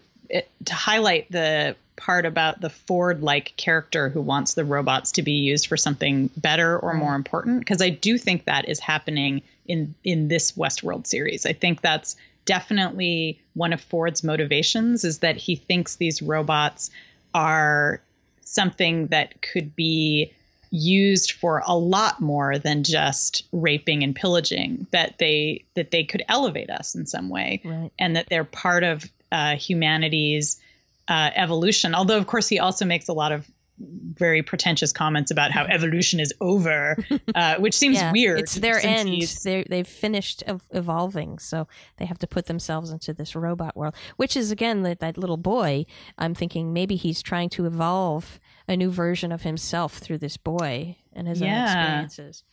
to 0.66 0.74
highlight 0.74 1.32
the 1.32 1.76
part 1.96 2.26
about 2.26 2.60
the 2.60 2.70
Ford-like 2.70 3.54
character 3.56 4.10
who 4.10 4.22
wants 4.22 4.56
the 4.56 4.66
robots 4.66 5.12
to 5.14 5.22
be 5.22 5.34
used 5.34 5.68
for 5.68 5.78
something 5.78 6.30
better 6.38 6.80
or 6.80 6.94
more 6.94 7.16
important 7.16 7.60
because 7.60 7.82
I 7.82 7.90
do 7.90 8.18
think 8.18 8.46
that 8.46 8.68
is 8.70 8.80
happening 8.80 9.42
in 9.68 9.94
in 10.04 10.28
this 10.28 10.54
Westworld 10.54 11.08
series. 11.08 11.46
I 11.46 11.54
think 11.54 11.82
that's 11.82 12.16
definitely 12.46 13.40
one 13.54 13.74
of 13.74 13.82
Ford's 13.82 14.24
motivations 14.24 15.04
is 15.04 15.20
that 15.20 15.38
he 15.38 15.56
thinks 15.56 15.96
these 15.96 16.22
robots 16.22 16.92
are 17.34 18.02
something 18.42 19.08
that 19.08 19.42
could 19.42 19.76
be 19.76 20.32
used 20.76 21.34
for 21.34 21.62
a 21.68 21.76
lot 21.78 22.20
more 22.20 22.58
than 22.58 22.84
just 22.84 23.44
raping 23.52 24.04
and 24.04 24.16
pillaging 24.16 24.88
that 24.90 25.20
they 25.20 25.64
that 25.76 25.92
they 25.92 26.04
could 26.04 26.24
elevate 26.28 26.72
us 26.72 26.96
in 26.96 27.06
some 27.06 27.30
way 27.30 27.62
Right. 27.64 27.92
and 28.00 28.16
that 28.16 28.28
they're 28.28 28.44
part 28.44 28.84
of 28.84 29.06
uh, 29.32 29.56
humanity's 29.56 30.60
uh, 31.08 31.30
evolution. 31.36 31.94
Although, 31.94 32.18
of 32.18 32.26
course, 32.26 32.48
he 32.48 32.58
also 32.60 32.86
makes 32.86 33.08
a 33.08 33.14
lot 33.14 33.32
of 33.32 33.48
very 33.80 34.44
pretentious 34.44 34.92
comments 34.92 35.32
about 35.32 35.52
how 35.52 35.66
evolution 35.66 36.20
is 36.20 36.32
over, 36.40 36.96
uh, 37.36 37.56
which 37.58 37.74
seems 37.74 37.98
Yeah, 37.98 38.12
weird. 38.12 38.40
It's 38.40 38.56
their 38.56 38.80
end. 38.86 39.10
he's- 39.10 39.42
They 39.44 39.64
they've 39.68 39.88
finished 39.88 40.44
ev- 40.46 40.62
evolving, 40.72 41.40
so 41.40 41.68
they 41.98 42.06
have 42.06 42.20
to 42.20 42.28
put 42.28 42.46
themselves 42.46 42.92
into 42.92 43.14
this 43.14 43.36
robot 43.36 43.76
world. 43.76 43.96
Which 44.18 44.38
is 44.38 44.52
again 44.52 44.84
that 44.84 45.00
that 45.00 45.18
little 45.18 45.38
boy. 45.38 45.86
I'm 46.18 46.36
thinking 46.36 46.72
maybe 46.74 46.96
he's 46.96 47.22
trying 47.22 47.50
to 47.50 47.66
evolve 47.66 48.40
a 48.68 48.78
new 48.78 48.92
version 48.92 49.32
of 49.32 49.42
himself 49.42 49.98
through 49.98 50.20
this 50.20 50.38
boy 50.38 50.98
and 51.12 51.28
his 51.28 51.42
own 51.42 51.48
experiences. 51.50 52.44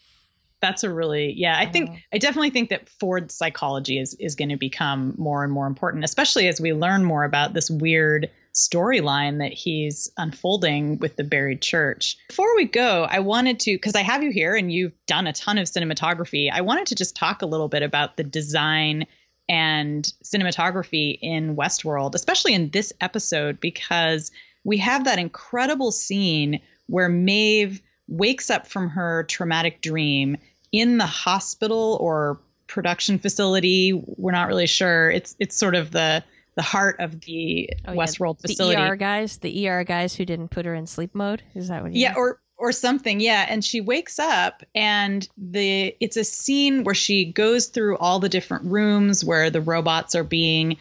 That's 0.61 0.85
a 0.85 0.92
really 0.92 1.33
yeah. 1.37 1.59
I 1.59 1.64
think 1.66 2.04
I 2.12 2.18
definitely 2.18 2.50
think 2.50 2.68
that 2.70 2.88
Ford's 2.88 3.35
psychology 3.35 3.98
is 3.98 4.14
is 4.14 4.35
going 4.35 4.50
to 4.50 4.56
become 4.56 5.14
more 5.16 5.42
and 5.44 5.52
more 5.52 5.66
important, 5.66 6.04
especially 6.04 6.48
as 6.48 6.61
we 6.61 6.72
learn 6.74 7.04
more 7.04 7.24
about 7.24 7.54
this 7.54 7.70
weird 7.70 8.30
storyline 8.54 9.38
that 9.38 9.52
he's 9.52 10.10
unfolding 10.16 10.98
with 10.98 11.16
the 11.16 11.24
buried 11.24 11.62
church. 11.62 12.16
Before 12.28 12.54
we 12.56 12.64
go, 12.64 13.06
I 13.08 13.20
wanted 13.20 13.60
to 13.60 13.72
because 13.72 13.94
I 13.94 14.02
have 14.02 14.22
you 14.22 14.30
here 14.30 14.54
and 14.54 14.72
you've 14.72 14.92
done 15.06 15.26
a 15.26 15.32
ton 15.32 15.58
of 15.58 15.66
cinematography. 15.66 16.50
I 16.52 16.62
wanted 16.62 16.86
to 16.88 16.94
just 16.94 17.16
talk 17.16 17.42
a 17.42 17.46
little 17.46 17.68
bit 17.68 17.82
about 17.82 18.16
the 18.16 18.24
design 18.24 19.06
and 19.48 20.04
cinematography 20.24 21.18
in 21.20 21.56
Westworld, 21.56 22.14
especially 22.14 22.54
in 22.54 22.70
this 22.70 22.92
episode, 23.00 23.60
because 23.60 24.30
we 24.64 24.78
have 24.78 25.04
that 25.04 25.18
incredible 25.18 25.90
scene 25.90 26.60
where 26.86 27.08
Maeve 27.08 27.80
wakes 28.06 28.50
up 28.50 28.66
from 28.66 28.90
her 28.90 29.24
traumatic 29.24 29.80
dream 29.80 30.36
in 30.72 30.98
the 30.98 31.06
hospital 31.06 31.96
or 32.00 32.40
production 32.66 33.18
facility. 33.18 33.92
We're 33.92 34.32
not 34.32 34.48
really 34.48 34.66
sure. 34.66 35.10
It's 35.10 35.34
it's 35.38 35.56
sort 35.56 35.74
of 35.74 35.90
the 35.90 36.22
the 36.61 36.64
heart 36.64 36.96
of 37.01 37.23
the 37.23 37.70
Oh, 37.87 37.92
yeah, 37.94 37.99
Westworld 37.99 38.38
facility. 38.42 38.77
The 38.77 38.90
ER 38.90 38.96
guys, 38.96 39.38
the 39.38 39.66
ER 39.66 39.83
guys 39.83 40.14
who 40.14 40.27
didn't 40.27 40.49
put 40.49 40.66
her 40.66 40.75
in 40.75 40.87
sleep 40.87 41.14
mode. 41.14 41.42
Is 41.55 41.68
that 41.68 41.83
what? 41.83 41.94
You 41.94 42.03
yeah 42.03 42.14
or 42.16 42.38
or 42.59 42.73
something 42.73 43.20
yeah 43.20 43.46
and 43.49 43.64
she 43.64 43.81
wakes 43.81 44.18
up 44.18 44.62
and 44.75 45.27
the 45.38 45.96
it's 45.99 46.18
a 46.18 46.25
scene 46.25 46.85
where 46.85 46.94
she 46.94 47.25
goes 47.25 47.68
through 47.68 47.96
all 47.96 48.18
the 48.18 48.29
different 48.29 48.66
rooms 48.66 49.25
where 49.25 49.49
the 49.49 49.62
robots 49.62 50.14
are 50.14 50.23
being 50.23 50.77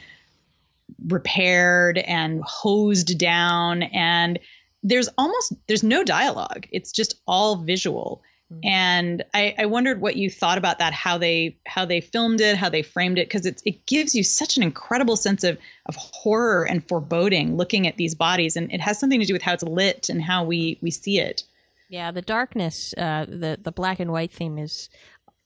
repaired 1.07 1.97
and 1.97 2.43
hosed 2.43 3.17
down 3.17 3.83
and 3.83 4.39
there's 4.83 5.07
almost 5.17 5.53
there's 5.67 5.83
no 5.83 6.03
dialogue 6.03 6.67
it's 6.69 6.91
just 6.91 7.15
all 7.25 7.55
visual 7.55 8.21
and 8.63 9.23
I, 9.33 9.53
I 9.59 9.65
wondered 9.67 10.01
what 10.01 10.15
you 10.15 10.29
thought 10.29 10.57
about 10.57 10.79
that 10.79 10.91
how 10.91 11.17
they 11.17 11.57
how 11.67 11.85
they 11.85 12.01
filmed 12.01 12.41
it 12.41 12.57
how 12.57 12.69
they 12.69 12.81
framed 12.81 13.19
it 13.19 13.27
because 13.27 13.45
it's 13.45 13.61
it 13.65 13.85
gives 13.85 14.15
you 14.15 14.23
such 14.23 14.57
an 14.57 14.63
incredible 14.63 15.15
sense 15.15 15.43
of 15.43 15.57
of 15.85 15.95
horror 15.95 16.63
and 16.63 16.87
foreboding 16.87 17.57
looking 17.57 17.87
at 17.87 17.97
these 17.97 18.15
bodies. 18.15 18.55
And 18.55 18.71
it 18.71 18.79
has 18.79 18.99
something 18.99 19.19
to 19.19 19.25
do 19.25 19.33
with 19.33 19.41
how 19.41 19.53
it's 19.53 19.63
lit 19.63 20.09
and 20.09 20.21
how 20.21 20.43
we 20.43 20.77
we 20.81 20.91
see 20.91 21.19
it. 21.19 21.43
Yeah, 21.89 22.11
the 22.11 22.21
darkness, 22.21 22.93
uh, 22.97 23.25
the 23.27 23.57
the 23.61 23.71
black 23.71 23.99
and 23.99 24.11
white 24.11 24.31
theme 24.31 24.57
is 24.57 24.89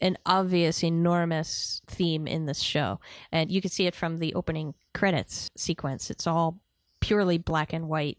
an 0.02 0.18
obvious, 0.26 0.84
enormous 0.84 1.82
theme 1.88 2.28
in 2.28 2.46
this 2.46 2.60
show, 2.60 3.00
and 3.32 3.52
you 3.52 3.62
can 3.62 3.72
see 3.72 3.88
it 3.88 3.96
from 3.96 4.18
the 4.18 4.34
opening 4.34 4.74
credits 4.94 5.50
sequence. 5.56 6.10
It's 6.10 6.28
all 6.28 6.60
purely 7.00 7.38
black 7.38 7.72
and 7.74 7.88
white, 7.88 8.18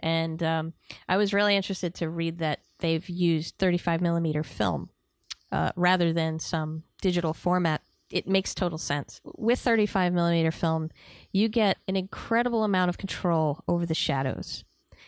and 0.00 0.42
um, 0.42 0.72
I 1.08 1.16
was 1.16 1.32
really 1.32 1.56
interested 1.56 1.94
to 1.96 2.10
read 2.10 2.38
that 2.38 2.60
they've 2.78 3.08
used 3.08 3.56
35 3.58 4.00
millimeter 4.00 4.42
film 4.42 4.90
uh, 5.52 5.72
rather 5.76 6.12
than 6.12 6.38
some 6.38 6.82
digital 7.00 7.32
format. 7.32 7.82
It 8.10 8.28
makes 8.28 8.54
total 8.54 8.78
sense. 8.78 9.20
With 9.24 9.58
35 9.58 10.12
millimeter 10.12 10.52
film, 10.52 10.90
you 11.32 11.48
get 11.48 11.78
an 11.88 11.96
incredible 11.96 12.62
amount 12.62 12.88
of 12.88 12.98
control 12.98 13.64
over 13.66 13.84
the 13.84 13.94
shadows. 13.94 14.64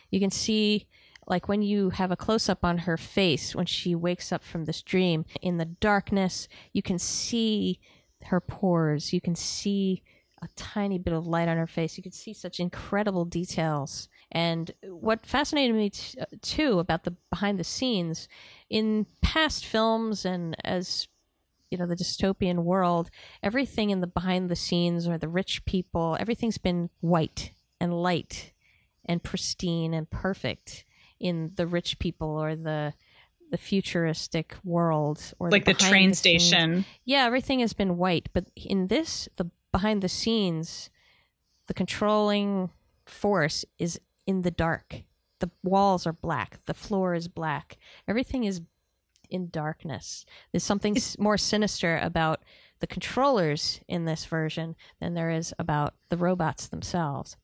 You 0.09 0.19
can 0.19 0.31
see 0.31 0.87
like 1.29 1.47
when 1.47 1.61
you 1.61 1.91
have 1.91 2.11
a 2.11 2.17
close 2.17 2.49
up 2.49 2.65
on 2.65 2.79
her 2.79 2.97
face 2.97 3.55
when 3.55 3.67
she 3.67 3.93
wakes 3.93 4.31
up 4.31 4.43
from 4.43 4.65
this 4.65 4.81
dream 4.81 5.25
in 5.41 5.57
the 5.57 5.65
darkness 5.65 6.47
you 6.73 6.81
can 6.81 6.97
see 6.97 7.79
her 8.25 8.41
pores 8.41 9.13
you 9.13 9.21
can 9.21 9.35
see 9.35 10.01
a 10.41 10.47
tiny 10.55 10.97
bit 10.97 11.13
of 11.13 11.27
light 11.27 11.47
on 11.47 11.57
her 11.57 11.67
face 11.67 11.97
you 11.97 12.03
can 12.03 12.11
see 12.11 12.33
such 12.33 12.59
incredible 12.59 13.25
details 13.25 14.09
and 14.31 14.71
what 14.83 15.25
fascinated 15.25 15.75
me 15.75 15.89
t- 15.89 16.19
uh, 16.19 16.25
too 16.41 16.79
about 16.79 17.03
the 17.03 17.15
behind 17.29 17.59
the 17.59 17.63
scenes 17.63 18.27
in 18.69 19.05
past 19.21 19.65
films 19.65 20.25
and 20.25 20.55
as 20.63 21.07
you 21.71 21.77
know 21.77 21.85
the 21.87 21.95
dystopian 21.95 22.63
world 22.63 23.09
everything 23.43 23.89
in 23.89 24.01
the 24.01 24.07
behind 24.07 24.49
the 24.49 24.55
scenes 24.55 25.07
or 25.07 25.17
the 25.17 25.27
rich 25.27 25.65
people 25.65 26.15
everything's 26.19 26.57
been 26.57 26.89
white 27.01 27.51
and 27.79 27.93
light 27.93 28.53
and 29.05 29.23
pristine 29.23 29.93
and 29.93 30.09
perfect 30.09 30.85
in 31.19 31.51
the 31.55 31.65
rich 31.67 31.97
people 31.99 32.29
or 32.29 32.55
the 32.55 32.93
the 33.51 33.57
futuristic 33.57 34.55
world 34.63 35.33
or 35.39 35.49
Like 35.49 35.65
the 35.65 35.73
behind 35.73 35.89
train 35.91 36.13
scenes. 36.13 36.43
station. 36.45 36.85
Yeah, 37.03 37.25
everything 37.25 37.61
has 37.61 37.73
been 37.73 37.97
white, 37.97 38.29
but 38.31 38.45
in 38.55 38.87
this, 38.87 39.27
the 39.37 39.49
behind 39.71 40.03
the 40.03 40.07
scenes, 40.07 40.91
the 41.65 41.73
controlling 41.73 42.69
force 43.07 43.65
is 43.79 43.99
in 44.29 44.43
the 44.43 44.51
dark. 44.51 45.01
The 45.39 45.49
walls 45.63 46.05
are 46.05 46.13
black, 46.13 46.59
the 46.67 46.75
floor 46.75 47.15
is 47.15 47.27
black. 47.27 47.79
Everything 48.07 48.43
is 48.43 48.61
in 49.27 49.49
darkness. 49.49 50.23
There's 50.51 50.63
something 50.63 50.95
more 51.17 51.37
sinister 51.37 51.97
about 51.97 52.43
the 52.79 52.85
controllers 52.85 53.81
in 53.87 54.05
this 54.05 54.25
version 54.25 54.75
than 55.01 55.15
there 55.15 55.31
is 55.31 55.51
about 55.57 55.95
the 56.09 56.17
robots 56.17 56.67
themselves. 56.67 57.37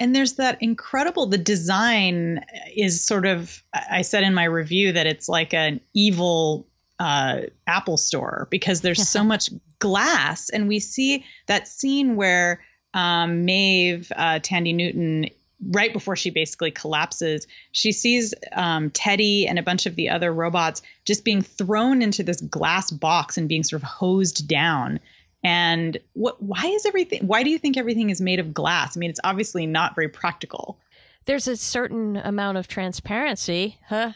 and 0.00 0.16
there's 0.16 0.34
that 0.34 0.60
incredible 0.60 1.26
the 1.26 1.38
design 1.38 2.44
is 2.76 3.02
sort 3.02 3.24
of 3.24 3.62
i 3.90 4.02
said 4.02 4.22
in 4.24 4.34
my 4.34 4.44
review 4.44 4.92
that 4.92 5.06
it's 5.06 5.28
like 5.28 5.54
an 5.54 5.80
evil 5.94 6.66
uh, 6.98 7.40
apple 7.66 7.96
store 7.96 8.46
because 8.50 8.80
there's 8.80 9.08
so 9.08 9.24
much 9.32 9.48
glass 9.78 10.50
and 10.50 10.68
we 10.68 10.78
see 10.80 11.24
that 11.46 11.68
scene 11.68 12.16
where 12.16 12.60
um, 12.92 13.44
maeve 13.46 14.12
uh, 14.16 14.38
Thandie 14.40 14.74
Newton 14.74 15.30
right 15.70 15.92
before 15.92 16.16
she 16.16 16.30
basically 16.30 16.70
collapses 16.70 17.46
she 17.72 17.92
sees 17.92 18.34
um, 18.52 18.90
teddy 18.90 19.46
and 19.46 19.58
a 19.58 19.62
bunch 19.62 19.86
of 19.86 19.96
the 19.96 20.08
other 20.08 20.32
robots 20.32 20.82
just 21.04 21.24
being 21.24 21.42
thrown 21.42 22.02
into 22.02 22.22
this 22.22 22.40
glass 22.42 22.90
box 22.90 23.38
and 23.38 23.48
being 23.48 23.62
sort 23.62 23.82
of 23.82 23.88
hosed 23.88 24.46
down 24.48 25.00
and 25.42 25.98
what 26.12 26.42
why 26.42 26.66
is 26.66 26.84
everything 26.84 27.26
why 27.26 27.42
do 27.42 27.50
you 27.50 27.58
think 27.58 27.76
everything 27.76 28.10
is 28.10 28.20
made 28.20 28.38
of 28.38 28.52
glass 28.52 28.96
i 28.96 29.00
mean 29.00 29.10
it's 29.10 29.20
obviously 29.24 29.66
not 29.66 29.94
very 29.94 30.08
practical 30.08 30.78
There's 31.26 31.48
a 31.48 31.56
certain 31.56 32.16
amount 32.16 32.56
of 32.58 32.68
transparency, 32.68 33.78
huh? 33.88 34.12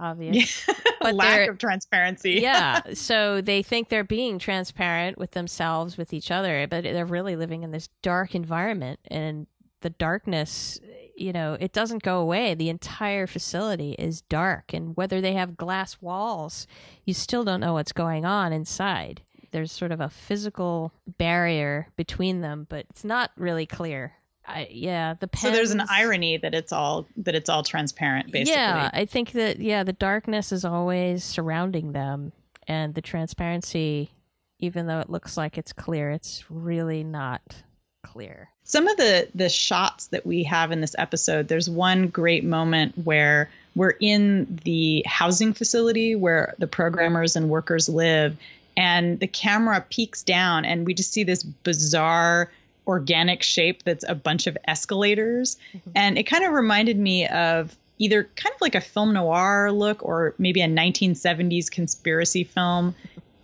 Obvious. 0.00 0.66
But 1.00 1.14
lack 1.16 1.50
of 1.50 1.58
transparency 1.58 2.32
yeah. 2.42 2.80
So 2.94 3.42
they 3.42 3.62
think 3.62 3.90
they're 3.90 4.04
being 4.04 4.38
transparent 4.38 5.18
with 5.18 5.32
themselves, 5.32 5.98
with 5.98 6.14
each 6.14 6.30
other, 6.30 6.66
but 6.66 6.82
they're 6.82 7.04
really 7.04 7.36
living 7.36 7.62
in 7.62 7.72
this 7.72 7.90
dark 8.00 8.34
environment. 8.34 9.00
And 9.08 9.46
the 9.84 9.90
darkness, 9.90 10.80
you 11.14 11.30
know, 11.30 11.58
it 11.60 11.72
doesn't 11.72 12.02
go 12.02 12.18
away. 12.18 12.54
The 12.54 12.70
entire 12.70 13.26
facility 13.26 13.92
is 13.92 14.22
dark. 14.22 14.72
And 14.72 14.96
whether 14.96 15.20
they 15.20 15.34
have 15.34 15.58
glass 15.58 16.00
walls, 16.00 16.66
you 17.04 17.12
still 17.12 17.44
don't 17.44 17.60
know 17.60 17.74
what's 17.74 17.92
going 17.92 18.24
on 18.24 18.52
inside. 18.52 19.20
There's 19.52 19.70
sort 19.70 19.92
of 19.92 20.00
a 20.00 20.08
physical 20.08 20.90
barrier 21.18 21.88
between 21.96 22.40
them, 22.40 22.66
but 22.68 22.86
it's 22.88 23.04
not 23.04 23.30
really 23.36 23.66
clear. 23.66 24.14
I, 24.46 24.68
yeah, 24.70 25.14
the 25.20 25.28
so 25.36 25.50
there's 25.50 25.70
an 25.70 25.82
irony 25.88 26.38
that 26.38 26.54
it's 26.54 26.72
all 26.72 27.06
that 27.16 27.34
it's 27.34 27.48
all 27.48 27.62
transparent 27.62 28.30
basically 28.30 28.60
yeah, 28.60 28.90
I 28.92 29.06
think 29.06 29.32
that 29.32 29.58
yeah, 29.58 29.84
the 29.84 29.94
darkness 29.94 30.52
is 30.52 30.66
always 30.66 31.24
surrounding 31.24 31.92
them, 31.92 32.32
and 32.68 32.94
the 32.94 33.00
transparency, 33.00 34.10
even 34.58 34.86
though 34.86 35.00
it 35.00 35.08
looks 35.08 35.38
like 35.38 35.56
it's 35.56 35.72
clear, 35.72 36.10
it's 36.10 36.44
really 36.50 37.02
not 37.02 37.62
clear. 38.04 38.48
some 38.64 38.86
of 38.86 38.96
the 38.96 39.28
the 39.34 39.48
shots 39.48 40.08
that 40.08 40.24
we 40.24 40.42
have 40.44 40.70
in 40.70 40.80
this 40.80 40.94
episode 40.98 41.48
there's 41.48 41.68
one 41.68 42.08
great 42.08 42.44
moment 42.44 42.96
where 43.04 43.50
we're 43.74 43.96
in 44.00 44.60
the 44.64 45.02
housing 45.06 45.52
facility 45.52 46.14
where 46.14 46.54
the 46.58 46.66
programmers 46.66 47.34
and 47.34 47.48
workers 47.48 47.88
live 47.88 48.36
and 48.76 49.20
the 49.20 49.26
camera 49.26 49.84
peeks 49.90 50.22
down 50.22 50.64
and 50.64 50.86
we 50.86 50.94
just 50.94 51.12
see 51.12 51.24
this 51.24 51.42
bizarre 51.42 52.50
organic 52.86 53.42
shape 53.42 53.82
that's 53.82 54.04
a 54.08 54.14
bunch 54.14 54.46
of 54.46 54.56
escalators. 54.66 55.56
Mm-hmm. 55.72 55.90
And 55.94 56.18
it 56.18 56.24
kind 56.24 56.44
of 56.44 56.52
reminded 56.52 56.98
me 56.98 57.26
of 57.28 57.76
either 57.98 58.24
kind 58.36 58.54
of 58.54 58.60
like 58.60 58.74
a 58.74 58.80
film 58.80 59.14
noir 59.14 59.70
look 59.72 60.04
or 60.04 60.34
maybe 60.38 60.60
a 60.60 60.66
1970s 60.66 61.70
conspiracy 61.70 62.44
film. 62.44 62.94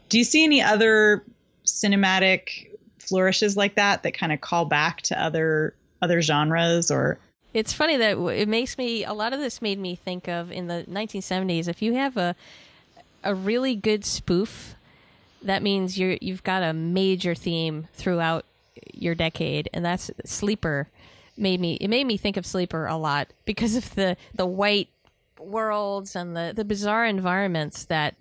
Do 0.09 0.19
you 0.19 0.25
see 0.25 0.45
any 0.45 0.61
other 0.61 1.25
cinematic 1.65 2.70
flourishes 3.01 3.57
like 3.57 3.75
that 3.77 4.03
that 4.03 4.15
kind 4.15 4.33
of 4.33 4.41
call 4.41 4.65
back 4.65 5.01
to 5.03 5.21
other 5.21 5.75
other 6.03 6.23
genres 6.23 6.91
or 6.91 7.19
It's 7.53 7.73
funny 7.73 7.97
that 7.97 8.17
it 8.17 8.49
makes 8.49 8.79
me 8.79 9.05
a 9.05 9.13
lot 9.13 9.33
of 9.33 9.41
this 9.41 9.61
made 9.61 9.79
me 9.79 9.95
think 9.97 10.29
of 10.29 10.51
in 10.51 10.67
the 10.67 10.85
1970s. 10.89 11.69
If 11.69 11.83
you 11.83 11.95
have 11.95 12.17
a 12.17 12.35
a 13.23 13.35
really 13.35 13.77
good 13.77 14.05
spoof, 14.05 14.75
that 15.43 15.63
means 15.63 15.99
you're 15.99 16.17
you've 16.21 16.45
got 16.45 16.63
a 16.63 16.73
major 16.73 17.35
theme 17.35 17.89
throughout 17.95 18.45
your 18.95 19.15
decade, 19.15 19.69
and 19.73 19.85
that's 19.85 20.11
Sleeper. 20.25 20.89
Made 21.37 21.61
me 21.61 21.75
it 21.75 21.89
made 21.89 22.07
me 22.07 22.17
think 22.17 22.37
of 22.37 22.47
Sleeper 22.47 22.87
a 22.87 22.97
lot 22.97 23.29
because 23.45 23.75
of 23.75 23.95
the 23.95 24.17
the 24.35 24.47
white 24.47 24.89
worlds 25.39 26.15
and 26.15 26.37
the 26.37 26.53
the 26.55 26.65
bizarre 26.65 27.07
environments 27.07 27.85
that 27.87 28.15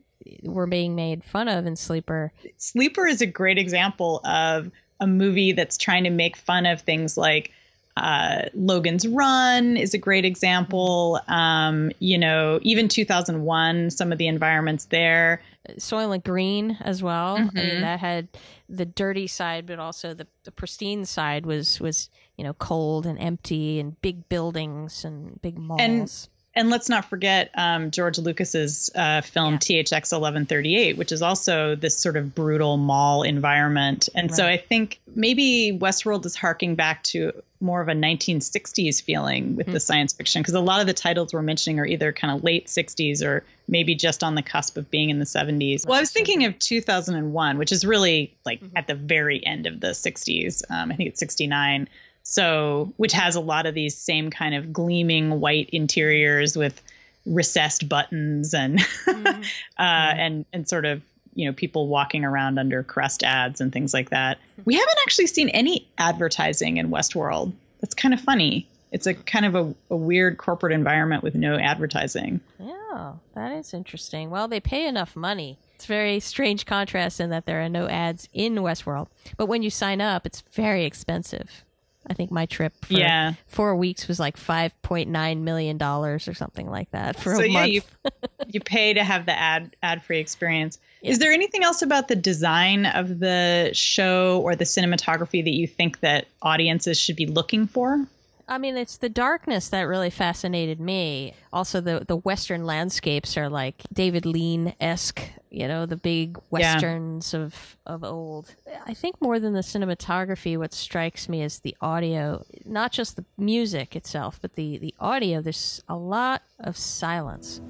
were 0.44 0.68
being 0.68 0.96
made 0.96 1.24
fun 1.24 1.48
of 1.48 1.66
in 1.66 1.76
Sleeper. 1.76 2.32
Sleeper 2.58 3.08
is 3.08 3.22
a 3.22 3.26
great 3.26 3.58
example 3.58 4.22
of 4.26 4.72
a 5.00 5.08
movie 5.08 5.52
that's 5.52 5.78
trying 5.78 6.04
to 6.04 6.10
make 6.10 6.36
fun 6.36 6.66
of 6.66 6.82
things 6.82 7.18
like 7.18 7.52
uh, 7.98 8.44
Logan's 8.54 9.08
Run 9.08 9.76
is 9.76 9.94
a 9.94 9.98
great 9.98 10.26
example. 10.26 11.20
Um, 11.28 11.92
you 12.00 12.18
know, 12.18 12.60
even 12.62 12.88
2001, 12.88 13.92
some 13.92 14.12
of 14.12 14.18
the 14.18 14.28
environments 14.28 14.86
there. 14.86 15.42
Soylent 15.72 16.24
Green 16.24 16.78
as 16.82 17.04
well. 17.04 17.38
Mm-hmm. 17.38 17.58
I 17.58 17.62
mean, 17.62 17.82
that 17.82 18.00
had 18.00 18.30
the 18.70 18.86
dirty 18.86 19.28
side, 19.28 19.66
but 19.66 19.80
also 19.80 20.14
the, 20.14 20.28
the 20.44 20.52
pristine 20.52 21.06
side 21.06 21.46
was 21.46 21.80
was 21.80 22.10
you 22.38 22.44
know 22.44 22.54
cold 22.54 23.06
and 23.06 23.20
empty 23.20 23.80
and 23.80 24.02
big 24.02 24.30
buildings 24.30 25.04
and 25.04 25.42
big 25.42 25.58
malls. 25.58 25.82
And 25.82 26.30
and 26.60 26.70
let's 26.70 26.90
not 26.90 27.06
forget 27.06 27.52
um, 27.56 27.90
George 27.90 28.18
Lucas's 28.18 28.92
uh, 28.94 29.22
film 29.22 29.54
yeah. 29.54 29.60
THX 29.60 30.12
1138, 30.12 30.98
which 30.98 31.14
is 31.14 31.22
also 31.22 31.74
this 31.74 31.98
sort 31.98 32.18
of 32.18 32.36
brutal 32.36 32.76
mall 32.76 33.24
environment. 33.24 34.10
And 34.14 34.30
right. 34.30 34.36
so 34.36 34.46
I 34.46 34.58
think 34.58 35.00
maybe 35.16 35.78
Westworld 35.82 36.26
is 36.26 36.36
harking 36.36 36.76
back 36.76 37.02
to 37.04 37.32
more 37.62 37.82
of 37.82 37.88
a 37.88 37.94
1960s 37.94 39.02
feeling 39.02 39.56
with 39.56 39.68
mm-hmm. 39.68 39.74
the 39.74 39.80
science 39.80 40.12
fiction 40.12 40.42
because 40.42 40.54
a 40.54 40.60
lot 40.60 40.82
of 40.82 40.88
the 40.88 40.94
titles 40.94 41.34
we're 41.34 41.42
mentioning 41.42 41.80
are 41.80 41.86
either 41.86 42.12
kind 42.12 42.36
of 42.36 42.44
late 42.44 42.68
60s 42.68 43.26
or 43.26 43.46
maybe 43.70 43.96
just 43.96 44.22
on 44.22 44.36
the 44.36 44.42
cusp 44.42 44.76
of 44.76 44.92
being 44.92 45.10
in 45.10 45.20
the 45.20 45.26
70s. 45.26 45.88
Well, 45.88 45.98
I 45.98 46.02
was 46.02 46.12
thinking 46.12 46.44
of 46.44 46.60
2001, 46.60 47.58
which 47.58 47.72
is 47.72 47.86
really 47.86 48.34
like 48.46 48.60
mm-hmm. 48.60 48.76
at 48.76 48.88
the 48.88 48.96
very 48.96 49.46
end 49.46 49.66
of 49.66 49.80
the 49.80 49.92
60s. 49.92 50.62
Um, 50.70 50.92
I 50.92 50.96
think 50.98 51.08
it's 51.08 51.22
69. 51.22 51.88
So, 52.30 52.94
which 52.98 53.12
has 53.14 53.36
a 53.36 53.42
lot 53.42 53.66
of 53.66 53.74
these 53.74 53.98
same 53.98 54.30
kind 54.30 54.54
of 54.54 54.72
gleaming 54.72 55.40
white 55.40 55.68
interiors 55.72 56.56
with 56.56 56.80
recessed 57.26 57.90
buttons 57.90 58.54
and 58.54 58.78
mm-hmm. 58.78 59.26
uh, 59.26 59.32
mm-hmm. 59.32 60.20
and 60.20 60.46
and 60.54 60.70
sort 60.70 60.86
of 60.86 61.02
you 61.34 61.48
know 61.48 61.54
people 61.54 61.88
walking 61.88 62.24
around 62.24 62.60
under 62.60 62.84
crest 62.84 63.24
ads 63.24 63.62
and 63.62 63.74
things 63.74 63.96
like 63.96 64.12
that. 64.12 64.38
We 64.64 64.76
haven't 64.76 65.00
actually 65.02 65.26
seen 65.26 65.50
any 65.50 65.88
advertising 65.98 66.78
in 66.78 66.92
Westworld. 66.92 67.52
That's 67.82 67.96
kind 67.96 68.14
of 68.14 68.22
funny. 68.22 68.68
It's 68.92 69.08
a 69.08 69.16
kind 69.16 69.46
of 69.48 69.56
a, 69.56 69.76
a 69.90 69.96
weird 69.96 70.38
corporate 70.38 70.74
environment 70.74 71.24
with 71.24 71.34
no 71.34 71.58
advertising. 71.58 72.42
Yeah, 72.60 73.14
that 73.34 73.54
is 73.54 73.74
interesting. 73.74 74.30
Well, 74.30 74.48
they 74.48 74.60
pay 74.60 74.86
enough 74.86 75.16
money. 75.16 75.58
It's 75.74 75.88
very 75.88 76.20
strange 76.20 76.68
contrast 76.68 77.20
in 77.20 77.32
that 77.32 77.48
there 77.48 77.64
are 77.64 77.70
no 77.70 77.88
ads 77.88 78.30
in 78.34 78.54
Westworld, 78.58 79.08
but 79.36 79.48
when 79.48 79.64
you 79.64 79.72
sign 79.72 80.00
up, 80.00 80.28
it's 80.28 80.42
very 80.42 80.86
expensive. 80.86 81.64
I 82.10 82.14
think 82.14 82.32
my 82.32 82.46
trip 82.48 82.74
for 82.86 82.94
yeah. 82.94 83.34
four 83.48 83.76
weeks 83.76 84.08
was 84.08 84.20
like 84.20 84.36
five 84.36 84.80
point 84.82 85.10
nine 85.10 85.44
million 85.44 85.78
dollars 85.78 86.28
or 86.28 86.34
something 86.34 86.70
like 86.70 86.90
that 86.92 87.20
for 87.20 87.36
so 87.36 87.42
a 87.42 87.48
yeah, 87.48 87.54
month. 87.54 87.72
you 87.72 87.82
you 88.48 88.60
pay 88.60 88.94
to 88.94 89.04
have 89.04 89.26
the 89.26 89.38
ad 89.38 89.76
ad 89.84 90.04
free 90.04 90.20
experience. 90.20 90.80
Yeah. 91.02 91.12
Is 91.12 91.20
there 91.20 91.32
anything 91.32 91.64
else 91.64 91.82
about 91.82 92.08
the 92.08 92.16
design 92.16 92.86
of 92.86 93.20
the 93.20 93.70
show 93.74 94.42
or 94.42 94.56
the 94.56 94.66
cinematography 94.66 95.44
that 95.44 95.54
you 95.54 95.68
think 95.68 96.00
that 96.00 96.28
audiences 96.42 97.00
should 97.00 97.16
be 97.16 97.28
looking 97.28 97.68
for? 97.68 98.06
I 98.50 98.58
mean, 98.58 98.76
it's 98.78 98.98
the 98.98 99.10
darkness 99.10 99.70
that 99.70 99.84
really 99.84 100.10
fascinated 100.10 100.80
me. 100.80 101.36
Also, 101.54 101.80
the 101.80 102.04
the 102.06 102.18
western 102.18 102.66
landscapes 102.66 103.38
are 103.38 103.48
like 103.48 103.84
David 103.94 104.26
Lean 104.26 104.74
esque. 104.80 105.22
You 105.52 105.68
know, 105.68 105.86
the 105.86 105.96
big 105.96 106.40
westerns 106.50 107.34
yeah. 107.34 107.42
of 107.42 107.78
of 107.86 108.04
old. 108.04 108.56
I 108.88 108.96
think 108.96 109.22
more 109.22 109.40
than 109.40 109.54
the 109.54 109.62
cinematography, 109.62 110.58
what 110.58 110.74
strikes 110.74 111.30
me 111.30 111.44
is 111.44 111.60
the 111.60 111.76
audio. 111.80 112.44
Not 112.66 112.92
just 112.92 113.16
the 113.16 113.26
music 113.38 113.96
itself, 113.96 114.40
but 114.42 114.56
the 114.56 114.80
the 114.80 114.96
audio. 115.00 115.42
There's 115.42 115.84
a 115.88 115.96
lot 115.96 116.42
of 116.60 116.76
silence. 116.76 117.62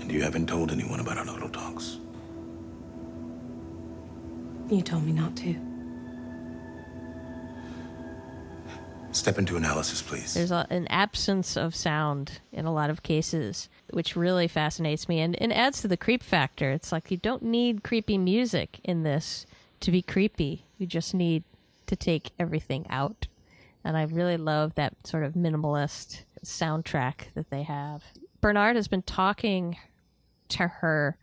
And 0.00 0.12
you 0.12 0.22
haven't 0.22 0.48
told 0.48 0.70
anyone 0.70 1.00
about 1.00 1.16
our 1.16 1.24
little 1.24 1.48
talks. 1.48 1.98
You 4.68 4.82
told 4.82 5.04
me 5.04 5.12
not 5.12 5.34
to. 5.38 5.73
Step 9.14 9.38
into 9.38 9.56
analysis, 9.56 10.02
please. 10.02 10.34
There's 10.34 10.50
a, 10.50 10.66
an 10.70 10.88
absence 10.88 11.56
of 11.56 11.76
sound 11.76 12.40
in 12.52 12.66
a 12.66 12.72
lot 12.72 12.90
of 12.90 13.04
cases, 13.04 13.68
which 13.90 14.16
really 14.16 14.48
fascinates 14.48 15.08
me 15.08 15.20
and, 15.20 15.40
and 15.40 15.52
adds 15.52 15.80
to 15.82 15.88
the 15.88 15.96
creep 15.96 16.20
factor. 16.20 16.72
It's 16.72 16.90
like 16.90 17.12
you 17.12 17.16
don't 17.16 17.44
need 17.44 17.84
creepy 17.84 18.18
music 18.18 18.80
in 18.82 19.04
this 19.04 19.46
to 19.80 19.92
be 19.92 20.02
creepy. 20.02 20.66
You 20.78 20.88
just 20.88 21.14
need 21.14 21.44
to 21.86 21.94
take 21.94 22.32
everything 22.40 22.86
out. 22.90 23.28
And 23.84 23.96
I 23.96 24.02
really 24.02 24.36
love 24.36 24.74
that 24.74 25.06
sort 25.06 25.22
of 25.22 25.34
minimalist 25.34 26.24
soundtrack 26.44 27.32
that 27.34 27.50
they 27.50 27.62
have. 27.62 28.02
Bernard 28.40 28.74
has 28.74 28.88
been 28.88 29.02
talking 29.02 29.76
to 30.48 30.66
her 30.66 31.18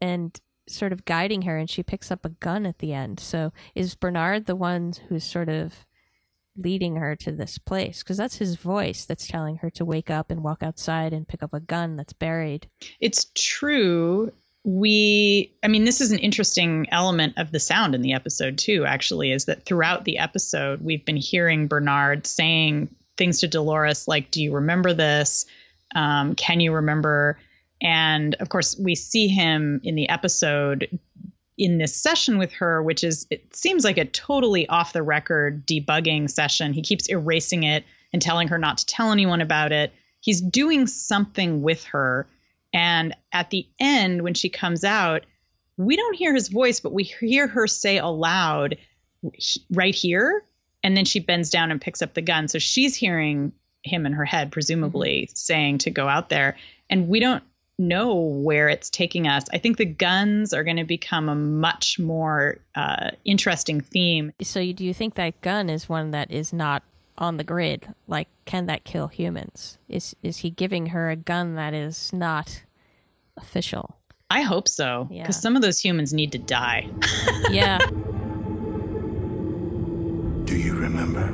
and 0.00 0.38
sort 0.66 0.92
of 0.92 1.04
guiding 1.04 1.42
her, 1.42 1.56
and 1.56 1.70
she 1.70 1.84
picks 1.84 2.10
up 2.10 2.24
a 2.24 2.30
gun 2.30 2.66
at 2.66 2.80
the 2.80 2.92
end. 2.92 3.20
So 3.20 3.52
is 3.76 3.94
Bernard 3.94 4.46
the 4.46 4.56
one 4.56 4.94
who's 5.08 5.24
sort 5.24 5.48
of 5.48 5.86
leading 6.58 6.96
her 6.96 7.16
to 7.16 7.32
this 7.32 7.58
place 7.58 8.02
because 8.02 8.16
that's 8.16 8.36
his 8.36 8.56
voice 8.56 9.04
that's 9.04 9.26
telling 9.26 9.56
her 9.56 9.70
to 9.70 9.84
wake 9.84 10.10
up 10.10 10.30
and 10.30 10.42
walk 10.42 10.62
outside 10.62 11.12
and 11.12 11.28
pick 11.28 11.42
up 11.42 11.54
a 11.54 11.60
gun 11.60 11.96
that's 11.96 12.12
buried. 12.12 12.68
It's 13.00 13.26
true. 13.34 14.32
We, 14.64 15.54
I 15.62 15.68
mean, 15.68 15.84
this 15.84 16.00
is 16.00 16.12
an 16.12 16.18
interesting 16.18 16.86
element 16.90 17.34
of 17.38 17.52
the 17.52 17.60
sound 17.60 17.94
in 17.94 18.02
the 18.02 18.12
episode, 18.12 18.58
too, 18.58 18.84
actually, 18.84 19.30
is 19.32 19.46
that 19.46 19.64
throughout 19.64 20.04
the 20.04 20.18
episode, 20.18 20.82
we've 20.82 21.04
been 21.04 21.16
hearing 21.16 21.68
Bernard 21.68 22.26
saying 22.26 22.94
things 23.16 23.40
to 23.40 23.48
Dolores 23.48 24.08
like, 24.08 24.30
Do 24.30 24.42
you 24.42 24.54
remember 24.54 24.92
this? 24.92 25.46
Um, 25.94 26.34
can 26.34 26.60
you 26.60 26.72
remember? 26.74 27.38
And 27.80 28.34
of 28.40 28.48
course, 28.48 28.76
we 28.78 28.94
see 28.94 29.28
him 29.28 29.80
in 29.84 29.94
the 29.94 30.08
episode 30.08 30.98
in 31.58 31.78
this 31.78 31.94
session 31.94 32.38
with 32.38 32.52
her, 32.52 32.82
which 32.82 33.02
is, 33.02 33.26
it 33.30 33.54
seems 33.54 33.84
like 33.84 33.98
a 33.98 34.04
totally 34.04 34.68
off 34.68 34.92
the 34.92 35.02
record 35.02 35.66
debugging 35.66 36.30
session. 36.30 36.72
He 36.72 36.82
keeps 36.82 37.08
erasing 37.08 37.64
it 37.64 37.84
and 38.12 38.22
telling 38.22 38.48
her 38.48 38.58
not 38.58 38.78
to 38.78 38.86
tell 38.86 39.10
anyone 39.10 39.40
about 39.40 39.72
it. 39.72 39.92
He's 40.20 40.40
doing 40.40 40.86
something 40.86 41.62
with 41.62 41.84
her. 41.84 42.28
And 42.72 43.14
at 43.32 43.50
the 43.50 43.66
end, 43.80 44.22
when 44.22 44.34
she 44.34 44.48
comes 44.48 44.84
out, 44.84 45.26
we 45.76 45.96
don't 45.96 46.16
hear 46.16 46.34
his 46.34 46.48
voice, 46.48 46.80
but 46.80 46.92
we 46.92 47.02
hear 47.02 47.46
her 47.46 47.66
say 47.66 47.98
aloud, 47.98 48.78
right 49.70 49.94
here. 49.94 50.44
And 50.84 50.96
then 50.96 51.04
she 51.04 51.18
bends 51.18 51.50
down 51.50 51.70
and 51.70 51.80
picks 51.80 52.02
up 52.02 52.14
the 52.14 52.22
gun. 52.22 52.46
So 52.48 52.58
she's 52.58 52.94
hearing 52.94 53.52
him 53.82 54.06
in 54.06 54.12
her 54.12 54.24
head, 54.24 54.52
presumably 54.52 55.22
mm-hmm. 55.22 55.34
saying 55.34 55.78
to 55.78 55.90
go 55.90 56.08
out 56.08 56.28
there. 56.28 56.56
And 56.88 57.08
we 57.08 57.20
don't 57.20 57.42
know 57.78 58.14
where 58.14 58.68
it's 58.68 58.90
taking 58.90 59.28
us. 59.28 59.44
I 59.52 59.58
think 59.58 59.76
the 59.76 59.84
guns 59.84 60.52
are 60.52 60.64
going 60.64 60.76
to 60.76 60.84
become 60.84 61.28
a 61.28 61.34
much 61.34 61.98
more 61.98 62.58
uh, 62.74 63.10
interesting 63.24 63.80
theme. 63.80 64.32
So, 64.42 64.60
do 64.72 64.84
you 64.84 64.92
think 64.92 65.14
that 65.14 65.40
gun 65.40 65.70
is 65.70 65.88
one 65.88 66.10
that 66.10 66.30
is 66.30 66.52
not 66.52 66.82
on 67.16 67.36
the 67.36 67.44
grid? 67.44 67.86
Like, 68.06 68.28
can 68.44 68.66
that 68.66 68.84
kill 68.84 69.08
humans? 69.08 69.78
Is 69.88 70.16
is 70.22 70.38
he 70.38 70.50
giving 70.50 70.86
her 70.86 71.10
a 71.10 71.16
gun 71.16 71.54
that 71.54 71.74
is 71.74 72.12
not 72.12 72.62
official? 73.36 73.96
I 74.30 74.42
hope 74.42 74.68
so, 74.68 75.06
because 75.08 75.16
yeah. 75.16 75.30
some 75.30 75.56
of 75.56 75.62
those 75.62 75.80
humans 75.80 76.12
need 76.12 76.32
to 76.32 76.38
die. 76.38 76.88
yeah. 77.50 77.78
Do 80.44 80.56
you 80.56 80.74
remember? 80.74 81.30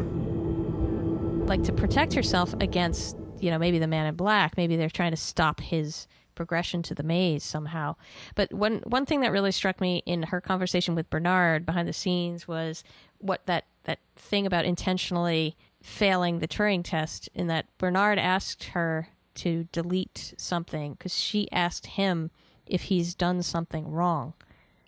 Like 1.47 1.65
to 1.65 1.73
protect 1.73 2.15
herself 2.15 2.55
against, 2.61 3.17
you 3.41 3.51
know, 3.51 3.59
maybe 3.59 3.79
the 3.81 3.89
man 3.89 4.07
in 4.07 4.15
black. 4.15 4.57
Maybe 4.57 4.77
they're 4.77 4.89
trying 4.89 5.11
to 5.11 5.17
stop 5.17 5.61
his 5.61 6.07
progression 6.35 6.83
to 6.85 6.95
the 6.95 7.03
maze 7.03 7.45
somehow. 7.45 7.97
But 8.35 8.53
one 8.53 8.83
one 8.85 9.07
thing 9.07 9.21
that 9.21 9.33
really 9.33 9.53
struck 9.53 9.81
me 9.81 10.03
in 10.07 10.25
her 10.25 10.41
conversation 10.41 10.95
with 10.95 11.11
Bernard 11.11 11.67
behind 11.67 11.89
the 11.89 11.93
scenes 11.93 12.49
was 12.49 12.85
what 13.19 13.47
that 13.47 13.65
that 13.85 14.01
thing 14.17 14.47
about 14.47 14.65
intentionally 14.65 15.57
failing 15.83 16.39
the 16.39 16.49
Turing 16.49 16.83
test 16.83 17.29
in 17.35 17.47
that 17.49 17.67
Bernard 17.79 18.19
asked 18.19 18.65
her 18.65 19.09
to 19.35 19.69
delete 19.73 20.35
something 20.39 20.93
because 20.93 21.19
she 21.19 21.51
asked 21.53 21.87
him 21.87 22.31
if 22.67 22.83
he's 22.83 23.15
done 23.15 23.43
something 23.43 23.91
wrong. 23.91 24.35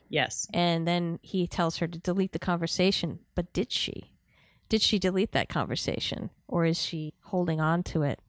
Yes. 0.09 0.49
And 0.55 0.87
then 0.87 1.19
he 1.23 1.47
tells 1.47 1.79
her 1.79 1.87
to 1.87 1.99
delete 1.99 2.33
the 2.33 2.39
conversation, 2.39 3.21
but 3.35 3.53
did 3.53 3.73
she? 3.73 4.13
Did 4.69 4.83
she 4.83 4.99
delete 4.99 5.33
that 5.33 5.49
conversation 5.49 6.31
or 6.49 6.65
is 6.65 6.81
she 6.81 7.13
holding 7.25 7.61
on 7.61 7.83
to 7.85 8.03
it? 8.03 8.21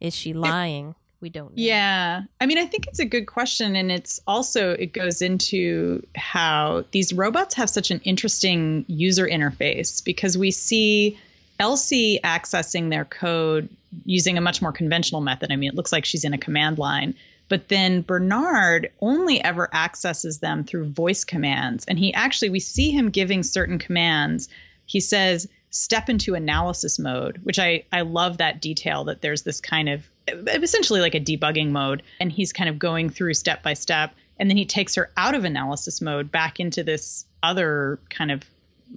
Is 0.00 0.14
she 0.14 0.32
lying? 0.32 0.94
We 1.24 1.30
don't 1.30 1.56
know. 1.56 1.62
Yeah. 1.62 2.22
I 2.38 2.44
mean, 2.44 2.58
I 2.58 2.66
think 2.66 2.86
it's 2.86 2.98
a 2.98 3.06
good 3.06 3.26
question. 3.26 3.76
And 3.76 3.90
it's 3.90 4.20
also, 4.26 4.72
it 4.72 4.92
goes 4.92 5.22
into 5.22 6.06
how 6.14 6.84
these 6.90 7.14
robots 7.14 7.54
have 7.54 7.70
such 7.70 7.90
an 7.90 8.02
interesting 8.04 8.84
user 8.88 9.26
interface 9.26 10.04
because 10.04 10.36
we 10.36 10.50
see 10.50 11.18
Elsie 11.58 12.20
accessing 12.22 12.90
their 12.90 13.06
code 13.06 13.70
using 14.04 14.36
a 14.36 14.42
much 14.42 14.60
more 14.60 14.72
conventional 14.72 15.22
method. 15.22 15.50
I 15.50 15.56
mean, 15.56 15.70
it 15.70 15.74
looks 15.74 15.92
like 15.92 16.04
she's 16.04 16.24
in 16.24 16.34
a 16.34 16.38
command 16.38 16.78
line. 16.78 17.14
But 17.48 17.68
then 17.68 18.02
Bernard 18.02 18.90
only 19.00 19.42
ever 19.42 19.74
accesses 19.74 20.40
them 20.40 20.64
through 20.64 20.90
voice 20.90 21.24
commands. 21.24 21.86
And 21.86 21.98
he 21.98 22.12
actually, 22.12 22.50
we 22.50 22.60
see 22.60 22.90
him 22.90 23.08
giving 23.08 23.42
certain 23.42 23.78
commands 23.78 24.50
he 24.86 25.00
says, 25.00 25.48
step 25.70 26.08
into 26.08 26.34
analysis 26.34 26.98
mode, 26.98 27.40
which 27.42 27.58
I, 27.58 27.84
I 27.92 28.02
love 28.02 28.38
that 28.38 28.60
detail 28.60 29.04
that 29.04 29.20
there's 29.20 29.42
this 29.42 29.60
kind 29.60 29.88
of 29.88 30.08
essentially 30.28 31.00
like 31.00 31.14
a 31.14 31.20
debugging 31.20 31.70
mode. 31.70 32.02
And 32.20 32.32
he's 32.32 32.52
kind 32.52 32.68
of 32.68 32.78
going 32.78 33.10
through 33.10 33.34
step 33.34 33.62
by 33.62 33.74
step. 33.74 34.14
And 34.38 34.50
then 34.50 34.56
he 34.56 34.64
takes 34.64 34.94
her 34.96 35.10
out 35.16 35.34
of 35.34 35.44
analysis 35.44 36.00
mode 36.00 36.30
back 36.30 36.58
into 36.58 36.82
this 36.82 37.24
other 37.42 38.00
kind 38.10 38.30
of 38.30 38.42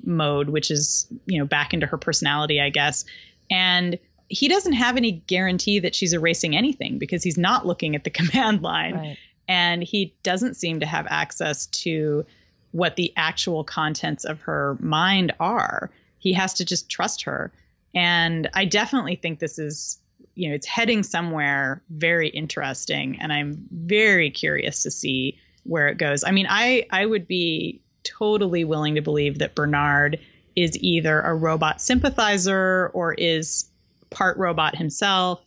mode, 0.04 0.50
which 0.50 0.72
is, 0.72 1.08
you 1.26 1.40
know, 1.40 1.46
back 1.46 1.74
into 1.74 1.86
her 1.86 1.98
personality, 1.98 2.60
I 2.60 2.70
guess. 2.70 3.06
And 3.50 4.00
he 4.30 4.48
doesn't 4.48 4.74
have 4.74 4.98
any 4.98 5.12
guarantee 5.12 5.80
that 5.80 5.96
she's 5.96 6.14
erasing 6.14 6.56
anything 6.56 6.98
because 6.98 7.24
he's 7.24 7.38
not 7.38 7.66
looking 7.66 7.96
at 7.96 8.04
the 8.04 8.10
command 8.12 8.62
line. 8.62 8.96
Right. 8.96 9.18
And 9.48 9.82
he 9.82 10.14
doesn't 10.24 10.56
seem 10.56 10.82
to 10.82 10.86
have 10.86 11.08
access 11.10 11.68
to 11.68 12.26
what 12.72 12.96
the 12.96 13.14
actual 13.16 13.64
contents 13.64 14.26
of 14.26 14.42
her 14.42 14.78
mind 14.82 15.34
are. 15.40 15.90
He 16.20 16.34
has 16.34 16.56
to 16.56 16.66
just 16.66 16.90
trust 16.90 17.24
her. 17.24 17.52
And 17.96 18.50
I 18.54 18.66
definitely 18.66 19.16
think 19.16 19.40
this 19.40 19.58
is, 19.58 20.00
you 20.38 20.48
know, 20.50 20.56
it's 20.56 20.68
heading 20.68 21.02
somewhere 21.02 21.82
very 21.90 22.30
interesting. 22.30 23.18
And 23.20 23.34
I'm 23.34 23.58
very 23.72 24.30
curious 24.30 24.84
to 24.84 24.92
see 24.92 25.40
where 25.64 25.88
it 25.88 25.98
goes. 25.98 26.24
I 26.24 26.32
mean, 26.32 26.46
I, 26.48 26.86
I 26.92 27.06
would 27.06 27.28
be 27.28 27.82
totally 28.04 28.64
willing 28.64 28.96
to 28.96 29.02
believe 29.02 29.40
that 29.40 29.56
Bernard 29.56 30.20
is 30.56 30.78
either 30.80 31.22
a 31.22 31.36
robot 31.36 31.82
sympathizer 31.82 32.92
or 32.94 33.14
is 33.16 33.68
part 34.12 34.38
robot 34.38 34.76
himself 34.76 35.42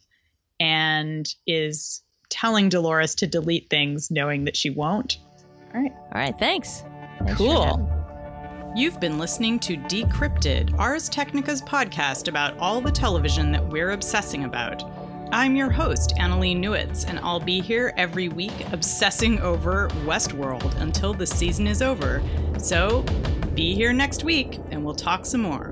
and 0.59 1.33
is 1.47 2.03
telling 2.29 2.69
Dolores 2.69 3.15
to 3.17 3.27
delete 3.27 3.71
things 3.71 4.11
knowing 4.11 4.45
that 4.45 4.57
she 4.57 4.71
won't. 4.71 5.19
All 5.73 5.81
right. 5.81 5.93
All 5.93 6.21
right. 6.21 6.39
Thanks. 6.39 6.83
thanks 7.19 7.37
cool. 7.37 8.00
You've 8.73 9.01
been 9.01 9.19
listening 9.19 9.59
to 9.61 9.77
Decrypted, 9.77 10.79
Ars 10.79 11.11
Technica's 11.11 11.61
podcast 11.61 12.29
about 12.29 12.57
all 12.59 12.81
the 12.81 12.93
television 12.93 13.51
that 13.51 13.69
we're 13.69 13.91
obsessing 13.91 14.45
about. 14.45 14.85
I'm 15.33 15.57
your 15.57 15.71
host, 15.71 16.15
Annalee 16.17 16.57
Newitz, 16.57 17.05
and 17.09 17.19
I'll 17.19 17.41
be 17.41 17.61
here 17.61 17.93
every 17.97 18.29
week 18.29 18.53
obsessing 18.71 19.41
over 19.41 19.89
Westworld 20.05 20.81
until 20.81 21.13
the 21.13 21.27
season 21.27 21.67
is 21.67 21.83
over. 21.83 22.23
So 22.59 23.03
be 23.55 23.75
here 23.75 23.93
next 23.93 24.23
week 24.23 24.61
and 24.71 24.85
we'll 24.85 24.95
talk 24.95 25.27
some 25.27 25.41
more. 25.41 25.70